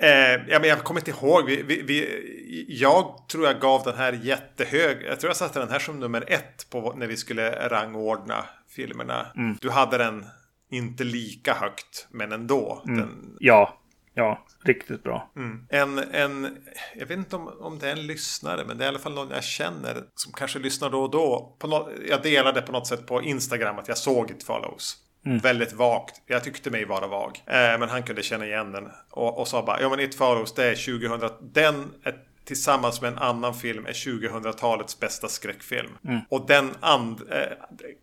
Eh, 0.01 0.33
ja, 0.49 0.59
men 0.61 0.65
jag 0.69 0.79
kommer 0.85 1.01
inte 1.01 1.11
ihåg. 1.11 1.47
Vi, 1.47 1.63
vi, 1.63 1.83
vi, 1.83 2.67
jag 2.69 3.15
tror 3.31 3.47
jag 3.47 3.61
gav 3.61 3.83
den 3.85 3.97
här 3.97 4.13
jättehög. 4.13 5.03
Jag 5.09 5.21
tror 5.21 5.31
jag 5.31 5.37
satte 5.37 5.59
den 5.59 5.71
här 5.71 5.79
som 5.79 6.01
nummer 6.01 6.25
ett 6.27 6.67
på, 6.71 6.93
när 6.97 7.07
vi 7.07 7.17
skulle 7.17 7.69
rangordna 7.69 8.45
filmerna. 8.71 9.27
Du 9.61 9.71
hade 9.71 9.99
den 9.99 10.27
inte 10.71 11.05
lika 11.05 11.55
högt, 11.55 12.07
men 12.11 12.33
ändå. 12.33 12.83
Den, 12.85 13.37
ja, 13.41 13.79
ja, 14.15 14.47
riktigt 14.65 15.03
bra. 15.03 15.31
mm. 15.37 15.67
en, 15.69 15.99
en, 15.99 16.57
jag 16.97 17.07
vet 17.07 17.19
inte 17.19 17.37
om, 17.37 17.49
om 17.61 17.79
det 17.79 17.89
är 17.89 17.93
en 17.93 18.07
lyssnare, 18.07 18.65
men 18.67 18.79
det 18.79 18.85
är 18.85 18.87
i 18.87 18.89
alla 18.89 18.99
fall 18.99 19.15
någon 19.15 19.31
jag 19.31 19.45
känner 19.45 20.05
som 20.15 20.33
kanske 20.33 20.59
lyssnar 20.59 20.91
då 20.91 21.03
och 21.03 21.11
då. 21.11 21.57
På 21.59 21.67
nå- 21.67 21.91
jag 22.09 22.23
delade 22.23 22.63
på 22.63 22.73
något 22.73 22.87
sätt 22.87 23.07
på 23.07 23.23
Instagram 23.23 23.79
att 23.79 23.89
jag 23.89 23.99
såg 23.99 24.31
It 24.31 24.45
Follows. 24.45 24.97
Väldigt 25.43 25.73
vagt. 25.73 26.23
Jag 26.27 26.45
tyckte 26.45 26.71
mig 26.71 26.85
vara 26.85 27.07
vag. 27.07 27.43
Eh, 27.47 27.79
men 27.79 27.89
han 27.89 28.03
kunde 28.03 28.23
känna 28.23 28.47
igen 28.47 28.73
den. 28.73 28.89
Och, 29.11 29.39
och 29.41 29.49
sa 29.49 29.63
bara, 29.63 29.81
ja 29.81 29.89
men 29.89 30.01
It 30.01 30.15
Follows 30.15 30.55
det 30.55 30.65
är 30.65 31.01
2000. 31.11 31.31
Den 31.53 31.95
är 32.03 32.28
tillsammans 32.49 33.01
med 33.01 33.13
en 33.13 33.19
annan 33.19 33.55
film 33.55 33.87
är 33.87 33.93
2000-talets 33.93 35.01
bästa 35.01 35.29
skräckfilm. 35.29 35.91
Och 36.31 36.47
den 36.47 36.71
and, 36.81 37.21
eh, 37.31 37.39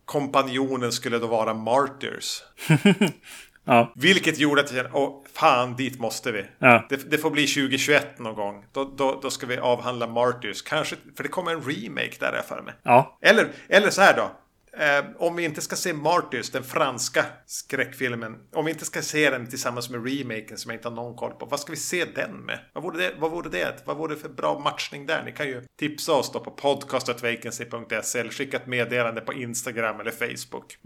kompanjonen 0.06 0.92
skulle 0.92 1.20
då 1.20 1.28
vara 1.28 1.54
Martyrs. 1.54 2.44
Ja, 3.68 3.94
Vilket 3.96 4.40
gjorde 4.40 4.62
att 4.62 4.72
jag 4.72 4.84
kände, 4.84 4.98
åh 5.00 5.24
fan 5.34 5.76
dit 5.76 6.00
måste 6.00 6.32
vi. 6.32 6.46
ja, 6.60 6.86
Det, 6.90 7.12
det 7.12 7.18
får 7.18 7.32
bli 7.32 7.48
2021 7.48 8.20
någon 8.20 8.36
gång. 8.36 8.66
Då, 8.72 8.84
då, 8.98 9.20
då 9.22 9.30
ska 9.30 9.46
vi 9.48 9.58
avhandla 9.58 10.08
Martyrs. 10.08 10.62
Kanske, 10.62 10.96
för 11.16 11.24
det 11.24 11.30
kommer 11.30 11.52
en 11.52 11.62
remake 11.62 12.12
där 12.20 12.32
är 12.32 12.36
jag 12.36 12.46
för 12.46 12.62
mig. 12.62 12.74
ja, 12.84 13.18
Eller, 13.22 13.48
eller 13.70 13.90
så 13.90 14.02
här 14.02 14.16
då. 14.18 14.32
Eh, 14.78 15.06
om 15.18 15.36
vi 15.36 15.44
inte 15.44 15.62
ska 15.62 15.76
se 15.76 15.94
Martyrs, 15.94 16.50
den 16.50 16.64
franska 16.64 17.26
skräckfilmen. 17.46 18.36
Om 18.54 18.66
vi 18.66 18.72
inte 18.72 18.86
ska 18.86 19.02
se 19.02 19.30
den 19.30 19.48
tillsammans 19.48 19.90
med 19.90 20.08
remaken 20.08 20.58
som 20.58 20.72
jag 20.72 20.78
inte 20.78 20.88
har 20.88 20.96
någon 20.96 21.16
koll 21.16 21.32
på. 21.32 21.46
Vad 21.46 21.60
ska 21.60 21.72
vi 21.72 21.78
se 21.78 22.06
den 22.06 22.38
med? 22.38 22.60
Vad 22.74 22.84
vore 22.84 22.98
det? 22.98 23.14
Vad 23.20 23.32
vore 23.32 23.50
det, 23.50 23.84
vad 23.86 23.98
vore 23.98 24.14
det 24.14 24.22
för 24.22 24.30
bra 24.30 24.60
matchning 24.60 25.06
där? 25.06 25.24
Ni 25.24 25.32
kan 25.32 25.48
ju 25.48 25.64
tipsa 25.80 26.14
oss 26.14 26.32
då 26.32 26.40
på 26.40 26.52
podcastetvacancy.se 26.52 28.20
eller 28.20 28.32
skicka 28.32 28.58
ett 28.58 28.68
meddelande 28.68 29.22
på 29.22 29.34
Instagram 29.34 30.00
eller 30.00 30.12
Facebook. 30.12 30.78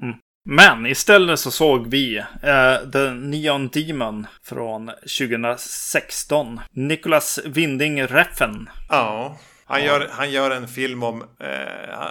Men 0.45 0.85
istället 0.85 1.39
så 1.39 1.51
såg 1.51 1.87
vi 1.87 2.17
eh, 2.17 2.89
The 2.93 3.09
Neon 3.13 3.67
Demon 3.67 4.27
från 4.43 4.91
2016. 5.19 6.59
Nicholas 6.71 7.39
Winding 7.45 8.03
Refn. 8.03 8.69
Ja. 8.89 9.37
Han, 9.69 9.83
Gör, 9.83 10.09
han 10.11 10.31
gör 10.31 10.51
en 10.51 10.67
film 10.67 11.03
om... 11.03 11.21
Eh, 11.39 11.47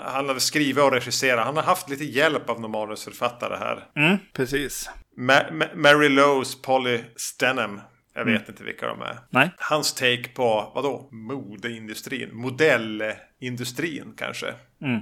han 0.05 0.29
har 0.29 0.39
skrivit 0.39 0.85
och 0.85 0.93
regisserat. 0.93 1.45
Han 1.47 1.57
har 1.57 1.63
haft 1.63 1.89
lite 1.91 2.05
hjälp 2.05 2.51
av 2.51 2.61
någon 2.61 2.71
manusförfattare 2.71 3.57
här. 3.57 3.85
Mm, 3.97 4.19
precis. 4.33 4.91
Ma- 5.19 5.51
Ma- 5.51 5.75
Mary 5.77 6.09
Lowes 6.09 6.63
Polly 6.63 7.01
Stenham. 7.17 7.81
Jag 8.19 8.25
vet 8.25 8.49
inte 8.49 8.65
vilka 8.65 8.87
de 8.87 9.03
är. 9.03 9.19
Nej. 9.31 9.51
Hans 9.59 9.95
take 9.95 10.29
på, 10.35 10.73
vadå? 10.75 11.09
Modeindustrin? 11.13 12.31
Modellindustrin 12.37 14.15
kanske? 14.17 14.55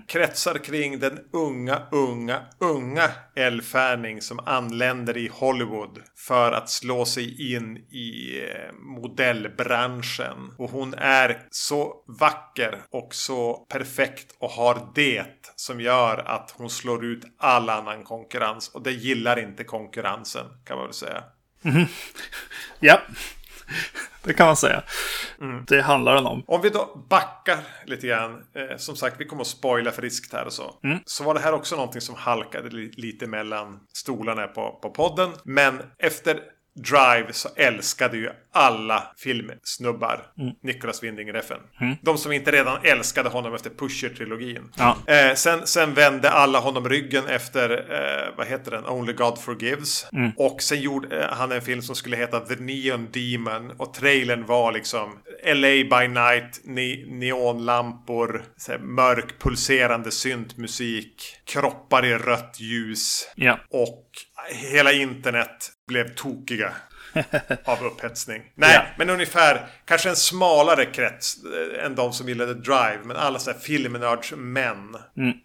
Kretsar 0.09 0.55
kring 0.64 0.99
den 0.99 1.19
unga, 1.33 1.83
unga, 1.91 2.41
unga 2.59 3.11
Elle 3.37 3.62
Fanning 3.62 4.21
som 4.21 4.39
anländer 4.39 5.17
i 5.17 5.31
Hollywood 5.33 5.99
för 6.17 6.53
att 6.53 6.71
slå 6.71 7.05
sig 7.05 7.53
in 7.55 7.77
i 7.77 8.41
eh, 8.43 8.73
modellbranschen. 8.73 10.55
Och 10.59 10.71
hon 10.71 10.95
är 10.95 11.43
så 11.51 12.05
vacker 12.21 12.79
och 12.91 13.14
så 13.14 13.55
perfekt 13.55 14.37
och 14.39 14.51
har 14.51 14.93
det 14.95 15.53
som 15.57 15.81
gör 15.81 16.19
att 16.27 16.55
hon 16.57 16.71
slår 16.71 17.05
ut 17.05 17.25
all 17.39 17.71
annan 17.71 18.05
konkurrens. 18.05 18.69
Och 18.69 18.83
det 18.83 18.93
gillar 18.93 19.39
inte 19.39 19.64
konkurrensen 19.64 20.47
kan 20.64 20.77
man 20.77 20.87
väl 20.87 20.95
säga. 20.95 21.25
Ja, 22.81 23.01
det 24.23 24.33
kan 24.33 24.47
man 24.47 24.57
säga. 24.57 24.83
Det 25.67 25.83
handlar 25.83 26.15
den 26.15 26.27
om. 26.27 26.45
Om 26.47 26.61
vi 26.63 26.69
då 26.71 27.07
backar 27.11 27.59
lite 27.85 28.07
grann. 28.07 28.33
Eh, 28.33 28.77
som 28.77 28.97
sagt, 28.97 29.17
vi 29.19 29.25
kommer 29.25 29.43
att 29.43 29.47
spoila 29.49 29.93
friskt 29.93 30.33
här 30.33 30.45
och 30.45 30.53
så. 30.53 30.75
Så 31.07 31.25
var 31.25 31.35
det 31.35 31.41
här 31.41 31.53
också 31.53 31.77
någonting 31.77 32.01
som 32.01 32.15
halkade 32.15 32.69
li- 32.71 32.93
lite 32.97 33.27
mellan 33.27 33.81
stolarna 33.93 34.47
på, 34.47 34.79
på 34.83 34.91
podden. 34.91 35.31
Men 35.45 35.83
efter 35.99 36.41
Drive 36.77 37.33
så 37.33 37.49
älskade 37.57 38.16
ju 38.16 38.31
alla 38.53 39.03
filmsnubbar 39.16 40.22
Nicholas 40.62 41.03
Winding 41.03 41.33
Refn. 41.33 41.55
De 42.03 42.18
som 42.18 42.33
inte 42.33 42.53
redan 42.53 42.79
älskade 42.83 43.29
honom 43.29 43.55
efter 43.55 43.70
Pusher-trilogin. 43.70 44.72
Ja. 44.77 44.97
Eh, 45.07 45.35
sen, 45.35 45.66
sen 45.66 45.95
vände 45.95 46.31
alla 46.31 46.59
honom 46.59 46.89
ryggen 46.89 47.27
efter, 47.27 47.70
eh, 47.70 48.37
vad 48.37 48.47
heter 48.47 48.70
den, 48.70 48.87
Only 48.87 49.12
God 49.12 49.39
Forgives. 49.39 50.07
Och 50.37 50.62
sen 50.62 50.81
gjorde 50.81 51.20
eh, 51.20 51.29
han 51.31 51.53
en 51.53 51.62
film 51.62 51.83
som 51.83 51.95
skulle 51.95 52.16
heta 52.16 52.41
The 52.41 52.57
Neon 52.57 53.09
Demon. 53.12 53.70
Och 53.70 53.95
trailern 53.95 54.47
var 54.47 54.72
liksom 54.72 55.18
LA 55.45 55.99
by 55.99 56.09
night, 56.09 56.61
ne 56.64 57.05
neonlampor, 57.07 58.45
mörk 58.81 59.39
pulserande 59.39 60.11
syntmusik, 60.11 61.37
kroppar 61.45 62.07
i 62.07 62.14
rött 62.14 62.57
ljus. 62.61 63.29
Ja. 63.35 63.59
Och 63.70 64.11
hela 64.49 64.93
internet 64.93 65.71
blev 65.89 66.15
tokiga 66.15 66.73
av 67.65 67.85
upphetsning. 67.85 68.43
Nej, 68.55 68.71
Ja. 68.75 68.83
men 68.99 69.11
ungefär 69.11 69.67
kanske 69.85 70.09
en 70.09 70.17
smalare 70.17 70.85
krets 70.87 71.37
eh, 71.79 71.85
än 71.85 71.95
de 71.95 72.13
som 72.13 72.29
gillade 72.29 72.55
Drive. 72.55 72.99
Men 73.05 73.17
alla 73.17 73.39
så 73.39 73.51
här 73.51 73.59
filmnördsmän 73.59 74.97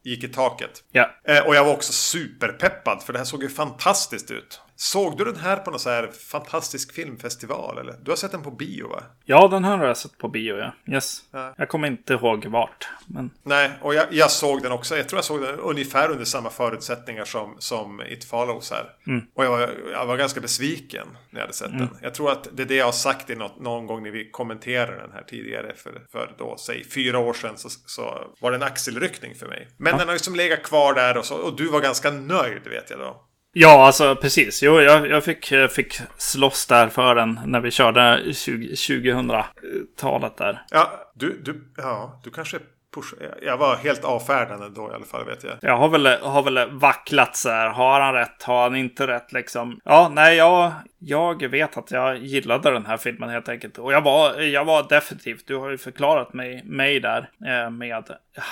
gick 0.04 0.24
i 0.24 0.28
taket. 0.28 0.84
Ja. 0.92 1.12
Eh, 1.28 1.40
och 1.40 1.56
jag 1.56 1.66
var 1.66 1.74
också 1.74 1.94
superpeppad 1.94 3.04
för 3.04 3.14
det 3.14 3.20
här 3.20 3.26
såg 3.26 3.44
ju 3.44 3.50
fantastiskt 3.50 4.32
ut. 4.32 4.62
Såg 4.82 5.18
du 5.18 5.26
den 5.26 5.36
här 5.36 5.58
på 5.58 5.72
någon 5.72 5.80
så 5.80 5.90
här 5.90 6.12
fantastisk 6.30 6.94
filmfestival 6.94 7.78
eller? 7.78 7.96
Du 8.04 8.12
har 8.12 8.16
sett 8.16 8.32
den 8.32 8.42
på 8.42 8.52
bio 8.52 8.88
va? 8.88 9.04
Ja, 9.26 9.48
den 9.48 9.64
här 9.64 9.78
har 9.78 9.86
jag 9.86 9.98
sett 9.98 10.18
på 10.18 10.28
bio, 10.28 10.58
ja. 10.58 10.94
Yes. 10.94 11.24
Ja. 11.32 11.54
Jag 11.58 11.70
kommer 11.70 11.88
inte 11.88 12.14
ihåg 12.14 12.46
vart. 12.46 12.88
Men 13.08 13.32
Nej, 13.44 13.72
och 13.82 13.94
jag, 13.94 14.06
jag 14.12 14.32
såg 14.32 14.62
den 14.64 14.72
också. 14.72 14.98
Jag 14.98 15.10
tror 15.10 15.18
jag 15.18 15.26
såg 15.26 15.42
den 15.42 15.60
ungefär 15.60 16.10
under 16.12 16.26
samma 16.26 16.50
förutsättningar 16.50 17.26
som, 17.26 17.56
som 17.60 18.02
It 18.02 18.24
Follows 18.26 18.72
här. 18.72 18.90
Och 19.34 19.46
jag 19.46 19.52
var, 19.52 19.74
jag 19.92 20.06
var 20.06 20.18
ganska 20.18 20.42
besviken 20.42 21.08
när 21.30 21.40
jag 21.40 21.46
hade 21.46 21.54
sett 21.54 21.72
den. 21.72 21.98
Jag 22.02 22.14
tror 22.14 22.32
att 22.32 22.48
det 22.52 22.64
är 22.64 22.68
det 22.68 22.76
jag 22.76 22.86
har 22.86 22.92
sagt 22.92 23.30
i 23.30 23.36
något, 23.36 23.60
någon 23.60 23.88
gång 23.88 24.04
när 24.04 24.12
vi 24.12 24.32
kommenterade 24.32 24.98
den 25.02 25.12
här 25.12 25.24
tidigare. 25.24 25.74
För, 25.76 26.02
för 26.12 26.36
då, 26.38 26.58
säg 26.58 26.86
fyra 26.90 27.20
år 27.20 27.34
sedan 27.34 27.58
så, 27.58 27.70
så 27.70 28.28
var 28.40 28.52
det 28.52 28.58
en 28.58 28.64
axelryckning 28.64 29.36
för 29.36 29.48
mig. 29.48 29.68
Men 29.78 29.98
den 29.98 30.08
har 30.08 30.16
ju 30.16 30.20
som 30.20 30.36
legat 30.36 30.64
kvar 30.64 30.94
där 30.94 31.18
och, 31.18 31.26
så, 31.26 31.36
och 31.36 31.56
du 31.56 31.68
var 31.68 31.82
ganska 31.82 32.12
nöjd 32.12 32.68
vet 32.68 32.90
jag 32.90 33.00
då. 33.00 33.28
Ja, 33.54 33.86
alltså 33.86 34.16
precis. 34.16 34.64
Jo, 34.64 34.82
jag, 34.82 35.08
jag 35.10 35.24
fick, 35.24 35.52
jag 35.52 35.72
fick 35.72 36.00
slåss 36.18 36.66
där 36.66 36.88
för 36.88 37.16
den 37.16 37.40
när 37.46 37.60
vi 37.60 37.72
körde 37.72 38.34
20, 38.34 38.74
2000-talet 38.74 40.38
där. 40.38 40.62
Ja, 40.70 40.92
du, 41.16 41.42
du, 41.44 41.74
ja, 41.78 42.22
du 42.24 42.30
kanske 42.30 42.60
push, 42.96 43.14
Jag 43.42 43.58
var 43.58 43.76
helt 43.76 44.04
avfärdande 44.04 44.70
då 44.70 44.92
i 44.92 44.94
alla 44.94 45.06
fall 45.06 45.26
vet 45.26 45.44
jag. 45.44 45.54
Jag 45.62 45.78
har 45.78 45.90
väl, 45.90 46.08
har 46.08 46.44
väl 46.44 46.72
vacklat 46.72 47.36
så 47.36 47.50
här. 47.50 47.70
Har 47.70 48.00
han 48.00 48.14
rätt? 48.14 48.44
Har 48.44 48.64
han 48.64 48.76
inte 48.76 49.08
rätt 49.08 49.34
liksom? 49.34 49.80
Ja, 49.84 50.12
nej, 50.14 50.38
jag, 50.38 50.72
jag 51.04 51.48
vet 51.48 51.78
att 51.78 51.92
jag 51.92 52.18
gillade 52.18 52.72
den 52.72 52.86
här 52.86 52.98
filmen 52.98 53.30
helt 53.30 53.50
enkelt. 53.50 53.78
Och 53.78 53.94
jag 53.94 54.02
var, 54.02 54.42
jag 54.42 54.66
var 54.66 54.90
definitivt, 54.90 55.48
du 55.48 55.56
har 55.56 55.70
ju 55.70 55.78
förklarat 55.78 56.34
mig, 56.34 56.64
mig 56.64 57.00
där 57.00 57.30
eh, 57.46 57.70
med 57.70 58.04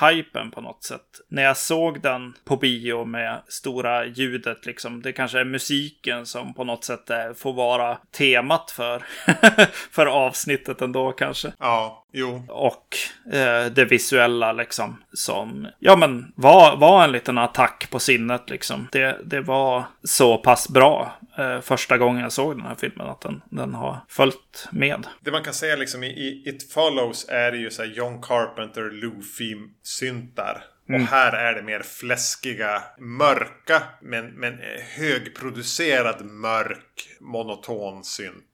hypen 0.02 0.52
på 0.52 0.62
något 0.62 0.84
sätt. 0.84 1.02
När 1.28 1.44
jag 1.44 1.58
såg 1.58 2.02
den 2.02 2.34
på 2.46 2.58
bio 2.58 3.06
med 3.06 3.42
stora 3.48 4.06
ljudet 4.06 4.66
liksom. 4.66 5.02
Det 5.02 5.12
kanske 5.12 5.40
är 5.40 5.44
musiken 5.44 6.26
som 6.26 6.54
på 6.54 6.64
något 6.64 6.84
sätt 6.84 7.10
eh, 7.10 7.34
får 7.38 7.54
vara 7.54 7.98
temat 8.18 8.72
för, 8.72 9.04
för 9.92 10.06
avsnittet 10.06 10.82
ändå 10.82 11.12
kanske. 11.12 11.54
Ja, 11.60 12.06
jo. 12.14 12.44
Och 12.48 12.98
eh, 13.34 13.66
det 13.66 13.86
visuella 13.86 14.54
liksom. 14.54 15.04
Som, 15.14 15.68
ja 15.80 15.96
men, 15.96 16.32
var, 16.36 16.78
var 16.78 17.04
en 17.04 17.12
liten 17.12 17.38
attack 17.38 17.88
på 17.92 18.00
sinnet 18.00 18.50
liksom. 18.50 18.88
Det, 18.92 19.18
det 19.24 19.42
var 19.42 19.84
så 20.04 20.38
pass 20.38 20.70
bra 20.70 21.20
eh, 21.40 21.62
första 21.62 21.98
gången 21.98 22.22
jag 22.22 22.32
såg 22.32 22.58
den 22.58 22.66
här 22.66 22.76
filmen. 22.76 23.08
Att 23.08 23.22
den, 23.22 23.42
den 23.50 23.74
har 23.74 23.98
följt 24.08 24.68
med. 24.72 25.08
Det 25.22 25.32
man 25.32 25.44
kan 25.44 25.54
säga 25.54 25.76
liksom 25.76 26.04
i, 26.04 26.44
It 26.46 26.74
Follows 26.74 27.26
är 27.30 27.52
det 27.52 27.58
ju 27.58 27.72
så 27.72 27.84
John 27.84 28.22
Carpenter, 28.22 28.92
Luffy-syntar. 28.92 30.64
Och 30.90 31.00
här 31.00 31.34
är 31.34 31.54
det 31.54 31.62
mer 31.62 31.82
fläskiga, 31.82 32.84
mörka, 33.00 33.84
men, 34.02 34.26
men 34.26 34.60
högproducerad, 34.98 36.26
mörk, 36.26 37.18
monoton 37.20 38.04
synt. 38.04 38.49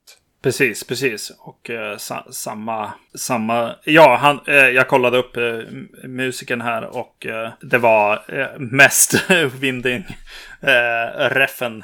Precis, 0.46 0.84
precis. 0.84 1.32
Och 1.40 1.70
eh, 1.70 1.98
sa, 1.98 2.28
samma, 2.32 2.94
samma... 3.16 3.76
Ja, 3.84 4.18
han, 4.22 4.40
eh, 4.48 4.56
jag 4.56 4.88
kollade 4.88 5.18
upp 5.18 5.38
eh, 5.38 5.60
musiken 6.04 6.62
här 6.62 6.98
och 6.98 7.26
eh, 7.26 7.52
det 7.62 7.78
var 7.78 8.24
eh, 8.40 8.60
mest 8.60 9.32
Winding 9.60 10.06
eh, 10.62 11.30
Reffen 11.30 11.84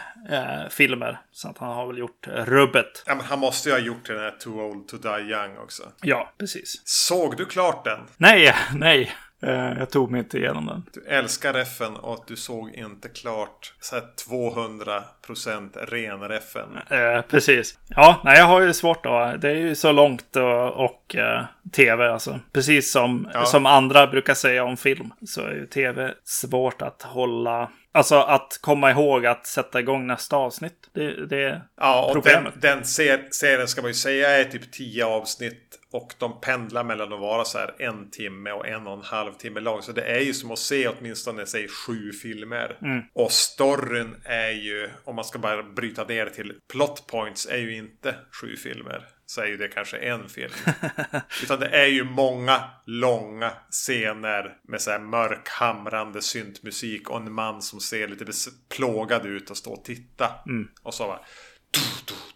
filmer. 0.69 1.21
Så 1.31 1.49
att 1.49 1.57
han 1.57 1.69
har 1.69 1.87
väl 1.87 1.97
gjort 1.97 2.27
rubbet. 2.27 3.03
Ja, 3.05 3.15
men 3.15 3.25
han 3.25 3.39
måste 3.39 3.69
ju 3.69 3.75
ha 3.75 3.81
gjort 3.81 4.07
den 4.07 4.19
här 4.19 4.31
Too 4.31 4.61
Old 4.61 4.87
To 4.87 4.97
Die 4.97 5.31
Young 5.31 5.57
också. 5.57 5.83
Ja, 6.01 6.33
precis. 6.37 6.81
Såg 6.85 7.37
du 7.37 7.45
klart 7.45 7.85
den? 7.85 7.99
Nej, 8.17 8.55
nej. 8.75 9.11
Eh, 9.43 9.79
jag 9.79 9.89
tog 9.89 10.11
mig 10.11 10.19
inte 10.19 10.37
igenom 10.37 10.65
den. 10.65 10.83
Du 10.93 11.05
älskar 11.05 11.53
reffen 11.53 11.95
och 11.95 12.13
att 12.13 12.27
du 12.27 12.35
såg 12.35 12.69
inte 12.73 13.09
klart 13.09 13.73
så 13.79 13.95
här 13.95 14.03
200% 14.29 15.85
ren 15.85 16.19
reffen. 16.19 16.69
Eh, 16.89 17.21
precis. 17.21 17.77
Ja, 17.87 18.21
nej, 18.23 18.37
jag 18.37 18.45
har 18.45 18.61
ju 18.61 18.73
svårt 18.73 19.03
då. 19.03 19.33
Det 19.41 19.49
är 19.49 19.55
ju 19.55 19.75
så 19.75 19.91
långt 19.91 20.35
och, 20.35 20.85
och 20.85 21.15
eh, 21.15 21.43
tv 21.71 22.11
alltså. 22.11 22.39
Precis 22.53 22.91
som, 22.91 23.29
Ja. 23.33 23.45
som 23.45 23.65
andra 23.65 24.07
brukar 24.07 24.33
säga 24.33 24.63
om 24.63 24.77
film. 24.77 25.13
Så 25.27 25.41
är 25.41 25.51
ju 25.51 25.65
tv 25.67 26.13
svårt 26.23 26.81
att 26.81 27.01
hålla. 27.01 27.71
Alltså 27.93 28.15
att 28.15 28.59
komma 28.61 28.91
ihåg 28.91 29.25
att 29.25 29.47
sätta 29.47 29.79
igång 29.79 30.07
nästa 30.07 30.35
avsnitt. 30.35 30.89
Det, 30.93 31.25
det 31.25 31.61
Ja, 31.77 32.01
och 32.05 32.13
den, 32.13 32.21
Problemet. 32.23 32.53
den 32.61 32.83
ser, 32.85 33.27
serien 33.31 33.67
ska 33.67 33.81
man 33.81 33.89
ju 33.89 33.95
säga 33.95 34.29
är 34.29 34.43
typ 34.43 34.71
10 34.71 35.05
avsnitt. 35.05 35.77
Och 35.91 36.13
de 36.17 36.41
pendlar 36.41 36.83
mellan 36.83 37.13
att 37.13 37.19
vara 37.19 37.45
så 37.45 37.57
här 37.57 37.75
en 37.79 38.09
timme 38.09 38.51
och 38.51 38.67
en 38.67 38.87
och 38.87 38.93
en 38.93 39.03
halv 39.03 39.33
timme 39.33 39.59
lång. 39.59 39.81
Så 39.81 39.91
det 39.91 40.01
är 40.01 40.19
ju 40.19 40.33
som 40.33 40.51
att 40.51 40.59
se 40.59 40.87
åtminstone 40.87 41.45
säg 41.45 41.67
sju 41.67 42.11
filmer. 42.11 42.77
Och 43.13 43.31
storyn 43.31 44.15
är 44.23 44.51
ju, 44.51 44.89
om 45.03 45.15
man 45.15 45.25
ska 45.25 45.39
bara 45.39 45.63
bryta 45.63 46.03
ner 46.03 46.25
till 46.25 46.53
plot 46.71 47.07
points, 47.07 47.45
är 47.45 47.57
ju 47.57 47.75
inte 47.75 48.15
sju 48.41 48.55
filmer. 48.55 49.07
Så 49.25 49.41
är 49.41 49.45
ju 49.45 49.57
det 49.57 49.67
kanske 49.67 49.97
en 49.97 50.29
film. 50.29 50.51
Utan 51.43 51.59
det 51.59 51.67
är 51.67 51.87
ju 51.87 52.03
många 52.03 52.63
långa 52.85 53.51
scener 53.69 54.57
med 54.67 54.81
så 54.81 54.91
här 54.91 54.99
mörk 54.99 55.47
hamrande 55.49 56.21
syntmusik 56.21 57.09
och 57.09 57.17
en 57.17 57.33
man 57.33 57.61
som 57.61 57.79
ser 57.79 58.07
lite 58.07 58.25
plågad 58.69 59.25
ut 59.25 59.49
och 59.49 59.57
står 59.57 59.73
och 59.73 59.85
titta. 59.85 60.29
Och 60.83 60.93
så 60.93 61.03
bara... 61.03 61.19
Ja. 62.07 62.30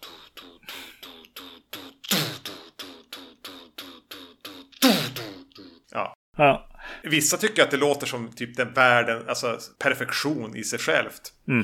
Ja. 6.35 6.67
Vissa 7.03 7.37
tycker 7.37 7.63
att 7.63 7.71
det 7.71 7.77
låter 7.77 8.07
som 8.07 8.31
typ 8.31 8.57
den 8.57 8.73
världen, 8.73 9.23
alltså 9.27 9.59
perfektion 9.79 10.55
i 10.55 10.63
sig 10.63 10.79
självt. 10.79 11.21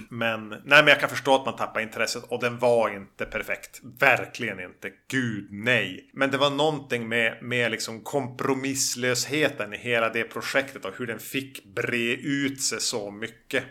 Men, 0.10 0.50
nej 0.50 0.60
men 0.66 0.88
jag 0.88 1.00
kan 1.00 1.10
förstå 1.10 1.36
att 1.36 1.46
man 1.46 1.56
tappar 1.56 1.82
intresset 1.82 2.24
och 2.24 2.42
den 2.42 2.58
var 2.60 2.96
inte 2.96 3.26
perfekt. 3.26 3.82
Verkligen 4.00 4.60
inte. 4.60 4.92
Gud 5.12 5.48
nej. 5.52 6.10
Men 6.14 6.32
det 6.32 6.38
var 6.38 6.50
någonting 6.50 7.10
med, 7.10 7.38
med 7.42 7.72
liksom 7.72 8.02
kompromisslösheten 8.02 9.74
i 9.74 9.78
hela 9.78 10.10
det 10.10 10.24
projektet 10.24 10.86
och 10.86 10.94
hur 10.98 11.08
den 11.08 11.20
fick 11.20 11.66
bre 11.76 12.14
ut 12.16 12.62
sig 12.62 12.80
så 12.82 13.12
mycket. 13.12 13.64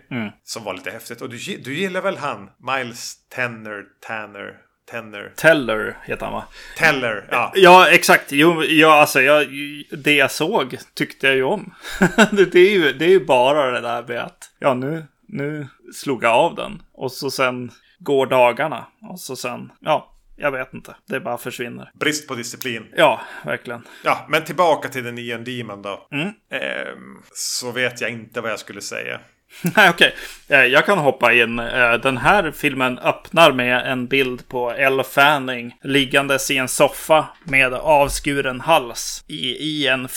Som 0.42 0.64
var 0.64 0.74
lite 0.74 0.90
häftigt. 0.90 1.22
Och 1.22 1.30
du, 1.30 1.36
du 1.64 1.74
gillar 1.74 2.02
väl 2.02 2.16
han? 2.16 2.50
Miles 2.58 3.28
Tanner, 3.28 3.84
Tanner, 4.00 4.56
Tanner, 4.90 5.32
Teller 5.36 5.96
heter 6.04 6.24
han 6.26 6.34
va? 6.34 6.44
Teller. 6.78 7.28
Ja. 7.30 7.52
Ja, 7.54 7.88
exakt. 7.88 8.32
Jo, 8.32 8.64
ja, 8.64 9.00
alltså, 9.00 9.22
jag, 9.22 9.46
det 9.90 10.14
jag 10.14 10.30
såg 10.30 10.78
tyckte 10.94 11.26
jag 11.26 11.36
ju 11.36 11.42
om. 11.42 11.74
det, 12.32 12.54
är 12.54 12.70
ju, 12.70 12.92
det 12.92 13.04
är 13.04 13.08
ju 13.08 13.24
bara 13.24 13.70
det 13.70 13.80
där 13.80 14.02
med 14.02 14.20
att, 14.20 14.50
ja, 14.58 14.74
nu, 14.74 15.04
nu 15.26 15.68
slog 15.94 16.24
jag 16.24 16.32
av 16.32 16.54
den. 16.54 16.82
Och 16.92 17.12
så 17.12 17.30
sen 17.30 17.70
går 17.98 18.26
dagarna. 18.26 18.86
Och 19.02 19.20
så 19.20 19.36
sen, 19.36 19.72
ja, 19.80 20.14
jag 20.36 20.52
vet 20.52 20.74
inte. 20.74 20.94
Det 21.06 21.20
bara 21.20 21.38
försvinner. 21.38 21.90
Brist 21.94 22.28
på 22.28 22.34
disciplin. 22.34 22.86
Ja, 22.96 23.20
verkligen. 23.44 23.82
Ja, 24.04 24.26
men 24.28 24.44
tillbaka 24.44 24.88
till 24.88 25.04
den 25.04 25.14
Neon 25.14 25.44
Demon 25.44 25.82
då. 25.82 26.08
Mm. 26.12 26.28
Ehm, 26.50 27.22
så 27.32 27.72
vet 27.72 28.00
jag 28.00 28.10
inte 28.10 28.40
vad 28.40 28.50
jag 28.50 28.58
skulle 28.58 28.80
säga. 28.80 29.20
Nej, 29.76 29.90
okej. 29.90 30.14
Okay. 30.46 30.66
Jag 30.66 30.86
kan 30.86 30.98
hoppa 30.98 31.32
in. 31.32 31.58
Eh, 31.58 31.92
den 31.92 32.16
här 32.16 32.50
filmen 32.50 32.98
öppnar 32.98 33.52
med 33.52 33.86
en 33.86 34.06
bild 34.06 34.48
på 34.48 34.70
Elle 34.72 35.04
Fanning 35.04 35.76
liggandes 35.82 36.50
i 36.50 36.56
en 36.56 36.68
soffa 36.68 37.28
med 37.44 37.74
avskuren 37.74 38.60
hals 38.60 39.24
i, 39.28 39.50
i 39.50 39.86
en 39.86 40.08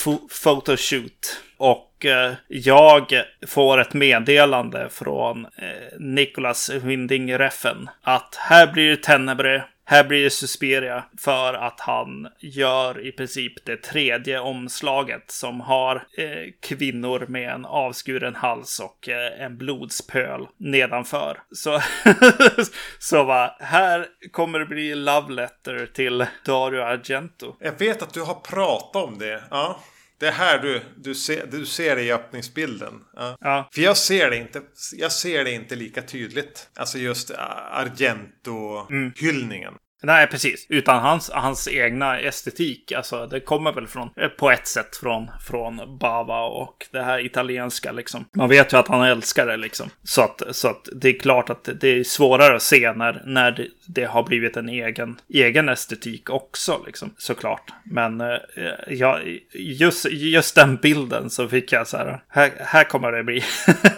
photoshoot. 0.43 1.41
Och 1.57 2.05
eh, 2.05 2.33
jag 2.47 3.07
får 3.47 3.81
ett 3.81 3.93
meddelande 3.93 4.87
från 4.91 5.47
Nicholas 5.99 6.69
Winding 6.69 7.37
Reffen 7.37 7.89
att 8.01 8.35
här 8.35 8.67
blir 8.67 8.89
det 8.89 8.97
Tenebre 8.97 9.63
här 9.85 10.03
blir 10.03 10.23
det 10.23 10.29
Suspiria 10.29 11.03
för 11.19 11.53
att 11.53 11.79
han 11.79 12.27
gör 12.39 13.07
i 13.07 13.11
princip 13.11 13.65
det 13.65 13.77
tredje 13.77 14.39
omslaget 14.39 15.31
som 15.31 15.61
har 15.61 15.95
eh, 15.95 16.51
kvinnor 16.61 17.25
med 17.29 17.49
en 17.49 17.65
avskuren 17.65 18.35
hals 18.35 18.79
och 18.79 19.09
eh, 19.09 19.41
en 19.41 19.57
blodspöl 19.57 20.47
nedanför. 20.57 21.39
Så, 21.51 21.81
så 22.99 23.23
va, 23.23 23.57
här 23.59 24.07
kommer 24.31 24.59
det 24.59 24.65
bli 24.65 24.95
love 24.95 25.33
letter 25.33 25.89
till 25.93 26.25
Dario 26.45 26.81
Argento. 26.81 27.55
Jag 27.59 27.79
vet 27.79 28.01
att 28.01 28.13
du 28.13 28.21
har 28.21 28.35
pratat 28.35 29.03
om 29.03 29.17
det. 29.17 29.43
Ja. 29.49 29.79
Det 30.23 30.29
är 30.29 30.31
här 30.31 30.59
du, 30.59 30.81
du, 30.95 31.15
ser, 31.15 31.47
du 31.51 31.65
ser 31.65 31.95
det 31.95 32.01
i 32.01 32.11
öppningsbilden. 32.11 32.93
Ja. 33.15 33.37
Ja. 33.39 33.69
För 33.73 33.81
jag 33.81 33.97
ser 33.97 34.29
det 34.29 34.37
inte. 34.37 34.61
Jag 34.93 35.11
ser 35.11 35.43
det 35.43 35.51
inte 35.51 35.75
lika 35.75 36.01
tydligt. 36.01 36.69
Alltså 36.75 36.97
just 36.97 37.31
Argento-hyllningen. 37.71 39.73
Nej, 40.03 40.27
precis. 40.27 40.65
Utan 40.69 41.01
hans, 41.01 41.29
hans 41.33 41.67
egna 41.67 42.19
estetik. 42.19 42.91
Alltså, 42.91 43.27
det 43.27 43.39
kommer 43.39 43.71
väl 43.73 43.87
från, 43.87 44.09
eh, 44.17 44.27
på 44.27 44.51
ett 44.51 44.67
sätt 44.67 44.95
från, 44.95 45.31
från 45.47 45.97
Bava 45.99 46.41
och 46.41 46.87
det 46.91 47.01
här 47.01 47.25
italienska 47.25 47.91
liksom. 47.91 48.25
Man 48.35 48.49
vet 48.49 48.73
ju 48.73 48.77
att 48.77 48.87
han 48.87 49.03
älskar 49.03 49.47
det 49.47 49.57
liksom. 49.57 49.89
Så 50.03 50.21
att, 50.21 50.41
så 50.51 50.67
att 50.67 50.89
det 50.95 51.09
är 51.09 51.19
klart 51.19 51.49
att 51.49 51.69
det 51.81 51.87
är 51.87 52.03
svårare 52.03 52.55
att 52.55 52.61
se 52.61 52.93
när, 52.93 53.21
när 53.25 53.51
det, 53.51 53.67
det 53.87 54.05
har 54.05 54.23
blivit 54.23 54.57
en 54.57 54.69
egen, 54.69 55.19
egen 55.33 55.69
estetik 55.69 56.29
också 56.29 56.83
liksom. 56.85 57.13
Såklart. 57.17 57.71
Men 57.83 58.21
eh, 58.21 58.37
ja, 58.87 59.19
just, 59.53 60.05
just 60.11 60.55
den 60.55 60.75
bilden 60.75 61.29
så 61.29 61.47
fick 61.47 61.71
jag 61.71 61.87
så 61.87 61.97
här. 61.97 62.23
Här, 62.27 62.51
här 62.59 62.83
kommer 62.83 63.11
det 63.11 63.23
bli, 63.23 63.43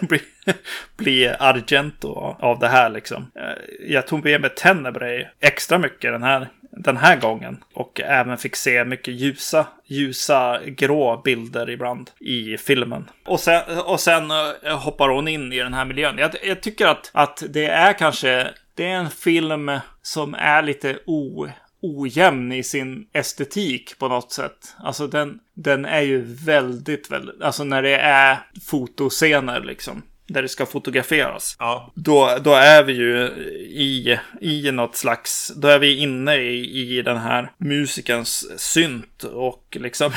bli 0.96 1.28
Argento 1.38 2.36
av 2.40 2.58
det 2.58 2.68
här 2.68 2.90
liksom. 2.90 3.30
Eh, 3.34 3.88
jag 3.88 4.06
tog 4.06 4.24
med 4.24 4.40
mig 4.40 4.50
Tenebrae 4.50 5.30
extra 5.40 5.78
mycket 5.78 6.12
den 6.12 6.22
här, 6.22 6.48
den 6.70 6.96
här 6.96 7.16
gången. 7.16 7.64
Och 7.74 8.00
även 8.00 8.38
fick 8.38 8.56
se 8.56 8.84
mycket 8.84 9.14
ljusa, 9.14 9.66
ljusa 9.84 10.60
grå 10.66 11.22
bilder 11.24 11.70
ibland 11.70 12.10
i 12.20 12.56
filmen. 12.56 13.10
Och 13.24 13.40
sen, 13.40 13.62
och 13.84 14.00
sen 14.00 14.30
eh, 14.30 14.78
hoppar 14.78 15.08
hon 15.08 15.28
in 15.28 15.52
i 15.52 15.58
den 15.58 15.74
här 15.74 15.84
miljön. 15.84 16.18
Jag, 16.18 16.30
jag 16.44 16.60
tycker 16.60 16.86
att, 16.86 17.10
att 17.14 17.42
det 17.48 17.66
är 17.66 17.92
kanske, 17.92 18.48
det 18.74 18.84
är 18.84 18.96
en 18.96 19.10
film 19.10 19.70
som 20.02 20.34
är 20.34 20.62
lite 20.62 20.98
o 21.06 21.48
ojämn 21.82 22.52
i 22.52 22.62
sin 22.62 23.06
estetik 23.12 23.98
på 23.98 24.08
något 24.08 24.32
sätt. 24.32 24.74
Alltså 24.78 25.06
den, 25.06 25.38
den 25.54 25.84
är 25.84 26.00
ju 26.00 26.22
väldigt, 26.44 27.10
väldigt, 27.10 27.42
alltså 27.42 27.64
när 27.64 27.82
det 27.82 27.96
är 27.96 28.38
fotoscener 28.66 29.60
liksom 29.60 30.02
där 30.26 30.42
det 30.42 30.48
ska 30.48 30.66
fotograferas. 30.66 31.56
Ja. 31.58 31.92
Då, 31.94 32.38
då 32.40 32.54
är 32.54 32.82
vi 32.82 32.92
ju 32.92 33.26
i, 33.68 34.18
i 34.40 34.70
något 34.70 34.96
slags, 34.96 35.52
då 35.56 35.68
är 35.68 35.78
vi 35.78 35.96
inne 35.96 36.36
i, 36.36 36.98
i 36.98 37.02
den 37.02 37.16
här 37.16 37.52
musikens 37.58 38.60
synt 38.60 39.24
och 39.24 39.76
liksom 39.80 40.12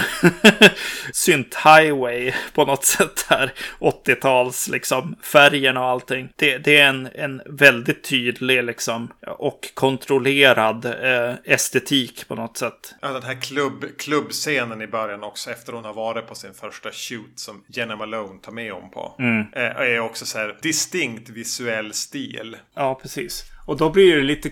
synt 1.14 1.56
highway 1.56 2.34
på 2.54 2.66
något 2.66 2.86
sätt 2.86 3.26
här. 3.30 3.54
80-tals 3.80 4.70
liksom 4.70 5.16
färgerna 5.22 5.80
och 5.80 5.90
allting. 5.90 6.30
Det, 6.36 6.58
det 6.58 6.78
är 6.78 6.90
en, 6.90 7.10
en 7.14 7.42
väldigt 7.46 8.04
tydlig 8.04 8.64
liksom 8.64 9.12
och 9.28 9.70
kontrollerad 9.74 10.86
eh, 10.86 11.36
estetik 11.44 12.28
på 12.28 12.36
något 12.36 12.58
sätt. 12.58 12.96
Ja, 13.02 13.08
den 13.08 13.24
här 13.24 13.42
klubb, 13.42 13.86
klubbscenen 13.98 14.82
i 14.82 14.88
början 14.88 15.24
också 15.24 15.52
efter 15.52 15.74
hon 15.74 15.86
har 15.86 15.94
varit 15.94 16.28
på 16.28 16.36
sin 16.36 16.54
första 16.54 16.92
shoot 16.92 17.40
som 17.40 17.64
Jenna 17.68 17.96
Malone 17.96 18.40
tar 18.42 18.52
med 18.52 18.72
hon 18.72 18.90
på. 18.92 19.16
Eh, 19.54 19.99
är 20.00 20.06
också 20.06 20.26
så 20.26 20.38
här 20.38 20.58
distinkt 20.62 21.30
visuell 21.30 21.94
stil. 21.94 22.58
Ja, 22.76 23.00
precis. 23.02 23.44
Och 23.66 23.78
då 23.78 23.90
blir 23.90 24.16
det 24.16 24.22
lite 24.22 24.52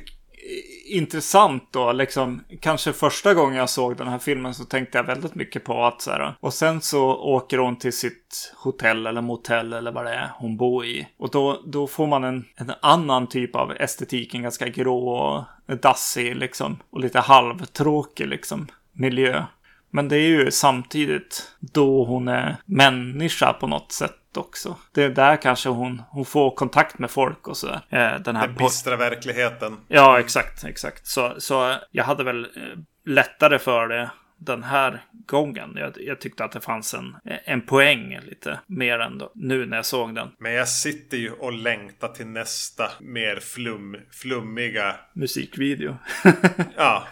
intressant 0.86 1.68
då, 1.72 1.92
liksom. 1.92 2.44
Kanske 2.62 2.94
första 2.94 3.34
gången 3.34 3.56
jag 3.58 3.70
såg 3.70 3.98
den 3.98 4.08
här 4.08 4.20
filmen 4.20 4.54
så 4.54 4.66
tänkte 4.66 4.98
jag 4.98 5.04
väldigt 5.04 5.36
mycket 5.36 5.64
på 5.64 5.86
att 5.86 6.02
så 6.02 6.12
här. 6.12 6.36
Och 6.40 6.54
sen 6.54 6.82
så 6.82 7.16
åker 7.16 7.58
hon 7.58 7.76
till 7.76 7.94
sitt 7.94 8.54
hotell 8.56 9.08
eller 9.08 9.22
motell 9.22 9.74
eller 9.74 9.92
vad 9.92 10.06
det 10.06 10.14
är 10.14 10.32
hon 10.36 10.58
bor 10.58 10.86
i. 10.86 11.08
Och 11.18 11.32
då, 11.32 11.62
då 11.66 11.88
får 11.88 12.08
man 12.08 12.24
en, 12.24 12.46
en 12.56 12.72
annan 12.82 13.28
typ 13.28 13.56
av 13.56 13.72
estetik, 13.72 14.34
en 14.34 14.42
ganska 14.42 14.68
grå 14.68 15.10
och 15.10 15.78
dassig 15.78 16.36
liksom. 16.36 16.78
Och 16.90 17.00
lite 17.00 17.20
halvtråkig 17.20 18.28
liksom 18.28 18.68
miljö. 18.92 19.44
Men 19.90 20.08
det 20.08 20.18
är 20.18 20.28
ju 20.28 20.52
samtidigt 20.52 21.52
då 21.60 22.06
hon 22.06 22.28
är 22.28 22.58
människa 22.66 23.54
på 23.54 23.68
något 23.68 23.92
sätt 23.92 24.16
också. 24.38 24.76
Det 24.92 25.04
är 25.04 25.10
där 25.10 25.36
kanske 25.36 25.70
hon, 25.70 26.02
hon 26.10 26.26
får 26.26 26.56
kontakt 26.56 27.00
med 27.00 27.12
folk 27.12 27.48
och 27.48 27.58
sådär. 27.58 27.82
Eh, 27.90 28.20
den 28.20 28.36
här 28.36 28.48
Den 28.48 28.56
bistra 28.56 28.96
verkligheten. 28.96 29.78
Ja, 29.88 30.20
exakt, 30.20 30.64
exakt. 30.64 31.08
Så, 31.08 31.34
så 31.38 31.76
jag 31.92 32.04
hade 32.04 32.24
väl 32.24 32.44
eh, 32.44 32.80
lättare 33.06 33.60
för 33.60 33.88
det 33.88 34.10
den 34.38 34.64
här 34.64 35.04
gången. 35.26 35.74
Jag, 35.76 35.94
jag 35.96 36.22
tyckte 36.22 36.46
att 36.46 36.52
det 36.52 36.60
fanns 36.60 36.94
en, 36.94 37.16
en 37.46 37.62
poäng 37.62 38.20
lite 38.26 38.60
mer 38.68 39.00
än 39.00 39.18
då, 39.18 39.32
nu 39.36 39.66
när 39.66 39.78
jag 39.78 39.86
såg 39.86 40.16
den. 40.16 40.28
Men 40.40 40.52
jag 40.52 40.68
sitter 40.68 41.18
ju 41.18 41.32
och 41.32 41.54
längtar 41.54 42.08
till 42.08 42.28
nästa 42.28 42.92
mer 43.00 43.40
flum, 43.40 43.98
flummiga. 44.12 44.96
Musikvideo. 45.14 45.98
Ja. 46.78 47.08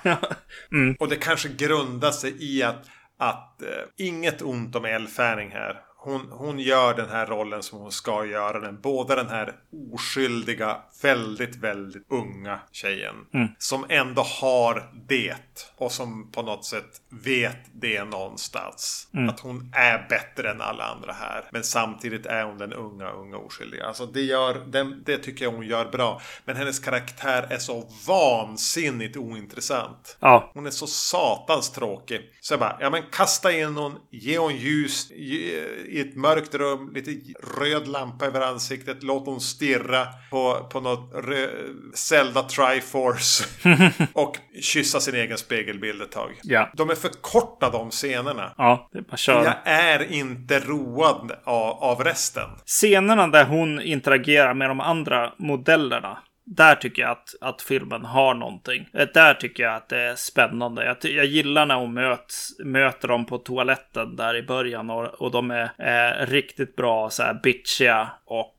Och 0.99 1.09
det 1.09 1.15
kanske 1.15 1.49
grundar 1.49 2.11
sig 2.11 2.33
i 2.39 2.63
att, 2.63 2.85
att 3.17 3.61
eh, 3.61 3.67
inget 3.97 4.41
ont 4.41 4.75
om 4.75 4.85
Elle 4.85 5.07
Fanning 5.07 5.51
här. 5.51 5.81
Hon, 6.05 6.27
hon 6.31 6.59
gör 6.59 6.93
den 6.93 7.09
här 7.09 7.25
rollen 7.25 7.63
som 7.63 7.79
hon 7.79 7.91
ska 7.91 8.25
göra 8.25 8.59
den. 8.59 8.81
Både 8.81 9.15
den 9.15 9.29
här 9.29 9.53
oskyldiga, 9.93 10.77
väldigt, 11.01 11.55
väldigt 11.55 12.05
unga 12.11 12.59
tjejen. 12.71 13.15
Som 13.57 13.85
ändå 13.89 14.21
har 14.21 14.91
det. 15.07 15.35
Och 15.77 15.91
som 15.91 16.31
på 16.31 16.41
något 16.41 16.65
sätt 16.65 17.01
vet 17.23 17.57
det 17.73 18.03
någonstans. 18.03 19.07
Att 19.29 19.39
hon 19.39 19.71
är 19.73 20.05
bättre 20.09 20.51
än 20.51 20.61
alla 20.61 20.83
andra 20.83 21.13
här. 21.13 21.45
Men 21.51 21.63
samtidigt 21.63 22.25
är 22.25 22.43
hon 22.43 22.57
den 22.57 22.73
unga, 22.73 23.09
unga 23.09 23.37
oskyldiga. 23.37 23.85
Alltså 23.85 24.05
det, 24.05 24.21
gör, 24.21 24.63
den, 24.67 25.03
det 25.05 25.17
tycker 25.17 25.45
jag 25.45 25.51
hon 25.51 25.65
gör 25.65 25.85
bra. 25.91 26.21
Men 26.45 26.55
hennes 26.55 26.79
karaktär 26.79 27.47
är 27.49 27.57
så 27.57 27.89
vansinnigt 28.07 29.17
ointressant. 29.17 30.17
Ja, 30.19 30.51
Hon 30.53 30.65
är 30.65 30.71
så 30.71 30.87
satans 30.87 31.71
tråkig. 31.71 32.21
Så 32.41 32.53
jag 32.53 32.59
bara, 32.59 32.77
ja 32.79 32.89
men 32.89 33.03
kasta 33.11 33.51
in 33.51 33.73
någon, 33.73 33.97
ge 34.11 34.37
hon 34.37 34.55
ljus 34.55 35.11
ge, 35.11 35.63
i 35.95 36.01
ett 36.01 36.15
mörkt 36.15 36.55
rum, 36.55 36.91
lite 36.93 37.11
röd 37.59 37.87
lampa 37.87 38.25
över 38.25 38.41
ansiktet, 38.41 39.03
låt 39.03 39.25
hon 39.25 39.41
stirra 39.41 40.07
på, 40.31 40.67
på 40.71 40.79
något 40.79 41.11
rö, 41.25 41.47
Zelda 41.93 42.43
Triforce 42.43 43.43
och 44.13 44.37
kyssa 44.61 44.99
sin 44.99 45.15
egen 45.15 45.37
spegelbild 45.37 46.01
ett 46.01 46.11
tag. 46.11 46.39
ja, 46.43 46.71
De 46.73 46.89
är 46.89 46.95
för 46.95 47.09
korta 47.21 47.69
de 47.69 47.91
scenerna. 47.91 48.53
ja, 48.57 48.89
det 48.91 48.97
är 48.97 49.01
bara 49.01 49.17
köra. 49.17 49.43
Jag 49.43 49.55
är 49.65 50.11
inte 50.11 50.59
road 50.59 51.31
av, 51.43 51.69
av 51.83 52.03
resten. 52.03 52.49
Scenerna 52.65 53.27
där 53.27 53.45
hon 53.45 53.81
interagerar 53.81 54.53
med 54.53 54.69
de 54.69 54.79
andra 54.79 55.33
modellerna. 55.37 56.17
Där 56.47 56.75
tycker 56.75 57.01
jag 57.01 57.11
att, 57.11 57.35
att 57.41 57.61
filmen 57.61 58.05
har 58.05 58.33
någonting. 58.33 58.89
Eh, 58.93 59.07
Där 59.13 59.33
tycker 59.33 59.63
jag 59.63 59.75
att 59.75 59.89
det 59.89 59.99
är 60.01 60.15
spännande. 60.15 60.85
Jag, 60.85 60.97
jag 61.11 61.25
gillar 61.25 61.65
när 61.65 61.75
hon 61.75 61.93
möts, 61.93 62.49
möter 62.59 63.07
dem 63.07 63.25
på 63.25 63.37
toaletten 63.37 64.15
där 64.15 64.35
i 64.35 64.43
början. 64.43 64.89
Och, 64.89 65.05
och 65.05 65.31
de 65.31 65.51
är 65.51 65.71
eh, 65.77 66.27
riktigt 66.27 66.75
bra, 66.75 67.09
så 67.09 67.23
här 67.23 67.39
bitchiga 67.43 68.09
och 68.25 68.51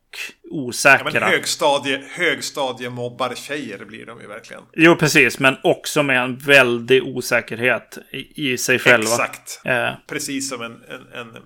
Ja, 0.43 0.51
osäkra. 0.51 1.11
men 1.12 1.22
högstadie, 1.22 2.03
högstadiemobbar-tjejer 2.76 3.84
blir 3.84 4.07
de 4.07 4.20
ju 4.20 4.26
verkligen. 4.26 4.62
Jo, 4.72 4.97
precis. 4.97 5.39
Men 5.39 5.57
också 5.62 6.03
med 6.03 6.22
en 6.22 6.37
väldig 6.37 7.03
osäkerhet 7.05 7.99
i, 8.11 8.53
i 8.53 8.59
sig 8.59 8.78
själva. 8.78 9.03
Exakt. 9.07 9.61
Eh, 9.64 9.91
Precis 10.07 10.49
som 10.51 10.62
en, 10.62 10.72
en, 10.72 11.20
en 11.20 11.43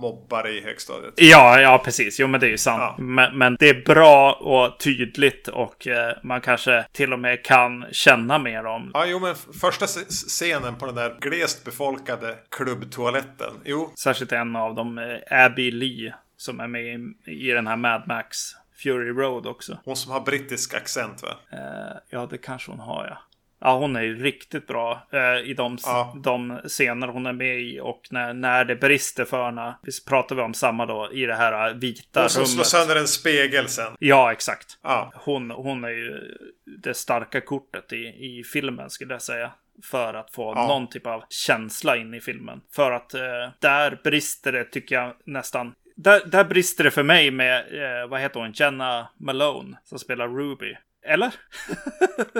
mobbare 0.00 0.50
i 0.50 0.60
högstadiet. 0.60 1.14
Ja, 1.16 1.60
ja, 1.60 1.82
precis. 1.84 2.20
Jo, 2.20 2.26
men 2.26 2.40
det 2.40 2.46
är 2.46 2.50
ju 2.50 2.58
sant. 2.58 2.80
Ja. 2.80 3.04
Men, 3.04 3.38
men 3.38 3.56
det 3.58 3.68
är 3.68 3.82
bra 3.84 4.32
och 4.32 4.80
tydligt 4.80 5.48
och 5.48 5.86
eh, 5.86 6.16
man 6.22 6.40
kanske 6.40 6.86
till 6.92 7.12
och 7.12 7.18
med 7.18 7.44
kan 7.44 7.84
känna 7.92 8.38
mer 8.38 8.66
om. 8.66 8.90
Ja, 8.94 9.06
jo, 9.06 9.18
men 9.18 9.34
första 9.60 9.86
scenen 9.86 10.74
på 10.74 10.86
den 10.86 10.94
där 10.94 11.16
glest 11.20 11.64
befolkade 11.64 12.38
klubbtoaletten. 12.50 13.52
Jo, 13.64 13.92
Särskilt 13.98 14.32
en 14.32 14.56
av 14.56 14.74
dem, 14.74 14.98
eh, 14.98 15.44
Abby 15.44 15.70
Lee, 15.70 16.14
som 16.36 16.60
är 16.60 16.66
med 16.68 16.82
i, 16.84 17.14
i 17.48 17.50
den 17.50 17.66
här 17.66 17.76
Mad 17.76 18.02
Max 18.06 18.38
Fury 18.82 19.10
Road 19.10 19.46
också. 19.46 19.78
hon 19.84 19.96
som 19.96 20.12
har 20.12 20.20
brittisk 20.20 20.74
accent 20.74 21.22
va? 21.22 21.36
Eh, 21.52 21.96
ja, 22.10 22.26
det 22.30 22.38
kanske 22.38 22.70
hon 22.70 22.80
har, 22.80 23.06
ja. 23.06 23.18
Ja, 23.64 23.78
hon 23.78 23.96
är 23.96 24.02
ju 24.02 24.22
riktigt 24.22 24.66
bra 24.66 25.06
eh, 25.12 25.50
i 25.50 25.54
de, 25.54 25.78
Ja. 25.84 26.16
de 26.24 26.60
scener 26.64 27.08
hon 27.08 27.26
är 27.26 27.32
med 27.32 27.60
i. 27.60 27.80
Och 27.80 28.02
när, 28.10 28.34
när 28.34 28.64
det 28.64 28.76
brister 28.76 29.24
för 29.24 29.44
henne. 29.44 29.74
Vi 29.82 29.92
pratar 30.08 30.36
vi 30.36 30.42
om 30.42 30.54
samma 30.54 30.86
då 30.86 31.10
i 31.12 31.26
det 31.26 31.34
här 31.34 31.68
eh, 31.68 31.74
vita 31.74 32.20
Hon 32.20 32.30
som 32.30 32.46
slår 32.46 32.54
rummet. 32.56 32.66
sönder 32.66 32.96
en 32.96 33.08
spegel 33.08 33.68
sen. 33.68 33.96
Ja, 33.98 34.32
exakt. 34.32 34.78
Ja, 34.82 35.12
Hon, 35.14 35.50
hon 35.50 35.84
är 35.84 35.88
ju 35.88 36.20
det 36.82 36.94
starka 36.94 37.40
kortet 37.40 37.92
i, 37.92 37.96
i 38.06 38.42
filmen 38.52 38.90
skulle 38.90 39.14
jag 39.14 39.22
säga. 39.22 39.52
För 39.82 40.14
att 40.14 40.30
få 40.34 40.52
Ja. 40.56 40.66
någon 40.66 40.88
typ 40.88 41.06
av 41.06 41.24
känsla 41.28 41.96
in 41.96 42.14
i 42.14 42.20
filmen. 42.20 42.60
För 42.72 42.90
att 42.92 43.14
eh, 43.14 43.20
där 43.60 44.00
brister 44.04 44.52
det 44.52 44.64
tycker 44.64 44.94
jag 44.94 45.14
nästan. 45.24 45.74
Där, 45.96 46.20
där 46.26 46.44
brister 46.44 46.84
det 46.84 46.90
för 46.90 47.02
mig 47.02 47.30
med, 47.30 47.58
eh, 47.58 48.08
vad 48.08 48.20
heter 48.20 48.40
hon, 48.40 48.52
Jenna 48.52 49.08
Malone 49.20 49.76
som 49.84 49.98
spelar 49.98 50.28
Ruby. 50.28 50.76
Eller? 51.06 51.34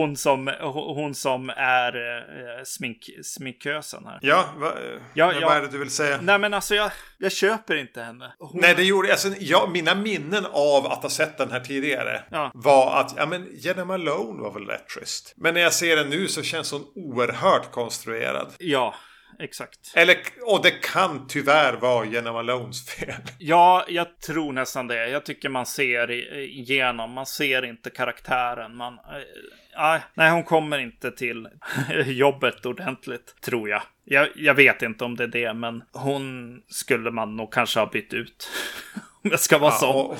hon, 0.00 0.16
som, 0.16 0.50
hon 0.72 1.14
som 1.14 1.50
är 1.56 1.96
eh, 1.96 2.64
smink, 2.64 2.98
sminkösen 3.24 4.06
här. 4.06 4.18
Ja, 4.22 4.44
va, 4.56 4.72
Ja, 5.14 5.26
men 5.26 5.40
ja. 5.40 5.48
vad 5.48 5.56
är 5.56 5.60
det 5.60 5.68
du 5.68 5.78
vill 5.78 5.90
säga? 5.90 6.18
Nej 6.22 6.38
men 6.38 6.54
alltså 6.54 6.74
jag, 6.74 6.90
jag 7.18 7.32
köper 7.32 7.74
inte 7.76 8.02
henne. 8.02 8.32
Hon, 8.38 8.60
Nej, 8.60 8.74
det 8.74 8.82
gjorde 8.82 9.10
alltså, 9.10 9.28
jag. 9.40 9.70
Mina 9.70 9.94
minnen 9.94 10.46
av 10.52 10.86
att 10.86 11.02
ha 11.02 11.10
sett 11.10 11.38
den 11.38 11.50
här 11.50 11.60
tidigare 11.60 12.22
Ja. 12.30 12.50
var 12.54 13.00
att 13.00 13.14
ja, 13.16 13.26
men 13.26 13.48
Jenna 13.52 13.84
Malone 13.84 14.42
var 14.42 14.52
väl 14.52 14.66
rätt 14.66 14.90
schysst. 14.90 15.32
Men 15.36 15.54
när 15.54 15.60
jag 15.60 15.72
ser 15.72 15.96
den 15.96 16.10
nu 16.10 16.28
så 16.28 16.42
känns 16.42 16.72
hon 16.72 16.84
oerhört 16.94 17.70
konstruerad. 17.72 18.52
Ja, 18.58 18.94
exakt. 19.38 19.92
Eller, 19.94 20.16
och 20.42 20.62
det 20.62 20.70
kan 20.70 21.26
tyvärr 21.28 21.72
vara 21.72 22.06
Jenna 22.06 22.32
Malones 22.32 22.86
fel. 22.90 23.14
Ja, 23.38 23.84
jag 23.88 24.20
tror 24.20 24.52
nästan 24.52 24.86
det. 24.86 25.08
Jag 25.08 25.24
tycker 25.24 25.48
man 25.48 25.66
ser 25.66 26.10
igenom. 26.40 27.10
Man 27.12 27.26
ser 27.26 27.64
inte 27.64 27.90
karaktären. 27.90 28.76
Man, 28.76 28.94
eh, 28.94 30.00
nej, 30.14 30.30
hon 30.30 30.44
kommer 30.44 30.78
inte 30.78 31.10
till 31.10 31.48
jobbet 32.06 32.66
ordentligt, 32.66 33.34
tror 33.40 33.68
jag. 33.68 33.82
jag. 34.04 34.28
Jag 34.36 34.54
vet 34.54 34.82
inte 34.82 35.04
om 35.04 35.16
det 35.16 35.24
är 35.24 35.28
det, 35.28 35.54
men 35.54 35.82
hon 35.92 36.60
skulle 36.68 37.10
man 37.10 37.36
nog 37.36 37.52
kanske 37.52 37.80
ha 37.80 37.86
bytt 37.86 38.12
ut. 38.14 38.50
Om 39.24 39.30
jag 39.30 39.40
ska 39.40 39.58
vara 39.58 39.72
Ja, 39.72 39.78
sån. 39.78 39.96
och, 40.06 40.18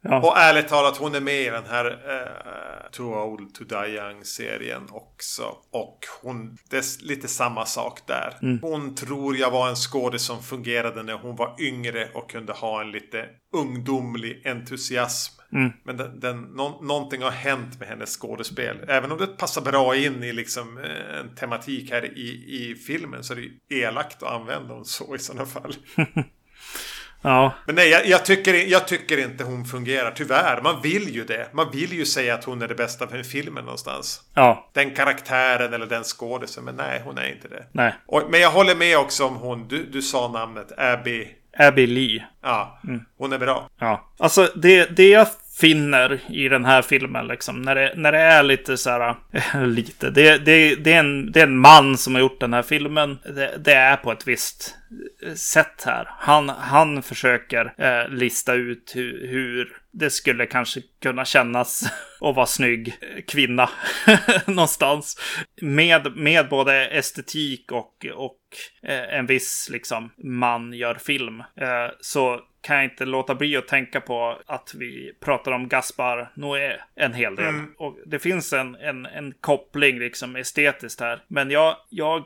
Ja. 0.00 0.18
och 0.20 0.38
ärligt 0.38 0.68
talat, 0.68 0.96
hon 0.96 1.14
är 1.14 1.20
med 1.20 1.42
i 1.42 1.50
den 1.50 1.64
här 1.64 1.86
uh, 1.86 2.90
Too 2.90 3.24
Old 3.24 3.54
To 3.54 3.64
Die 3.64 3.96
Young-serien 3.96 4.82
också. 4.90 5.42
Och 5.70 5.98
hon, 6.22 6.58
det 6.70 6.76
är 6.76 7.06
lite 7.06 7.28
samma 7.28 7.66
sak 7.66 8.00
där. 8.06 8.38
Mm. 8.42 8.58
Hon 8.62 8.94
tror 8.94 9.36
jag 9.36 9.50
var 9.50 9.68
en 9.68 9.76
skådis 9.76 10.22
som 10.22 10.42
fungerade 10.42 11.02
när 11.02 11.14
hon 11.14 11.36
var 11.36 11.56
yngre 11.60 12.08
och 12.14 12.30
kunde 12.30 12.52
ha 12.52 12.80
en 12.80 12.90
lite 12.90 13.24
ungdomlig 13.52 14.46
entusiasm. 14.46 15.36
Mm. 15.52 15.72
Men 15.84 15.96
den, 15.96 16.20
den, 16.20 16.40
nå, 16.42 16.80
någonting 16.82 17.22
har 17.22 17.30
hänt 17.30 17.78
med 17.78 17.88
hennes 17.88 18.16
skådespel. 18.16 18.76
Även 18.88 19.12
om 19.12 19.18
det 19.18 19.26
passar 19.26 19.62
bra 19.62 19.96
in 19.96 20.22
i 20.22 20.32
liksom 20.32 20.78
eh, 20.78 21.18
en 21.20 21.34
tematik 21.34 21.90
här 21.90 22.18
i, 22.18 22.28
i 22.48 22.74
filmen 22.74 23.24
så 23.24 23.32
är 23.32 23.36
det 23.36 23.42
ju 23.42 23.82
elakt 23.84 24.22
att 24.22 24.32
använda 24.32 24.74
hon 24.74 24.84
så 24.84 25.14
i 25.14 25.18
sådana 25.18 25.46
fall. 25.46 25.74
Ja, 27.22 27.54
Men 27.66 27.74
nej, 27.74 27.88
jag, 27.88 28.06
jag, 28.06 28.24
tycker, 28.24 28.54
jag 28.54 28.88
tycker 28.88 29.18
inte 29.18 29.44
hon 29.44 29.64
fungerar. 29.64 30.10
Tyvärr. 30.10 30.60
Man 30.62 30.82
vill 30.82 31.14
ju 31.14 31.24
det. 31.24 31.48
Man 31.52 31.70
vill 31.72 31.92
ju 31.92 32.06
säga 32.06 32.34
att 32.34 32.44
hon 32.44 32.62
är 32.62 32.68
det 32.68 32.74
bästa 32.74 33.06
för 33.08 33.22
filmen 33.22 33.64
någonstans. 33.64 34.20
ja, 34.34 34.70
Den 34.72 34.94
karaktären 34.94 35.74
eller 35.74 35.86
den 35.86 36.04
skådisen. 36.04 36.64
Men 36.64 36.74
nej, 36.76 37.02
hon 37.04 37.18
är 37.18 37.28
inte 37.28 37.48
det. 37.48 37.66
nej. 37.72 37.94
Och, 38.06 38.22
men 38.30 38.40
jag 38.40 38.50
håller 38.50 38.74
med 38.74 38.98
också 38.98 39.24
om 39.26 39.36
hon. 39.36 39.68
Du, 39.68 39.84
du 39.84 40.02
sa 40.02 40.28
namnet. 40.28 40.72
Abby. 40.78 41.28
Abby 41.58 41.86
Lee. 41.86 42.24
Ja, 42.42 42.80
hon 43.18 43.32
är 43.32 43.38
bra. 43.38 43.68
Ja, 43.78 44.10
alltså 44.18 44.48
det, 44.54 44.96
det 44.96 45.08
jag 45.08 45.28
finner 45.60 46.20
i 46.28 46.48
den 46.48 46.64
här 46.64 46.82
filmen, 46.82 47.26
liksom, 47.26 47.62
när 47.62 47.74
det, 47.74 47.92
när 47.96 48.12
det 48.12 48.18
är 48.18 48.42
lite 48.42 48.76
så 48.76 48.90
här, 48.90 49.14
lite, 49.66 50.10
det, 50.10 50.38
det, 50.38 50.74
det, 50.74 50.92
är 50.92 50.98
en, 50.98 51.32
det 51.32 51.40
är 51.40 51.46
en 51.46 51.58
man 51.58 51.96
som 51.96 52.14
har 52.14 52.22
gjort 52.22 52.40
den 52.40 52.52
här 52.52 52.62
filmen. 52.62 53.18
Det, 53.24 53.58
det 53.64 53.72
är 53.72 53.96
på 53.96 54.12
ett 54.12 54.28
visst 54.28 54.74
sätt 55.34 55.82
här. 55.86 56.08
Han, 56.18 56.48
han 56.48 57.02
försöker 57.02 57.74
eh, 57.78 58.08
lista 58.08 58.54
ut 58.54 58.92
hur, 58.94 59.28
hur 59.28 59.76
det 59.98 60.10
skulle 60.10 60.46
kanske 60.46 60.80
kunna 61.02 61.24
kännas 61.24 61.82
att 62.20 62.36
vara 62.36 62.46
snygg 62.46 62.92
kvinna 63.26 63.70
någonstans. 64.46 65.20
Med, 65.60 66.16
med 66.16 66.48
både 66.48 66.86
estetik 66.86 67.72
och, 67.72 68.06
och 68.14 68.38
eh, 68.82 69.18
en 69.18 69.26
viss 69.26 69.68
liksom 69.72 70.10
man 70.16 70.72
gör 70.72 70.94
film. 70.94 71.40
Eh, 71.40 71.90
så 72.00 72.40
kan 72.60 72.76
jag 72.76 72.84
inte 72.84 73.04
låta 73.04 73.34
bli 73.34 73.56
att 73.56 73.68
tänka 73.68 74.00
på 74.00 74.42
att 74.46 74.74
vi 74.74 75.12
pratar 75.20 75.52
om 75.52 75.68
Gaspar 75.68 76.32
Noé 76.34 76.76
en 76.94 77.14
hel 77.14 77.36
del. 77.36 77.54
Och 77.78 77.98
det 78.06 78.18
finns 78.18 78.52
en, 78.52 78.74
en, 78.74 79.06
en 79.06 79.34
koppling 79.40 79.98
liksom 79.98 80.36
estetiskt 80.36 81.00
här. 81.00 81.22
Men 81.28 81.50
jag, 81.50 81.76
jag 81.90 82.22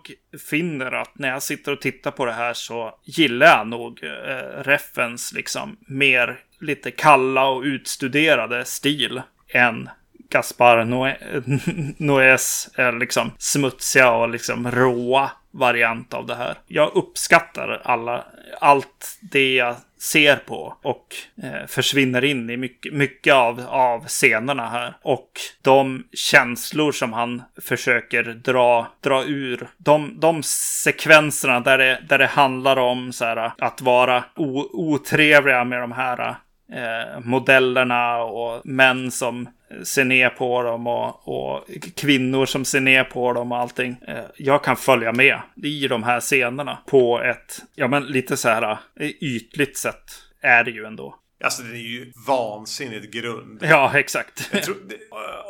finner 0.50 0.92
att 0.92 1.18
när 1.18 1.28
jag 1.28 1.42
sitter 1.42 1.72
och 1.72 1.80
tittar 1.80 2.10
på 2.10 2.24
det 2.24 2.32
här 2.32 2.52
så 2.52 2.98
gillar 3.04 3.46
jag 3.46 3.68
nog 3.68 4.04
eh, 4.04 4.62
Reffens 4.62 5.32
liksom 5.32 5.76
mer 5.80 6.38
lite 6.60 6.90
kalla 6.90 7.46
och 7.46 7.62
utstuderade 7.62 8.64
stil 8.64 9.22
än 9.48 9.88
Gaspar 10.30 10.84
Noé, 10.84 11.16
Noés 11.96 12.68
eh, 12.78 12.98
liksom 12.98 13.32
smutsiga 13.38 14.10
och 14.10 14.28
liksom 14.28 14.70
råa 14.70 15.30
variant 15.50 16.14
av 16.14 16.26
det 16.26 16.34
här. 16.34 16.54
Jag 16.66 16.96
uppskattar 16.96 17.80
alla, 17.84 18.24
allt 18.60 19.18
det 19.20 19.54
jag 19.54 19.76
ser 19.98 20.36
på 20.36 20.76
och 20.82 21.06
eh, 21.42 21.66
försvinner 21.66 22.24
in 22.24 22.50
i 22.50 22.56
mycket, 22.56 22.92
mycket 22.92 23.34
av, 23.34 23.60
av 23.68 24.06
scenerna 24.06 24.68
här. 24.68 24.94
Och 25.02 25.30
de 25.62 26.04
känslor 26.12 26.92
som 26.92 27.12
han 27.12 27.42
försöker 27.62 28.22
dra, 28.22 28.86
dra 29.00 29.24
ur. 29.24 29.68
De, 29.76 30.20
de 30.20 30.42
sekvenserna 30.82 31.60
där 31.60 31.78
det, 31.78 32.02
där 32.08 32.18
det 32.18 32.26
handlar 32.26 32.76
om 32.76 33.12
så 33.12 33.24
här, 33.24 33.52
att 33.58 33.80
vara 33.80 34.24
o, 34.36 34.68
otrevliga 34.72 35.64
med 35.64 35.80
de 35.80 35.92
här 35.92 36.34
eh, 36.72 37.20
modellerna 37.20 38.22
och 38.22 38.66
män 38.66 39.10
som 39.10 39.48
ser 39.84 40.04
ner 40.04 40.30
på 40.30 40.62
dem 40.62 40.86
och, 40.86 41.28
och 41.28 41.64
kvinnor 41.96 42.46
som 42.46 42.64
ser 42.64 42.80
ner 42.80 43.04
på 43.04 43.32
dem 43.32 43.52
och 43.52 43.58
allting. 43.58 43.96
Eh, 44.08 44.24
jag 44.36 44.64
kan 44.64 44.76
följa 44.76 45.12
med 45.12 45.40
i 45.62 45.88
de 45.88 46.02
här 46.02 46.20
scenerna 46.20 46.78
på 46.86 47.20
ett, 47.20 47.62
ja 47.74 47.88
men 47.88 48.06
lite 48.06 48.36
så 48.36 48.48
här 48.48 48.78
eh, 49.00 49.10
ytligt 49.20 49.76
sätt 49.76 50.04
är 50.40 50.64
det 50.64 50.70
ju 50.70 50.84
ändå. 50.84 51.16
Alltså 51.44 51.62
den 51.62 51.72
är 51.72 51.78
ju 51.78 52.12
vansinnigt 52.26 53.12
grund. 53.12 53.62
Ja, 53.62 53.98
exakt. 53.98 54.50
Jag 54.52 54.62
tror, 54.62 54.76
det, 54.88 54.96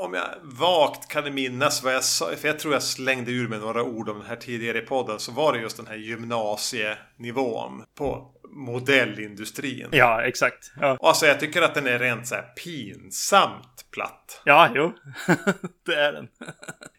om 0.04 0.14
jag 0.14 0.26
vagt 0.42 1.08
kan 1.08 1.34
minnas 1.34 1.82
vad 1.82 1.94
jag 1.94 2.04
sa, 2.04 2.30
för 2.40 2.48
jag 2.48 2.58
tror 2.58 2.72
jag 2.72 2.82
slängde 2.82 3.32
ur 3.32 3.48
mig 3.48 3.58
några 3.58 3.82
ord 3.82 4.08
om 4.08 4.18
den 4.18 4.26
här 4.26 4.36
tidigare 4.36 4.78
i 4.78 4.80
podden, 4.80 5.18
så 5.18 5.32
var 5.32 5.52
det 5.52 5.58
just 5.58 5.76
den 5.76 5.86
här 5.86 5.96
gymnasienivån 5.96 7.82
på 7.94 8.30
modellindustrin. 8.52 9.88
Ja, 9.90 10.22
exakt. 10.22 10.72
Ja, 10.80 10.98
alltså 11.00 11.26
jag 11.26 11.40
tycker 11.40 11.62
att 11.62 11.74
den 11.74 11.86
är 11.86 11.98
rent 11.98 12.26
så 12.26 12.34
här 12.34 12.42
pinsamt 12.42 13.86
platt. 13.92 14.42
ja 14.44 14.70
jo. 14.74 14.92
det 15.86 15.94
är 15.94 16.12
den. 16.12 16.28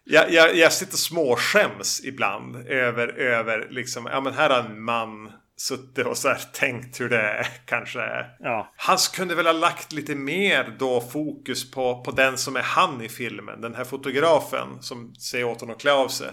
Jag, 0.03 0.31
jag, 0.31 0.55
jag 0.55 0.73
sitter 0.73 0.97
småskäms 0.97 2.05
ibland 2.05 2.55
över, 2.55 3.07
över 3.07 3.67
liksom, 3.69 4.09
ja 4.11 4.21
men 4.21 4.33
här 4.33 4.49
har 4.49 4.59
en 4.59 4.81
man 4.81 5.31
suttit 5.67 6.05
och 6.05 6.17
så 6.17 6.27
här 6.27 6.41
tänkt 6.53 7.01
hur 7.01 7.09
det 7.09 7.47
kanske 7.65 7.99
är. 8.01 8.35
Ja, 8.39 8.73
Han 8.75 8.97
kunde 9.15 9.35
väl 9.35 9.45
ha 9.45 9.53
lagt 9.53 9.91
lite 9.91 10.15
mer 10.15 10.75
då 10.79 11.01
fokus 11.01 11.71
på, 11.71 12.03
på 12.03 12.11
den 12.11 12.37
som 12.37 12.55
är 12.55 12.61
han 12.61 13.01
i 13.01 13.09
filmen. 13.09 13.61
Den 13.61 13.75
här 13.75 13.83
fotografen 13.83 14.67
som 14.81 15.15
säger 15.15 15.45
åt 15.45 15.61
honom 15.61 15.75
att 15.75 15.81
klä 15.81 15.93
av 15.93 16.07
sig. 16.07 16.29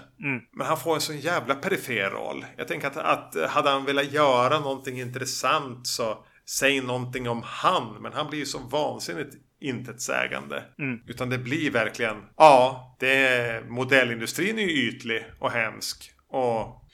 Men 0.53 0.67
han 0.67 0.77
får 0.77 0.95
en 0.95 1.01
sån 1.01 1.19
jävla 1.19 1.55
perifer 1.55 2.11
roll. 2.11 2.47
Jag 2.57 2.69
tänker 2.69 2.87
att, 2.87 2.97
att 2.97 3.51
hade 3.51 3.71
han 3.71 3.85
velat 3.85 4.13
göra 4.13 4.61
någonting 4.61 5.01
intressant 5.01 5.87
så 5.87 6.25
säg 6.49 6.81
någonting 6.81 7.29
om 7.29 7.43
han. 7.45 8.03
Men 8.03 8.13
han 8.13 8.31
blir 8.31 8.39
ju 8.39 8.47
så 8.47 8.59
vansinnigt 8.59 9.35
intetsägande. 9.61 10.63
Utan 11.07 11.31
det 11.31 11.39
blir 11.39 11.71
verkligen, 11.71 12.17
ja, 12.37 12.97
det 13.01 13.17
är, 13.17 13.63
modellindustrin 13.63 14.59
är 14.59 14.63
ju 14.63 14.89
ytlig 14.89 15.27
och 15.39 15.51
hemsk. 15.51 16.13
Och 16.31 16.85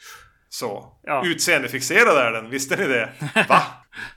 så. 0.55 0.93
Ja. 1.03 1.23
Utseendefixerad 1.27 2.17
är 2.17 2.33
den, 2.33 2.51
visste 2.51 2.77
ni 2.77 2.87
det? 2.87 3.09
Va? 3.49 3.63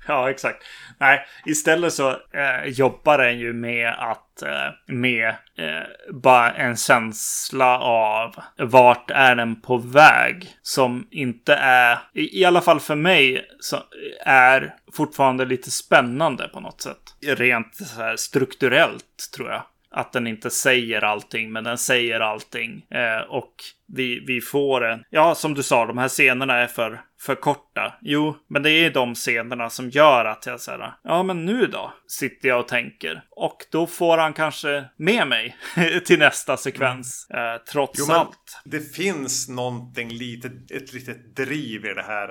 Ja, 0.08 0.30
exakt. 0.30 0.64
Nej, 1.00 1.26
istället 1.46 1.94
så 1.94 2.10
eh, 2.10 2.66
jobbar 2.66 3.18
den 3.18 3.40
ju 3.40 3.54
med 3.54 3.94
att 4.00 4.42
eh, 4.42 4.96
med 4.96 5.30
eh, 5.58 6.14
bara 6.14 6.52
en 6.52 6.78
känsla 6.78 7.80
av 7.80 8.36
vart 8.58 9.12
är 9.12 9.36
den 9.36 9.62
på 9.62 9.78
väg 9.78 10.50
som 10.62 11.08
inte 11.12 11.56
är, 11.56 12.00
i, 12.14 12.42
i 12.42 12.46
alla 12.46 12.62
fall 12.62 12.80
för 12.80 12.96
mig, 12.96 13.46
så 13.60 13.78
är 14.26 14.76
fortfarande 14.94 15.46
lite 15.46 15.72
spännande 15.72 16.48
på 16.48 16.60
något 16.60 16.82
sätt. 16.82 17.02
Rent 17.22 17.78
strukturellt 18.18 19.32
tror 19.36 19.50
jag. 19.50 19.64
Att 19.92 20.14
den 20.14 20.28
inte 20.28 20.50
säger 20.50 21.02
allting, 21.02 21.52
men 21.52 21.64
den 21.64 21.78
säger 21.78 22.20
allting. 22.20 22.86
Eh, 22.90 23.22
och 23.30 23.54
vi, 23.96 24.24
vi 24.28 24.42
får 24.42 24.86
en... 24.86 25.04
Ja, 25.10 25.36
som 25.36 25.54
du 25.54 25.64
sa, 25.64 25.86
de 25.86 25.98
här 25.98 26.08
scenerna 26.08 26.56
är 26.56 26.68
för, 26.68 27.02
för 27.22 27.36
korta. 27.36 27.94
Jo, 28.02 28.36
men 28.50 28.64
det 28.64 28.72
är 28.72 28.92
de 28.92 29.16
scenerna 29.16 29.70
som 29.70 29.90
gör 29.90 30.26
att 30.26 30.46
jag 30.46 30.62
säger 30.62 30.94
ja 31.04 31.24
men 31.24 31.46
nu 31.46 31.68
då, 31.68 31.94
sitter 32.08 32.50
jag 32.50 32.60
och 32.60 32.68
tänker. 32.68 33.22
Och 33.32 33.58
då 33.72 33.88
får 33.88 34.18
han 34.18 34.34
kanske 34.34 34.86
med 34.98 35.28
mig 35.28 35.58
till 36.06 36.20
nästa 36.20 36.58
sekvens, 36.58 37.28
eh, 37.30 37.58
trots 37.72 38.00
Jo, 38.00 38.14
allt. 38.14 38.62
det 38.66 38.96
finns 38.96 39.50
någonting 39.50 40.10
litet, 40.10 40.72
ett 40.72 40.94
litet 40.94 41.36
driv 41.36 41.86
i 41.86 41.94
det 41.94 42.04
här. 42.08 42.30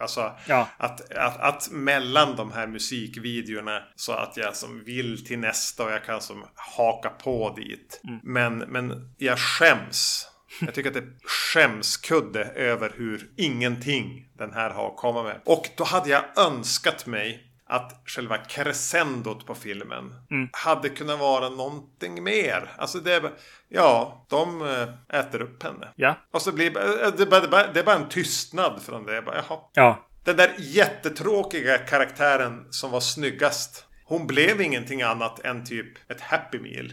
Alltså 0.00 0.32
Ja. 0.46 0.68
att, 0.78 1.12
att, 1.12 1.40
att 1.40 1.70
mellan 1.70 2.36
de 2.36 2.52
här 2.52 2.66
musikvideorna 2.66 3.82
så 3.96 4.12
att 4.12 4.36
jag 4.36 4.56
som 4.56 4.84
vill 4.84 5.26
till 5.26 5.38
nästa 5.38 5.84
och 5.84 5.90
jag 5.90 6.04
kan 6.04 6.20
som 6.20 6.44
haka 6.54 7.08
på 7.08 7.54
dit. 7.56 8.00
Men, 8.22 8.58
men 8.58 9.14
jag 9.18 9.38
skäms. 9.38 10.26
Jag 10.60 10.74
tycker 10.74 10.90
att 10.90 10.94
det 10.94 11.00
är 11.00 11.16
skämskudde 11.54 12.44
över 12.44 12.92
hur 12.96 13.30
ingenting 13.36 14.28
den 14.38 14.52
här 14.52 14.70
har 14.70 14.88
att 14.88 14.96
komma 14.96 15.22
med. 15.22 15.40
Och 15.44 15.68
då 15.76 15.84
hade 15.84 16.10
jag 16.10 16.22
önskat 16.36 17.06
mig 17.06 17.49
att 17.70 18.02
själva 18.06 18.38
crescendot 18.38 19.46
på 19.46 19.54
filmen 19.54 20.14
hade 20.52 20.88
kunnat 20.88 21.18
vara 21.18 21.48
någonting 21.48 22.22
mer. 22.22 22.70
Alltså 22.78 22.98
det 22.98 23.14
är, 23.14 23.30
ja, 23.68 24.26
de 24.28 24.62
eh, 24.62 25.18
äter 25.20 25.42
upp 25.42 25.62
henne. 25.62 25.88
Ja. 25.96 26.16
Och 26.30 26.42
så 26.42 26.52
blir 26.52 26.76
eh, 26.76 27.10
det, 27.16 27.26
bara, 27.26 27.40
det, 27.40 27.48
bara, 27.48 27.72
det 27.72 27.80
är 27.80 27.84
bara 27.84 27.96
en 27.96 28.08
tystnad 28.08 28.82
från 28.82 29.06
det. 29.06 29.22
Bara, 29.22 29.36
Jaha. 29.36 29.58
Ja. 29.74 30.06
Den 30.24 30.36
där 30.36 30.54
jättetråkiga 30.58 31.78
karaktären 31.78 32.66
som 32.70 32.90
var 32.90 33.00
snyggast. 33.00 33.84
Hon 34.04 34.26
blev 34.26 34.60
ingenting 34.60 35.02
annat 35.02 35.40
än 35.40 35.64
typ 35.66 36.10
ett 36.10 36.20
happy 36.20 36.58
meal. 36.58 36.92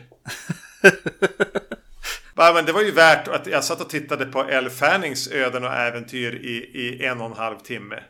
Ja, 2.39 2.51
men 2.55 2.65
det 2.65 2.71
var 2.71 2.81
ju 2.81 2.91
värt 2.91 3.27
att 3.27 3.47
jag 3.47 3.63
satt 3.63 3.81
och 3.81 3.89
tittade 3.89 4.25
på 4.25 4.43
Elle 4.43 4.69
Fannings 4.69 5.31
öden 5.31 5.63
och 5.63 5.73
äventyr 5.73 6.35
i, 6.35 6.79
i 6.79 7.05
en 7.05 7.21
och 7.21 7.25
en 7.25 7.37
halv 7.37 7.57
timme. 7.57 8.03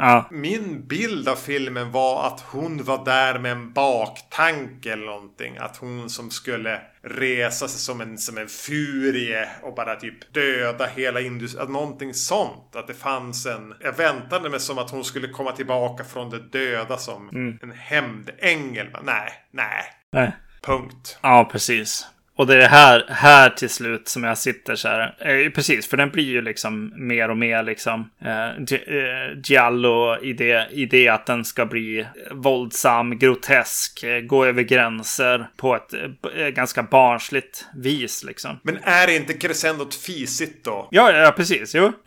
Ja. 0.00 0.28
Min 0.30 0.86
bild 0.86 1.28
av 1.28 1.36
filmen 1.36 1.90
var 1.90 2.26
att 2.26 2.40
hon 2.40 2.84
var 2.84 3.04
där 3.04 3.38
med 3.38 3.52
en 3.52 3.72
baktanke 3.72 4.92
eller 4.92 5.06
någonting. 5.06 5.56
Att 5.58 5.76
hon 5.76 6.10
som 6.10 6.30
skulle 6.30 6.80
resa 7.02 7.68
sig 7.68 7.80
som 7.80 8.00
en, 8.00 8.18
som 8.18 8.38
en 8.38 8.48
furie 8.48 9.48
och 9.62 9.74
bara 9.74 9.96
typ 9.96 10.34
döda 10.34 10.86
hela 10.86 11.20
industrin. 11.20 11.72
Någonting 11.72 12.14
sånt. 12.14 12.76
Att 12.76 12.86
det 12.86 12.94
fanns 12.94 13.46
en... 13.46 13.74
Jag 13.80 13.92
väntade 13.92 14.50
mig 14.50 14.60
som 14.60 14.78
att 14.78 14.90
hon 14.90 15.04
skulle 15.04 15.28
komma 15.28 15.52
tillbaka 15.52 16.04
från 16.04 16.30
det 16.30 16.38
döda 16.38 16.96
som 16.96 17.28
en 17.62 17.72
hämndängel. 17.72 18.86
Nej, 19.02 19.32
nej. 19.50 19.84
Nej. 20.12 20.32
Punkt. 20.62 21.18
Ja, 21.22 21.48
precis. 21.52 22.06
Och 22.40 22.46
det 22.46 22.64
är 22.64 22.68
här, 22.68 23.04
här 23.08 23.50
till 23.50 23.68
slut 23.70 24.08
som 24.08 24.24
jag 24.24 24.38
sitter 24.38 24.74
så 24.74 24.88
här. 24.88 25.14
Eh, 25.18 25.50
precis, 25.50 25.88
för 25.88 25.96
den 25.96 26.10
blir 26.10 26.24
ju 26.24 26.42
liksom 26.42 26.92
mer 26.96 27.30
och 27.30 27.36
mer 27.36 27.62
liksom 27.62 28.10
eh, 28.24 28.48
eh, 28.48 29.38
Giallo 29.44 30.22
i 30.22 30.32
det, 30.32 30.68
i 30.72 30.86
det 30.86 31.08
att 31.08 31.26
den 31.26 31.44
ska 31.44 31.66
bli 31.66 32.06
våldsam, 32.30 33.18
grotesk, 33.18 34.02
eh, 34.02 34.20
gå 34.20 34.44
över 34.44 34.62
gränser 34.62 35.48
på 35.56 35.76
ett 35.76 35.94
eh, 35.94 36.42
eh, 36.42 36.48
ganska 36.48 36.82
barnsligt 36.82 37.64
vis 37.74 38.24
liksom. 38.24 38.60
Men 38.62 38.78
är 38.82 39.16
inte 39.16 39.32
crescendot 39.32 39.94
fisigt 39.94 40.64
då? 40.64 40.88
Ja, 40.90 41.12
ja, 41.12 41.18
ja, 41.18 41.32
precis. 41.32 41.74
Jo. 41.74 41.92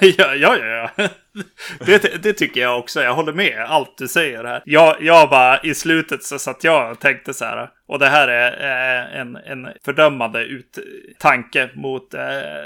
ja, 0.00 0.34
ja, 0.34 0.56
ja. 0.56 1.08
Det, 1.86 2.22
det 2.22 2.32
tycker 2.32 2.60
jag 2.60 2.78
också. 2.78 3.02
Jag 3.02 3.14
håller 3.14 3.32
med 3.32 3.64
allt 3.68 3.98
du 3.98 4.08
säger 4.08 4.44
här. 4.44 4.62
Jag, 4.64 4.96
jag 5.00 5.30
bara, 5.30 5.60
i 5.60 5.74
slutet 5.74 6.22
så 6.22 6.38
satt 6.38 6.64
jag 6.64 6.92
och 6.92 6.98
tänkte 6.98 7.34
så 7.34 7.44
här. 7.44 7.70
Och 7.86 7.98
det 7.98 8.08
här 8.08 8.28
är 8.28 8.50
eh, 8.50 9.20
en, 9.20 9.36
en 9.36 9.68
fördömande 9.84 10.44
ut, 10.44 10.78
tanke 11.18 11.70
mot 11.74 12.14
eh, 12.14 12.20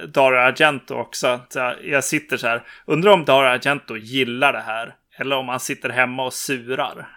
Dario 0.08 0.38
Argento 0.38 0.94
också. 0.94 1.40
Så 1.48 1.58
jag, 1.58 1.84
jag 1.84 2.04
sitter 2.04 2.36
så 2.36 2.46
här. 2.46 2.62
Undrar 2.86 3.12
om 3.12 3.24
Dario 3.24 3.48
Argento 3.48 3.96
gillar 3.96 4.52
det 4.52 4.60
här. 4.60 4.94
Eller 5.16 5.36
om 5.36 5.48
han 5.48 5.60
sitter 5.60 5.88
hemma 5.88 6.24
och 6.24 6.32
surar. 6.32 7.08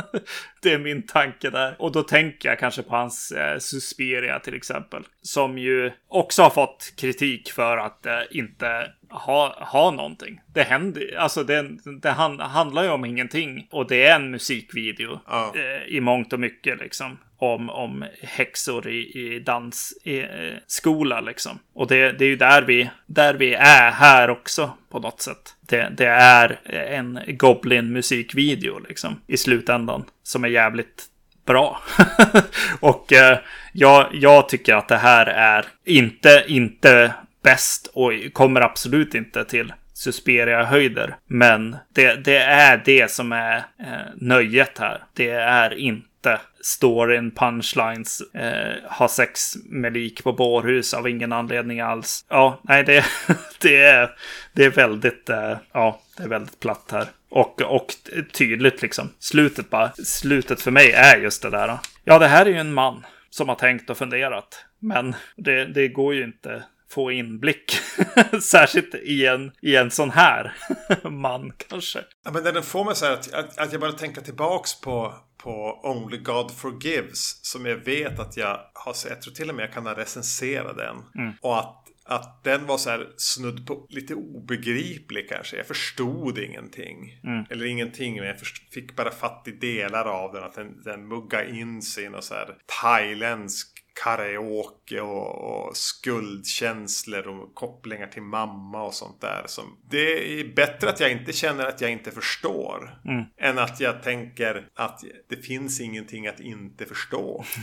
det 0.62 0.72
är 0.72 0.78
min 0.78 1.06
tanke 1.06 1.50
där. 1.50 1.76
Och 1.78 1.92
då 1.92 2.02
tänker 2.02 2.48
jag 2.48 2.58
kanske 2.58 2.82
på 2.82 2.96
hans 2.96 3.32
eh, 3.32 3.58
Suspiria 3.58 4.38
till 4.38 4.54
exempel. 4.54 5.02
Som 5.22 5.58
ju 5.58 5.92
också 6.08 6.42
har 6.42 6.50
fått 6.50 6.92
kritik 6.96 7.52
för 7.52 7.76
att 7.76 8.06
eh, 8.06 8.20
inte 8.30 8.92
ha, 9.10 9.56
ha 9.60 9.90
någonting. 9.90 10.40
Det 10.54 10.62
händer 10.62 11.16
alltså 11.18 11.44
det, 11.44 11.68
det 12.02 12.10
han, 12.10 12.40
handlar 12.40 12.82
ju 12.82 12.88
om 12.88 13.04
ingenting. 13.04 13.68
Och 13.70 13.88
det 13.88 14.04
är 14.04 14.16
en 14.16 14.30
musikvideo 14.30 15.20
Ja. 15.26 15.52
eh, 15.54 15.94
i 15.94 16.00
mångt 16.00 16.32
och 16.32 16.40
mycket 16.40 16.78
liksom. 16.78 17.18
Om, 17.40 17.70
om 17.70 18.04
häxor 18.22 18.88
i, 18.88 18.98
i 18.98 19.40
dansskola 19.40 21.18
eh, 21.18 21.24
liksom. 21.24 21.58
Och 21.74 21.86
det, 21.86 22.12
det 22.12 22.24
är 22.24 22.28
ju 22.28 22.36
där 22.36 22.62
vi, 22.62 22.90
där 23.06 23.34
vi 23.34 23.54
är 23.54 23.90
här 23.90 24.30
också 24.30 24.70
på 24.90 24.98
något 24.98 25.20
sätt. 25.20 25.56
Det, 25.60 25.92
det 25.96 26.06
är 26.06 26.58
en 26.72 27.20
Goblin 27.28 27.92
musikvideo 27.92 28.78
liksom 28.88 29.20
i 29.26 29.36
slutändan 29.36 30.04
som 30.22 30.44
är 30.44 30.48
jävligt 30.48 31.06
bra. 31.46 31.82
och 32.80 33.12
eh, 33.12 33.38
jag, 33.72 34.08
jag 34.12 34.48
tycker 34.48 34.74
att 34.74 34.88
det 34.88 34.96
här 34.96 35.26
är 35.26 35.66
inte, 35.84 36.44
inte 36.48 37.14
bäst 37.42 37.90
och 37.94 38.12
kommer 38.32 38.60
absolut 38.60 39.14
inte 39.14 39.44
till 39.44 39.72
Susperia-höjder. 39.98 41.16
Men 41.26 41.76
det, 41.94 42.24
det 42.24 42.38
är 42.38 42.82
det 42.84 43.10
som 43.10 43.32
är 43.32 43.56
eh, 43.56 44.12
nöjet 44.16 44.78
här. 44.78 45.02
Det 45.14 45.30
är 45.30 45.74
inte 45.74 46.40
storyn, 46.60 47.30
punchlines, 47.30 48.20
eh, 48.34 48.90
ha 48.90 49.08
sex 49.08 49.52
med 49.64 49.92
lik 49.92 50.24
på 50.24 50.32
bårhus 50.32 50.94
av 50.94 51.08
ingen 51.08 51.32
anledning 51.32 51.80
alls. 51.80 52.24
Ja, 52.28 52.60
nej, 52.62 52.84
det, 52.84 53.04
det, 53.60 53.76
är, 53.76 54.10
det 54.52 54.64
är 54.64 54.70
väldigt, 54.70 55.28
eh, 55.28 55.56
ja, 55.72 56.00
det 56.16 56.22
är 56.22 56.28
väldigt 56.28 56.60
platt 56.60 56.88
här. 56.92 57.06
Och, 57.28 57.62
och 57.62 57.86
tydligt 58.32 58.82
liksom. 58.82 59.10
Slutet 59.18 59.70
bara, 59.70 59.92
slutet 59.92 60.60
för 60.60 60.70
mig 60.70 60.92
är 60.92 61.16
just 61.16 61.42
det 61.42 61.50
där. 61.50 61.78
Ja, 62.04 62.18
det 62.18 62.28
här 62.28 62.46
är 62.46 62.50
ju 62.50 62.56
en 62.56 62.74
man 62.74 63.06
som 63.30 63.48
har 63.48 63.56
tänkt 63.56 63.90
och 63.90 63.98
funderat. 63.98 64.64
Men 64.78 65.14
det, 65.36 65.64
det 65.64 65.88
går 65.88 66.14
ju 66.14 66.24
inte 66.24 66.62
få 66.90 67.12
inblick. 67.12 67.72
Särskilt 68.42 68.94
i 68.94 69.26
en, 69.26 69.52
i 69.62 69.76
en 69.76 69.90
sån 69.90 70.10
här 70.10 70.56
man 71.10 71.52
kanske. 71.68 72.04
Ja, 72.24 72.30
men 72.30 72.44
den 72.44 72.62
får 72.62 72.84
mig 72.84 72.96
så 72.96 73.04
här 73.04 73.12
att, 73.12 73.32
att, 73.32 73.58
att 73.58 73.72
jag 73.72 73.80
börjar 73.80 73.94
tänka 73.94 74.20
tillbaks 74.20 74.80
på, 74.80 75.14
på 75.36 75.80
Only 75.82 76.18
God 76.18 76.50
Forgives. 76.50 77.44
Som 77.46 77.66
jag 77.66 77.76
vet 77.76 78.18
att 78.18 78.36
jag 78.36 78.60
har 78.74 78.92
sett. 78.92 79.10
Jag 79.10 79.22
tror 79.22 79.34
till 79.34 79.48
och 79.48 79.54
med 79.54 79.62
jag 79.62 79.72
kan 79.72 79.86
ha 79.86 79.94
recenserat 79.94 80.76
den. 80.76 80.96
Och 81.40 81.58
att, 81.58 81.84
att 82.04 82.44
den 82.44 82.66
var 82.66 82.78
så 82.78 82.90
här 82.90 83.08
snudd 83.16 83.66
på 83.66 83.86
lite 83.88 84.14
obegriplig 84.14 85.28
kanske. 85.28 85.56
Jag 85.56 85.66
förstod 85.66 86.38
ingenting. 86.38 87.20
Eller 87.50 87.66
ingenting, 87.66 88.16
men 88.16 88.26
jag 88.26 88.38
först, 88.38 88.74
fick 88.74 88.96
bara 88.96 89.10
fatt 89.10 89.44
i 89.46 89.50
delar 89.50 90.04
av 90.04 90.32
den. 90.32 90.44
Att 90.44 90.54
den, 90.54 90.82
den 90.82 91.08
muggade 91.08 91.50
in 91.50 91.82
sig 91.82 92.04
i 92.04 92.08
någon 92.08 92.22
så 92.22 92.34
här 92.34 92.56
thailändsk 92.82 93.77
karaoke 94.04 95.00
och, 95.00 95.66
och 95.68 95.76
skuldkänslor 95.76 97.28
och 97.28 97.54
kopplingar 97.54 98.06
till 98.06 98.22
mamma 98.22 98.82
och 98.82 98.94
sånt 98.94 99.20
där. 99.20 99.42
Som, 99.46 99.64
det 99.90 100.40
är 100.40 100.54
bättre 100.54 100.88
att 100.88 101.00
jag 101.00 101.12
inte 101.12 101.32
känner 101.32 101.66
att 101.66 101.80
jag 101.80 101.90
inte 101.90 102.10
förstår. 102.10 102.98
Än 103.40 103.58
att 103.58 103.80
jag 103.80 104.02
tänker 104.02 104.68
att 104.74 105.00
det 105.28 105.36
finns 105.36 105.80
ingenting 105.80 106.26
att 106.26 106.40
inte 106.40 106.86
förstå. 106.86 107.44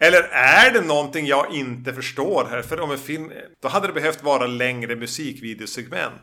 Eller 0.00 0.22
är 0.32 0.72
det 0.72 0.80
någonting 0.80 1.26
jag 1.26 1.54
inte 1.54 1.92
förstår 1.92 2.46
här? 2.50 2.62
För 2.62 2.80
om 2.80 2.90
en 2.90 2.98
film... 2.98 3.32
Då 3.62 3.68
hade 3.68 3.86
det 3.86 3.92
behövt 3.92 4.22
vara 4.22 4.46
längre 4.46 4.96
musikvideosegment. 4.96 6.22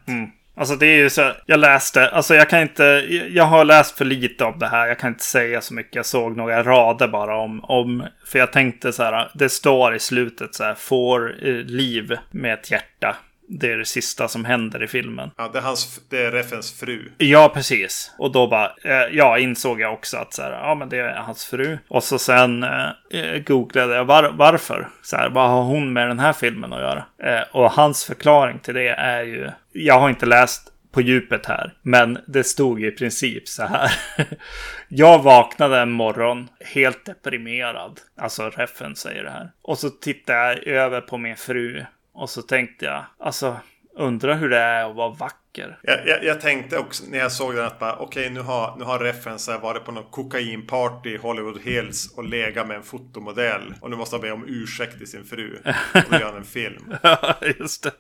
Alltså 0.57 0.75
det 0.75 0.87
är 0.87 0.97
ju 0.97 1.09
så, 1.09 1.31
jag 1.45 1.59
läste, 1.59 2.09
alltså 2.09 2.35
jag 2.35 2.49
kan 2.49 2.61
inte, 2.61 2.83
jag 3.29 3.43
har 3.43 3.65
läst 3.65 3.97
för 3.97 4.05
lite 4.05 4.45
om 4.45 4.59
det 4.59 4.67
här, 4.67 4.87
jag 4.87 4.99
kan 4.99 5.09
inte 5.09 5.23
säga 5.23 5.61
så 5.61 5.73
mycket, 5.73 5.95
jag 5.95 6.05
såg 6.05 6.37
några 6.37 6.63
rader 6.63 7.07
bara 7.07 7.37
om, 7.37 7.63
om 7.63 8.07
för 8.25 8.39
jag 8.39 8.51
tänkte 8.51 8.93
så 8.93 9.03
här, 9.03 9.31
det 9.33 9.49
står 9.49 9.95
i 9.95 9.99
slutet 9.99 10.55
så 10.55 10.63
här, 10.63 10.75
får 10.75 11.47
eh, 11.47 11.53
liv 11.53 12.17
med 12.31 12.53
ett 12.53 12.71
hjärta. 12.71 13.15
Det 13.47 13.71
är 13.71 13.77
det 13.77 13.85
sista 13.85 14.27
som 14.27 14.45
händer 14.45 14.83
i 14.83 14.87
filmen. 14.87 15.31
Ja, 15.37 15.49
det 15.53 15.59
är, 15.59 15.63
hans, 15.63 15.99
det 16.09 16.25
är 16.25 16.31
Reffens 16.31 16.79
fru. 16.79 17.11
Ja, 17.17 17.51
precis. 17.53 18.11
Och 18.17 18.31
då 18.31 18.47
bara, 18.47 18.71
eh, 18.83 19.07
ja, 19.11 19.37
insåg 19.37 19.81
jag 19.81 19.93
också 19.93 20.17
att 20.17 20.33
så 20.33 20.41
här, 20.41 20.51
ja, 20.51 20.75
men 20.75 20.89
det 20.89 20.97
är 20.97 21.13
hans 21.13 21.45
fru. 21.45 21.77
Och 21.87 22.03
så 22.03 22.19
sen 22.19 22.63
eh, 22.63 22.89
eh, 23.11 23.39
googlade 23.39 23.95
jag 23.95 24.05
var, 24.05 24.31
varför. 24.33 24.87
Så 25.01 25.17
här, 25.17 25.29
vad 25.29 25.49
har 25.49 25.63
hon 25.63 25.93
med 25.93 26.07
den 26.07 26.19
här 26.19 26.33
filmen 26.33 26.73
att 26.73 26.81
göra? 26.81 27.05
Eh, 27.23 27.43
och 27.51 27.71
hans 27.71 28.05
förklaring 28.05 28.59
till 28.59 28.73
det 28.73 28.87
är 28.87 29.23
ju, 29.23 29.49
jag 29.75 29.99
har 29.99 30.09
inte 30.09 30.25
läst 30.25 30.71
på 30.91 31.01
djupet 31.01 31.45
här, 31.45 31.73
men 31.81 32.17
det 32.27 32.43
stod 32.43 32.83
i 32.83 32.91
princip 32.91 33.47
så 33.47 33.63
här. 33.63 33.91
jag 34.87 35.23
vaknade 35.23 35.79
en 35.79 35.91
morgon 35.91 36.47
helt 36.59 37.05
deprimerad. 37.05 37.99
Alltså 38.17 38.49
Reffen 38.49 38.95
säger 38.95 39.23
det 39.23 39.31
här. 39.31 39.51
Och 39.61 39.77
så 39.79 39.89
tittade 39.89 40.53
jag 40.53 40.67
över 40.67 41.01
på 41.01 41.17
min 41.17 41.35
fru 41.35 41.85
och 42.13 42.29
så 42.29 42.41
tänkte 42.41 42.85
jag, 42.85 43.05
alltså 43.19 43.57
undrar 43.95 44.35
hur 44.35 44.49
det 44.49 44.57
är 44.57 44.89
att 44.89 44.95
vara 44.95 45.09
vacker. 45.09 45.77
Jag, 45.81 46.07
jag, 46.07 46.23
jag 46.23 46.41
tänkte 46.41 46.77
också 46.77 47.03
när 47.09 47.17
jag 47.17 47.31
såg 47.31 47.55
den 47.55 47.65
att 47.65 47.79
bara 47.79 47.95
okej 47.95 48.29
nu 48.29 48.39
har, 48.39 48.75
nu 48.77 48.83
har 48.83 48.99
här 48.99 49.59
varit 49.59 49.85
på 49.85 49.91
någon 49.91 50.03
kokainparty 50.11 51.09
i 51.09 51.17
Hollywood 51.17 51.61
Hills 51.61 52.13
och 52.17 52.23
legat 52.23 52.67
med 52.67 52.77
en 52.77 52.83
fotomodell. 52.83 53.73
Och 53.81 53.89
nu 53.89 53.95
måste 53.95 54.15
han 54.15 54.21
be 54.21 54.31
om 54.31 54.43
ursäkt 54.47 54.97
till 54.97 55.07
sin 55.07 55.23
fru. 55.25 55.59
Och 55.93 56.01
då 56.09 56.17
gör 56.17 56.25
han 56.25 56.35
en 56.35 56.43
film. 56.43 56.95
Ja, 57.03 57.35
just 57.59 57.83
det. 57.83 57.89
Det 57.89 57.95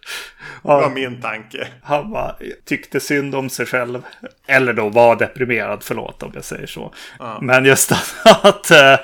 var 0.61 0.81
Ja, 0.81 0.89
min 0.89 1.21
tanke. 1.21 1.67
han 1.83 2.11
bara 2.11 2.35
tyckte 2.65 2.99
synd 2.99 3.35
om 3.35 3.49
sig 3.49 3.65
själv. 3.65 4.01
Eller 4.47 4.73
då 4.73 4.89
var 4.89 5.15
deprimerad, 5.15 5.83
förlåt 5.83 6.23
om 6.23 6.31
jag 6.35 6.43
säger 6.43 6.67
så. 6.67 6.93
Men 7.41 7.65
just 7.65 7.91
att, 7.91 8.15
att, 8.45 8.71
eh, 8.71 8.97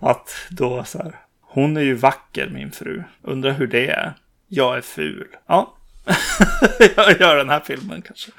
att 0.00 0.34
då 0.50 0.84
så 0.84 0.98
här. 0.98 1.12
Hon 1.42 1.76
är 1.76 1.80
ju 1.80 1.94
vacker 1.94 2.48
min 2.48 2.70
fru. 2.70 3.02
Undrar 3.22 3.50
hur 3.50 3.66
det 3.66 3.88
är. 3.88 4.12
Jag 4.48 4.76
är 4.76 4.80
ful. 4.80 5.26
Ja. 5.46 5.75
Jag 6.96 7.20
gör 7.20 7.36
den 7.36 7.48
här 7.48 7.62
filmen 7.66 8.02
kanske. 8.02 8.30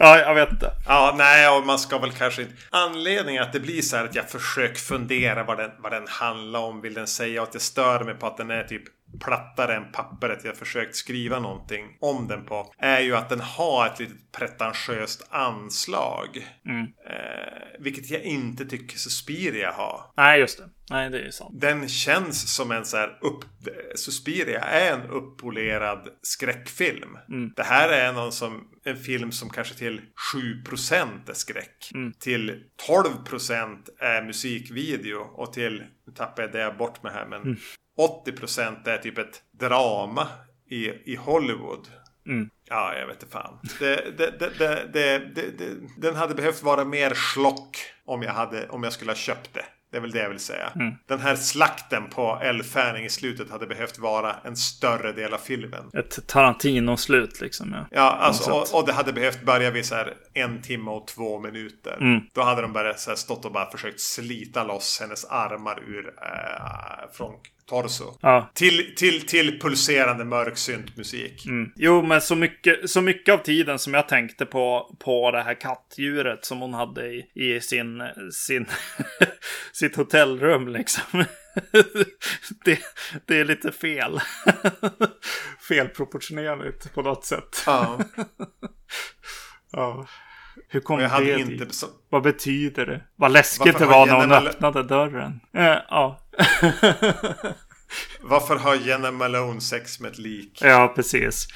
Ja, 0.00 0.18
jag 0.18 0.34
vet 0.34 0.50
inte. 0.50 0.70
Ja, 0.86 1.14
nej, 1.18 1.48
och 1.48 1.66
man 1.66 1.78
ska 1.78 1.98
väl 1.98 2.12
kanske 2.12 2.42
inte... 2.42 2.54
Anledningen 2.70 3.42
att 3.42 3.52
det 3.52 3.60
blir 3.60 3.82
så 3.82 3.96
här 3.96 4.04
att 4.04 4.14
jag 4.14 4.30
försöker 4.30 4.80
fundera 4.80 5.44
vad 5.44 5.58
den, 5.58 5.70
vad 5.78 5.92
den 5.92 6.08
handlar 6.08 6.60
om. 6.60 6.80
Vill 6.80 6.94
den 6.94 7.06
säga 7.06 7.42
att 7.42 7.54
jag 7.54 7.62
stör 7.62 8.04
mig 8.04 8.14
på 8.14 8.26
att 8.26 8.36
den 8.36 8.50
är 8.50 8.64
typ 8.64 8.82
plattare 9.20 9.76
än 9.76 9.92
pappret 9.92 10.44
jag 10.44 10.56
försökt 10.56 10.96
skriva 10.96 11.40
någonting 11.40 11.96
om 12.00 12.28
den 12.28 12.44
på. 12.44 12.72
Är 12.78 13.00
ju 13.00 13.16
att 13.16 13.28
den 13.28 13.40
har 13.40 13.86
ett 13.86 14.00
litet 14.00 14.32
pretentiöst 14.32 15.26
anslag. 15.30 16.28
Mm. 16.64 16.82
Eh, 16.82 17.80
vilket 17.80 18.10
jag 18.10 18.22
inte 18.22 18.64
tycker 18.64 18.98
Suspiria 18.98 19.72
har. 19.72 20.00
Nej, 20.16 20.40
just 20.40 20.58
det. 20.58 20.68
Nej, 20.90 21.10
det 21.10 21.18
är 21.18 21.24
ju 21.24 21.32
sant. 21.32 21.60
Den 21.60 21.88
känns 21.88 22.54
som 22.54 22.70
en 22.70 22.84
så 22.84 22.96
här 22.96 23.18
upp... 23.20 23.44
Suspiria 23.94 24.60
är 24.60 24.92
en 24.92 25.10
uppolerad 25.10 26.08
skräckfilm. 26.22 27.18
Mm. 27.28 27.52
Det 27.56 27.62
här 27.62 27.88
är 27.88 28.12
någon 28.12 28.32
som, 28.32 28.68
en 28.84 28.96
film 28.96 29.32
som 29.32 29.50
kanske 29.50 29.74
till 29.74 30.00
7% 30.34 31.30
är 31.30 31.34
skräck. 31.34 31.90
Mm. 31.94 32.12
Till 32.12 32.64
12% 32.88 33.78
är 33.98 34.22
musikvideo. 34.22 35.18
Och 35.18 35.52
till, 35.52 35.82
nu 36.06 36.12
tappar 36.12 36.42
jag 36.42 36.52
det 36.52 36.74
bort 36.78 37.02
med 37.02 37.12
här, 37.12 37.26
men 37.26 37.42
Mm. 37.42 37.56
80% 37.98 38.88
är 38.88 38.98
typ 38.98 39.18
ett 39.18 39.42
drama 39.50 40.26
i, 40.70 41.12
i 41.12 41.16
Hollywood. 41.16 41.88
Mm. 42.26 42.50
Ja, 42.64 42.94
jag 42.94 43.06
vet 43.06 43.22
inte 43.22 43.32
fan. 43.32 43.58
Det, 43.78 44.18
det, 44.18 44.92
det, 44.92 45.22
den 45.98 46.16
hade 46.16 46.34
behövt 46.34 46.62
vara 46.62 46.84
mer 46.84 47.14
schlock 47.14 47.76
om 48.04 48.22
jag, 48.22 48.32
hade, 48.32 48.68
om 48.68 48.82
jag 48.82 48.92
skulle 48.92 49.10
ha 49.10 49.16
köpt 49.16 49.54
det. 49.54 49.64
Det 49.90 49.96
är 49.96 50.00
väl 50.00 50.10
det 50.10 50.18
jag 50.18 50.28
vill 50.28 50.38
säga. 50.38 50.72
Mm. 50.74 50.94
Den 51.06 51.20
här 51.20 51.36
slakten 51.36 52.08
på 52.10 52.38
eldfärning 52.42 53.04
i 53.04 53.10
slutet 53.10 53.50
hade 53.50 53.66
behövt 53.66 53.98
vara 53.98 54.36
en 54.44 54.56
större 54.56 55.12
del 55.12 55.34
av 55.34 55.38
filmen. 55.38 55.90
Ett 55.94 56.26
Tarantino-slut 56.26 57.40
liksom. 57.40 57.72
Ja. 57.72 57.86
Ja, 57.90 58.10
alltså, 58.10 58.50
och, 58.52 58.74
och 58.74 58.86
det 58.86 58.92
hade 58.92 59.12
behövt 59.12 59.42
börja 59.42 59.70
vid 59.70 59.86
så 59.86 59.94
här 59.94 60.14
en 60.34 60.62
timme 60.62 60.90
och 60.90 61.06
två 61.06 61.38
minuter. 61.38 61.96
Mm. 62.00 62.20
Då 62.32 62.42
hade 62.42 62.62
de 62.62 62.72
bara 62.72 62.94
så 62.94 63.10
här 63.10 63.16
stått 63.16 63.44
och 63.44 63.52
bara 63.52 63.70
försökt 63.70 64.00
slita 64.00 64.64
loss 64.64 64.98
hennes 65.00 65.24
armar 65.24 65.82
ur 65.86 66.06
äh, 66.06 67.12
från 67.12 67.34
torso. 67.68 68.18
ja. 68.20 68.50
Till, 68.54 68.94
till, 68.96 69.26
till 69.26 69.60
pulserande 69.60 70.24
mörk 70.24 70.58
syntmusik. 70.58 71.46
Mm. 71.46 71.72
Jo, 71.76 72.02
men 72.02 72.20
så 72.20 72.36
mycket, 72.36 72.90
så 72.90 73.00
mycket 73.00 73.34
av 73.34 73.38
tiden 73.38 73.78
som 73.78 73.94
jag 73.94 74.08
tänkte 74.08 74.46
på, 74.46 74.96
på 74.98 75.30
det 75.30 75.42
här 75.42 75.54
kattdjuret 75.54 76.44
som 76.44 76.60
hon 76.60 76.74
hade 76.74 77.06
i, 77.06 77.30
i 77.34 77.60
sin, 77.60 78.02
sin, 78.32 78.66
sitt 79.72 79.96
hotellrum 79.96 80.68
liksom. 80.68 81.02
det, 82.64 82.78
det 83.26 83.40
är 83.40 83.44
lite 83.44 83.72
fel. 83.72 84.20
Felproportionerligt 85.68 86.94
på 86.94 87.02
något 87.02 87.24
sätt. 87.24 87.62
Ja. 87.66 87.98
Ja. 89.72 90.06
Hur 90.68 90.80
kom 90.80 90.98
det 90.98 91.40
inte... 91.40 91.66
Vad 92.08 92.22
betyder 92.22 92.86
det? 92.86 93.00
Vad 93.16 93.32
läskigt 93.32 93.66
Varför 93.66 93.78
det 93.78 93.86
var 93.86 94.06
när 94.06 94.14
hon 94.14 94.32
öppnade 94.32 94.82
dörren. 94.82 95.40
Eh, 95.54 95.76
ja. 95.88 96.27
varför 98.20 98.56
har 98.56 98.74
Jenna 98.74 99.10
Malone 99.10 99.60
sex 99.60 100.00
med 100.00 100.10
ett 100.10 100.18
lik? 100.18 100.58
ja, 100.62 100.92
precis. 100.96 101.46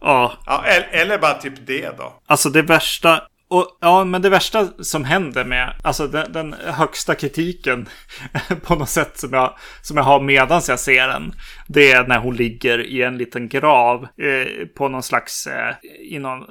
Ja, 0.00 0.38
Ja, 0.46 0.64
eller, 0.64 0.88
eller 0.88 1.18
bara 1.18 1.34
typ 1.34 1.66
det 1.66 1.98
då. 1.98 2.22
Alltså 2.26 2.50
det 2.50 2.62
värsta, 2.62 3.22
och, 3.48 3.78
ja 3.80 4.04
men 4.04 4.22
det 4.22 4.30
värsta 4.30 4.68
som 4.78 5.04
händer 5.04 5.44
med, 5.44 5.74
alltså 5.82 6.06
den, 6.06 6.32
den 6.32 6.52
högsta 6.52 7.14
kritiken 7.14 7.88
på 8.62 8.74
något 8.74 8.88
sätt 8.88 9.18
som 9.18 9.32
jag, 9.32 9.56
som 9.82 9.96
jag 9.96 10.04
har 10.04 10.20
medans 10.20 10.68
jag 10.68 10.80
ser 10.80 11.08
den. 11.08 11.32
Det 11.68 11.92
är 11.92 12.06
när 12.06 12.18
hon 12.18 12.36
ligger 12.36 12.78
i 12.78 13.02
en 13.02 13.18
liten 13.18 13.48
grav 13.48 14.02
eh, 14.02 14.66
på 14.66 14.88
någon 14.88 15.02
slags, 15.02 15.46
eh, 15.46 15.74
i 16.00 16.18
någon 16.18 16.44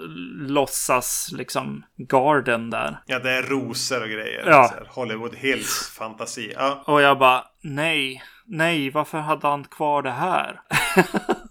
låtsas 0.47 1.29
liksom 1.37 1.83
garden 1.97 2.69
där. 2.69 2.97
Ja, 3.05 3.19
det 3.19 3.31
är 3.31 3.43
rosor 3.43 4.01
och 4.01 4.09
grejer. 4.09 4.43
Ja. 4.45 4.73
Hollywood 4.87 5.35
Hills 5.35 5.93
fantasi. 5.97 6.53
Ja. 6.55 6.83
Och 6.85 7.01
jag 7.01 7.19
bara, 7.19 7.43
nej, 7.61 8.23
nej, 8.45 8.89
varför 8.89 9.17
hade 9.17 9.47
han 9.47 9.63
kvar 9.63 10.01
det 10.01 10.11
här? 10.11 10.61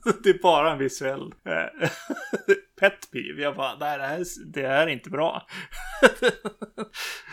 det 0.22 0.28
är 0.28 0.42
bara 0.42 0.72
en 0.72 0.78
visuell 0.78 1.32
eh, 1.48 1.88
pet 2.80 3.10
peeve. 3.12 3.42
Jag 3.42 3.56
bara, 3.56 3.76
nej, 3.76 3.98
det 3.98 4.06
här, 4.06 4.24
det 4.46 4.68
här 4.68 4.86
är 4.86 4.90
inte 4.90 5.10
bra. 5.10 5.46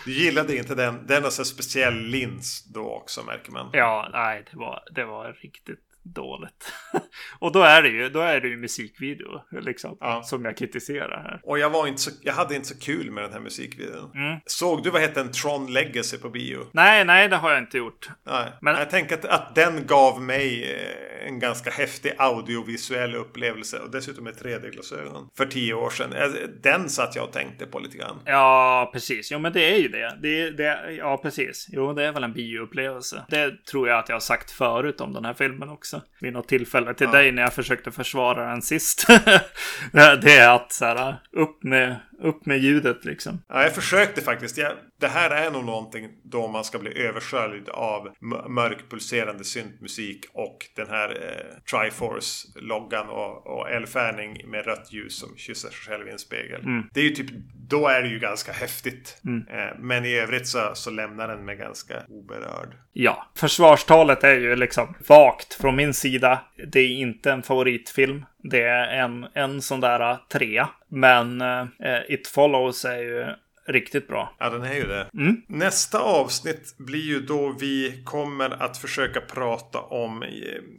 Du 0.06 0.12
gillade 0.12 0.58
inte 0.58 0.76
den. 0.76 1.08
Den 1.08 1.24
har 1.24 1.30
så 1.30 1.46
speciell 1.46 1.94
lins 1.94 2.64
då 2.74 2.92
också 2.92 3.24
märker 3.24 3.52
man. 3.52 3.70
Ja, 3.74 4.10
nej, 4.14 4.46
det 4.52 4.58
var, 4.58 4.84
det 4.92 5.06
var 5.06 5.34
riktigt 5.34 5.91
dåligt. 6.04 6.74
och 7.40 7.52
då 7.52 7.62
är 7.62 7.82
det 7.82 7.90
ju, 7.90 8.10
då 8.10 8.20
är 8.20 8.42
det 8.42 8.48
ju 8.48 8.58
musikvideo, 8.58 9.42
liksom, 9.62 9.98
Ja. 10.00 10.24
som 10.24 10.46
jag 10.46 10.58
kritiserar 10.58 11.24
här. 11.24 11.40
Och 11.44 11.60
jag, 11.60 11.70
var 11.70 11.88
inte 11.88 12.02
så, 12.02 12.12
jag 12.22 12.34
hade 12.34 12.56
inte 12.56 12.68
så 12.68 12.80
kul 12.80 13.12
med 13.12 13.24
den 13.24 13.34
här 13.34 13.40
musikvideon. 13.40 14.12
Mm. 14.16 14.40
Såg 14.46 14.84
du 14.84 14.90
vad 14.90 15.02
hette 15.02 15.22
en 15.22 15.32
Tron 15.32 15.74
Legacy 15.74 16.18
på 16.18 16.30
bio? 16.30 16.68
Nej, 16.74 17.06
nej, 17.06 17.28
det 17.30 17.36
har 17.36 17.52
jag 17.52 17.60
inte 17.60 17.78
gjort. 17.78 18.10
Nej. 18.26 18.52
Men- 18.62 18.76
Jag 18.76 18.90
tänker 18.90 19.16
att, 19.18 19.26
att 19.26 19.56
den 19.56 19.86
gav 19.88 20.22
mig 20.22 20.72
eh, 20.74 21.28
en 21.28 21.40
ganska 21.40 21.70
häftig 21.70 22.12
audiovisuell 22.18 23.16
upplevelse. 23.16 23.80
Och 23.80 23.92
dessutom 23.92 24.24
med 24.24 24.34
3D-glasögon. 24.34 25.30
För 25.38 25.46
tio 25.46 25.74
år 25.74 25.90
sedan. 25.90 26.14
Eh, 26.14 26.30
Den 26.64 26.90
satt 26.90 27.16
jag 27.16 27.26
och 27.26 27.32
tänkte 27.34 27.66
på 27.66 27.80
lite 27.80 27.98
grann. 27.98 28.20
Ja, 28.26 28.90
precis. 28.94 29.32
Jo, 29.32 29.40
men 29.40 29.54
det 29.54 29.74
är 29.74 29.78
ju 29.78 29.88
det. 29.88 30.18
det, 30.22 30.52
det 30.52 30.92
ja, 30.92 31.18
precis. 31.18 31.68
Jo, 31.72 31.94
det 31.94 32.04
är 32.06 32.12
väl 32.12 32.24
en 32.24 32.34
bioupplevelse. 32.34 33.26
Det 33.30 33.66
tror 33.66 33.88
jag 33.90 34.00
att 34.00 34.10
jag 34.10 34.16
har 34.16 34.20
sagt 34.20 34.52
förut 34.52 35.02
om 35.02 35.14
den 35.14 35.26
här 35.26 35.34
filmen 35.34 35.70
också. 35.70 35.91
Vid 36.20 36.34
något 36.34 36.48
tillfälle 36.48 36.94
till 36.94 37.08
Ja. 37.08 37.18
dig 37.18 37.32
när 37.32 37.42
jag 37.42 37.54
försökte 37.54 37.92
försvara 37.92 38.50
den 38.50 38.62
sist. 38.62 39.08
det 40.22 40.38
är 40.38 40.56
att 40.56 40.72
så 40.72 40.86
här, 40.86 41.16
upp 41.32 41.64
med, 41.64 41.96
upp 42.22 42.46
med 42.46 42.60
ljudet 42.60 43.06
liksom. 43.06 43.42
Ja, 43.48 43.64
jag 43.64 43.76
försökte 43.76 44.22
faktiskt. 44.22 44.58
Jag, 44.58 44.72
det 45.00 45.08
här 45.08 45.30
är 45.30 45.52
nog 45.52 45.66
någonting 45.66 46.10
då 46.24 46.48
man 46.48 46.64
ska 46.64 46.80
bli 46.80 46.98
översköljd 46.98 47.70
av 47.70 48.10
mörk 48.50 48.90
pulserande 48.90 49.44
syntmusik 49.44 50.26
och 50.34 50.58
den 50.76 50.88
här 50.88 51.10
eh, 51.10 51.62
Triforce-loggan 51.72 53.10
och, 53.10 53.48
och 53.48 53.70
eldfärgning 53.70 54.50
med 54.50 54.66
rött 54.66 54.94
ljus 54.94 55.20
som 55.20 55.38
kysser 55.38 55.70
sig 55.70 55.78
själv 55.78 56.08
i 56.08 56.12
en 56.12 56.20
spegel. 56.20 56.62
Mm. 56.62 56.84
Det 56.94 57.00
är 57.00 57.04
ju 57.04 57.16
typ, 57.16 57.32
då 57.70 57.88
är 57.88 58.02
det 58.02 58.10
ju 58.10 58.20
ganska 58.20 58.52
häftigt. 58.52 59.22
Mm. 59.26 59.48
Eh, 59.48 59.80
men 59.80 60.06
i 60.06 60.14
övrigt 60.14 60.48
så, 60.48 60.72
så 60.74 60.90
lämnar 60.90 61.28
den 61.28 61.46
mig 61.46 61.56
ganska 61.56 61.94
oberörd. 62.08 62.76
Ja, 62.94 63.28
försvarstalet 63.36 64.24
är 64.24 64.34
ju 64.34 64.56
liksom 64.56 64.96
vagt 65.08 65.54
från 65.54 65.76
min 65.76 65.94
sida. 65.94 66.42
Det 66.68 66.80
är 66.80 66.90
inte 66.90 67.32
en 67.32 67.44
favoritfilm. 67.44 68.26
Det 68.38 68.64
är 68.64 69.04
en, 69.04 69.28
en 69.34 69.62
sån 69.62 69.80
där 69.80 70.18
trea. 70.30 70.70
Men 70.88 71.42
eh, 71.42 71.66
It 72.10 72.28
Follows 72.28 72.86
är 72.86 72.98
ju 72.98 73.26
riktigt 73.68 74.08
bra. 74.08 74.36
Ja, 74.40 74.50
den 74.50 74.64
är 74.64 74.74
ju 74.74 74.88
det. 74.88 75.10
Mm. 75.14 75.42
Nästa 75.48 76.00
avsnitt 76.00 76.76
blir 76.78 77.02
ju 77.02 77.20
då 77.20 77.56
vi 77.60 78.02
kommer 78.06 78.64
att 78.64 78.78
försöka 78.78 79.22
prata 79.22 79.80
om 79.80 80.24
eh, 80.24 80.30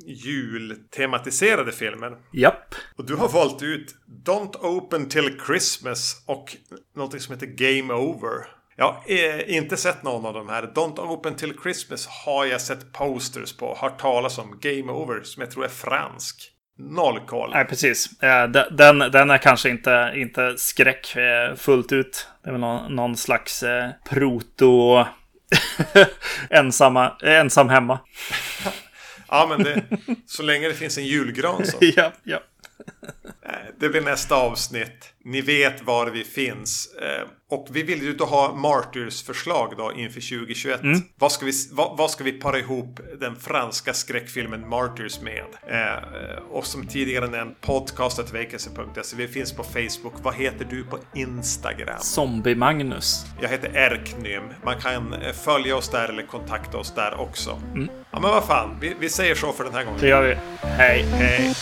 jultematiserade 0.06 1.72
filmer. 1.72 2.16
Japp. 2.32 2.74
Och 2.96 3.06
du 3.06 3.14
har 3.14 3.28
valt 3.28 3.62
ut 3.62 3.94
Don't 4.24 4.56
Open 4.56 5.08
Till 5.08 5.40
Christmas 5.46 6.24
och 6.26 6.56
någonting 6.96 7.20
som 7.20 7.34
heter 7.34 7.46
Game 7.46 7.94
Over. 7.94 8.61
Jag 8.76 8.84
har 8.84 9.02
eh, 9.06 9.56
inte 9.56 9.76
sett 9.76 10.02
någon 10.02 10.26
av 10.26 10.34
de 10.34 10.48
här. 10.48 10.62
Don't 10.62 10.98
Open 11.00 11.34
Till 11.36 11.54
Christmas 11.62 12.06
har 12.06 12.44
jag 12.46 12.60
sett 12.60 12.92
posters 12.92 13.56
på. 13.56 13.76
Hört 13.80 14.00
talas 14.00 14.38
om 14.38 14.58
Game 14.60 14.92
Over 14.92 15.22
som 15.22 15.40
jag 15.40 15.50
tror 15.50 15.64
är 15.64 15.68
fransk. 15.68 16.48
Noll 16.78 17.20
koll. 17.20 17.50
Nej, 17.50 17.64
precis. 17.64 18.22
Eh, 18.22 18.48
de- 18.48 18.64
Den, 18.70 18.98
den 18.98 19.30
är 19.30 19.38
kanske 19.38 19.70
inte, 19.70 20.12
inte 20.16 20.54
skräck 20.58 21.16
eh, 21.16 21.54
fullt 21.56 21.92
ut. 21.92 22.26
Det 22.42 22.48
är 22.48 22.52
väl 22.52 22.60
någon, 22.60 22.96
någon 22.96 23.16
slags 23.16 23.64
proto... 24.08 25.04
ensamma, 26.50 27.12
ensam 27.22 27.68
hemma. 27.68 27.98
Ja, 29.28 29.46
men 29.48 29.62
det, 29.62 29.82
så 30.26 30.42
länge 30.42 30.68
det 30.68 30.74
finns 30.74 30.98
en 30.98 31.04
julgran 31.06 31.66
så. 31.66 31.76
ja, 31.96 32.12
ja. 32.22 32.38
Eh, 33.46 33.52
Det 33.80 33.88
blir 33.88 34.00
nästa 34.00 34.34
avsnitt. 34.34 35.14
Ni 35.24 35.40
vet 35.40 35.82
var 35.82 36.06
vi 36.06 36.24
finns. 36.24 36.94
Eh, 37.02 37.28
Och 37.50 37.66
vi 37.70 37.82
vill 37.82 38.02
ju 38.02 38.12
då 38.12 38.24
ha 38.24 38.54
Martyrs 38.54 39.22
förslag 39.22 39.74
då 39.78 39.92
inför 39.92 40.20
2021. 40.20 40.80
Vad, 41.18 41.32
ska 41.32 41.46
vi, 41.46 41.52
vad, 41.72 41.96
vad 41.98 42.10
ska 42.10 42.24
vi 42.24 42.32
para 42.32 42.58
ihop 42.58 43.00
den 43.20 43.36
franska 43.36 43.94
skräckfilmen 43.94 44.68
Martyrs 44.68 45.20
med? 45.20 45.44
Eh, 45.68 46.38
och 46.50 46.66
som 46.66 46.86
tidigare 46.86 47.26
nämnt, 47.26 47.60
podcastetvacancy.se. 47.60 49.16
Vi 49.16 49.28
finns 49.28 49.52
på 49.52 49.62
Facebook. 49.64 50.14
Vad 50.22 50.34
heter 50.34 50.64
du 50.70 50.84
på 50.84 50.98
Instagram? 51.14 51.98
Zombie-Magnus. 52.00 53.24
Jag 53.42 53.48
heter 53.48 53.76
Erknym. 53.76 54.42
Man 54.64 54.80
kan 54.80 55.14
följa 55.44 55.76
oss 55.76 55.88
där 55.88 56.08
eller 56.08 56.22
kontakta 56.26 56.78
oss 56.78 56.94
där 56.94 57.20
också. 57.20 57.60
Ja 58.10 58.20
men 58.20 58.30
vad 58.30 58.44
fan, 58.44 58.78
vi, 58.80 58.94
vi 59.00 59.08
säger 59.08 59.34
så 59.34 59.52
för 59.52 59.64
den 59.64 59.74
här 59.74 59.84
gången. 59.84 60.00
Det 60.00 60.08
gör 60.08 60.22
vi. 60.22 60.36
Hej. 60.66 61.02
Hej! 61.02 61.54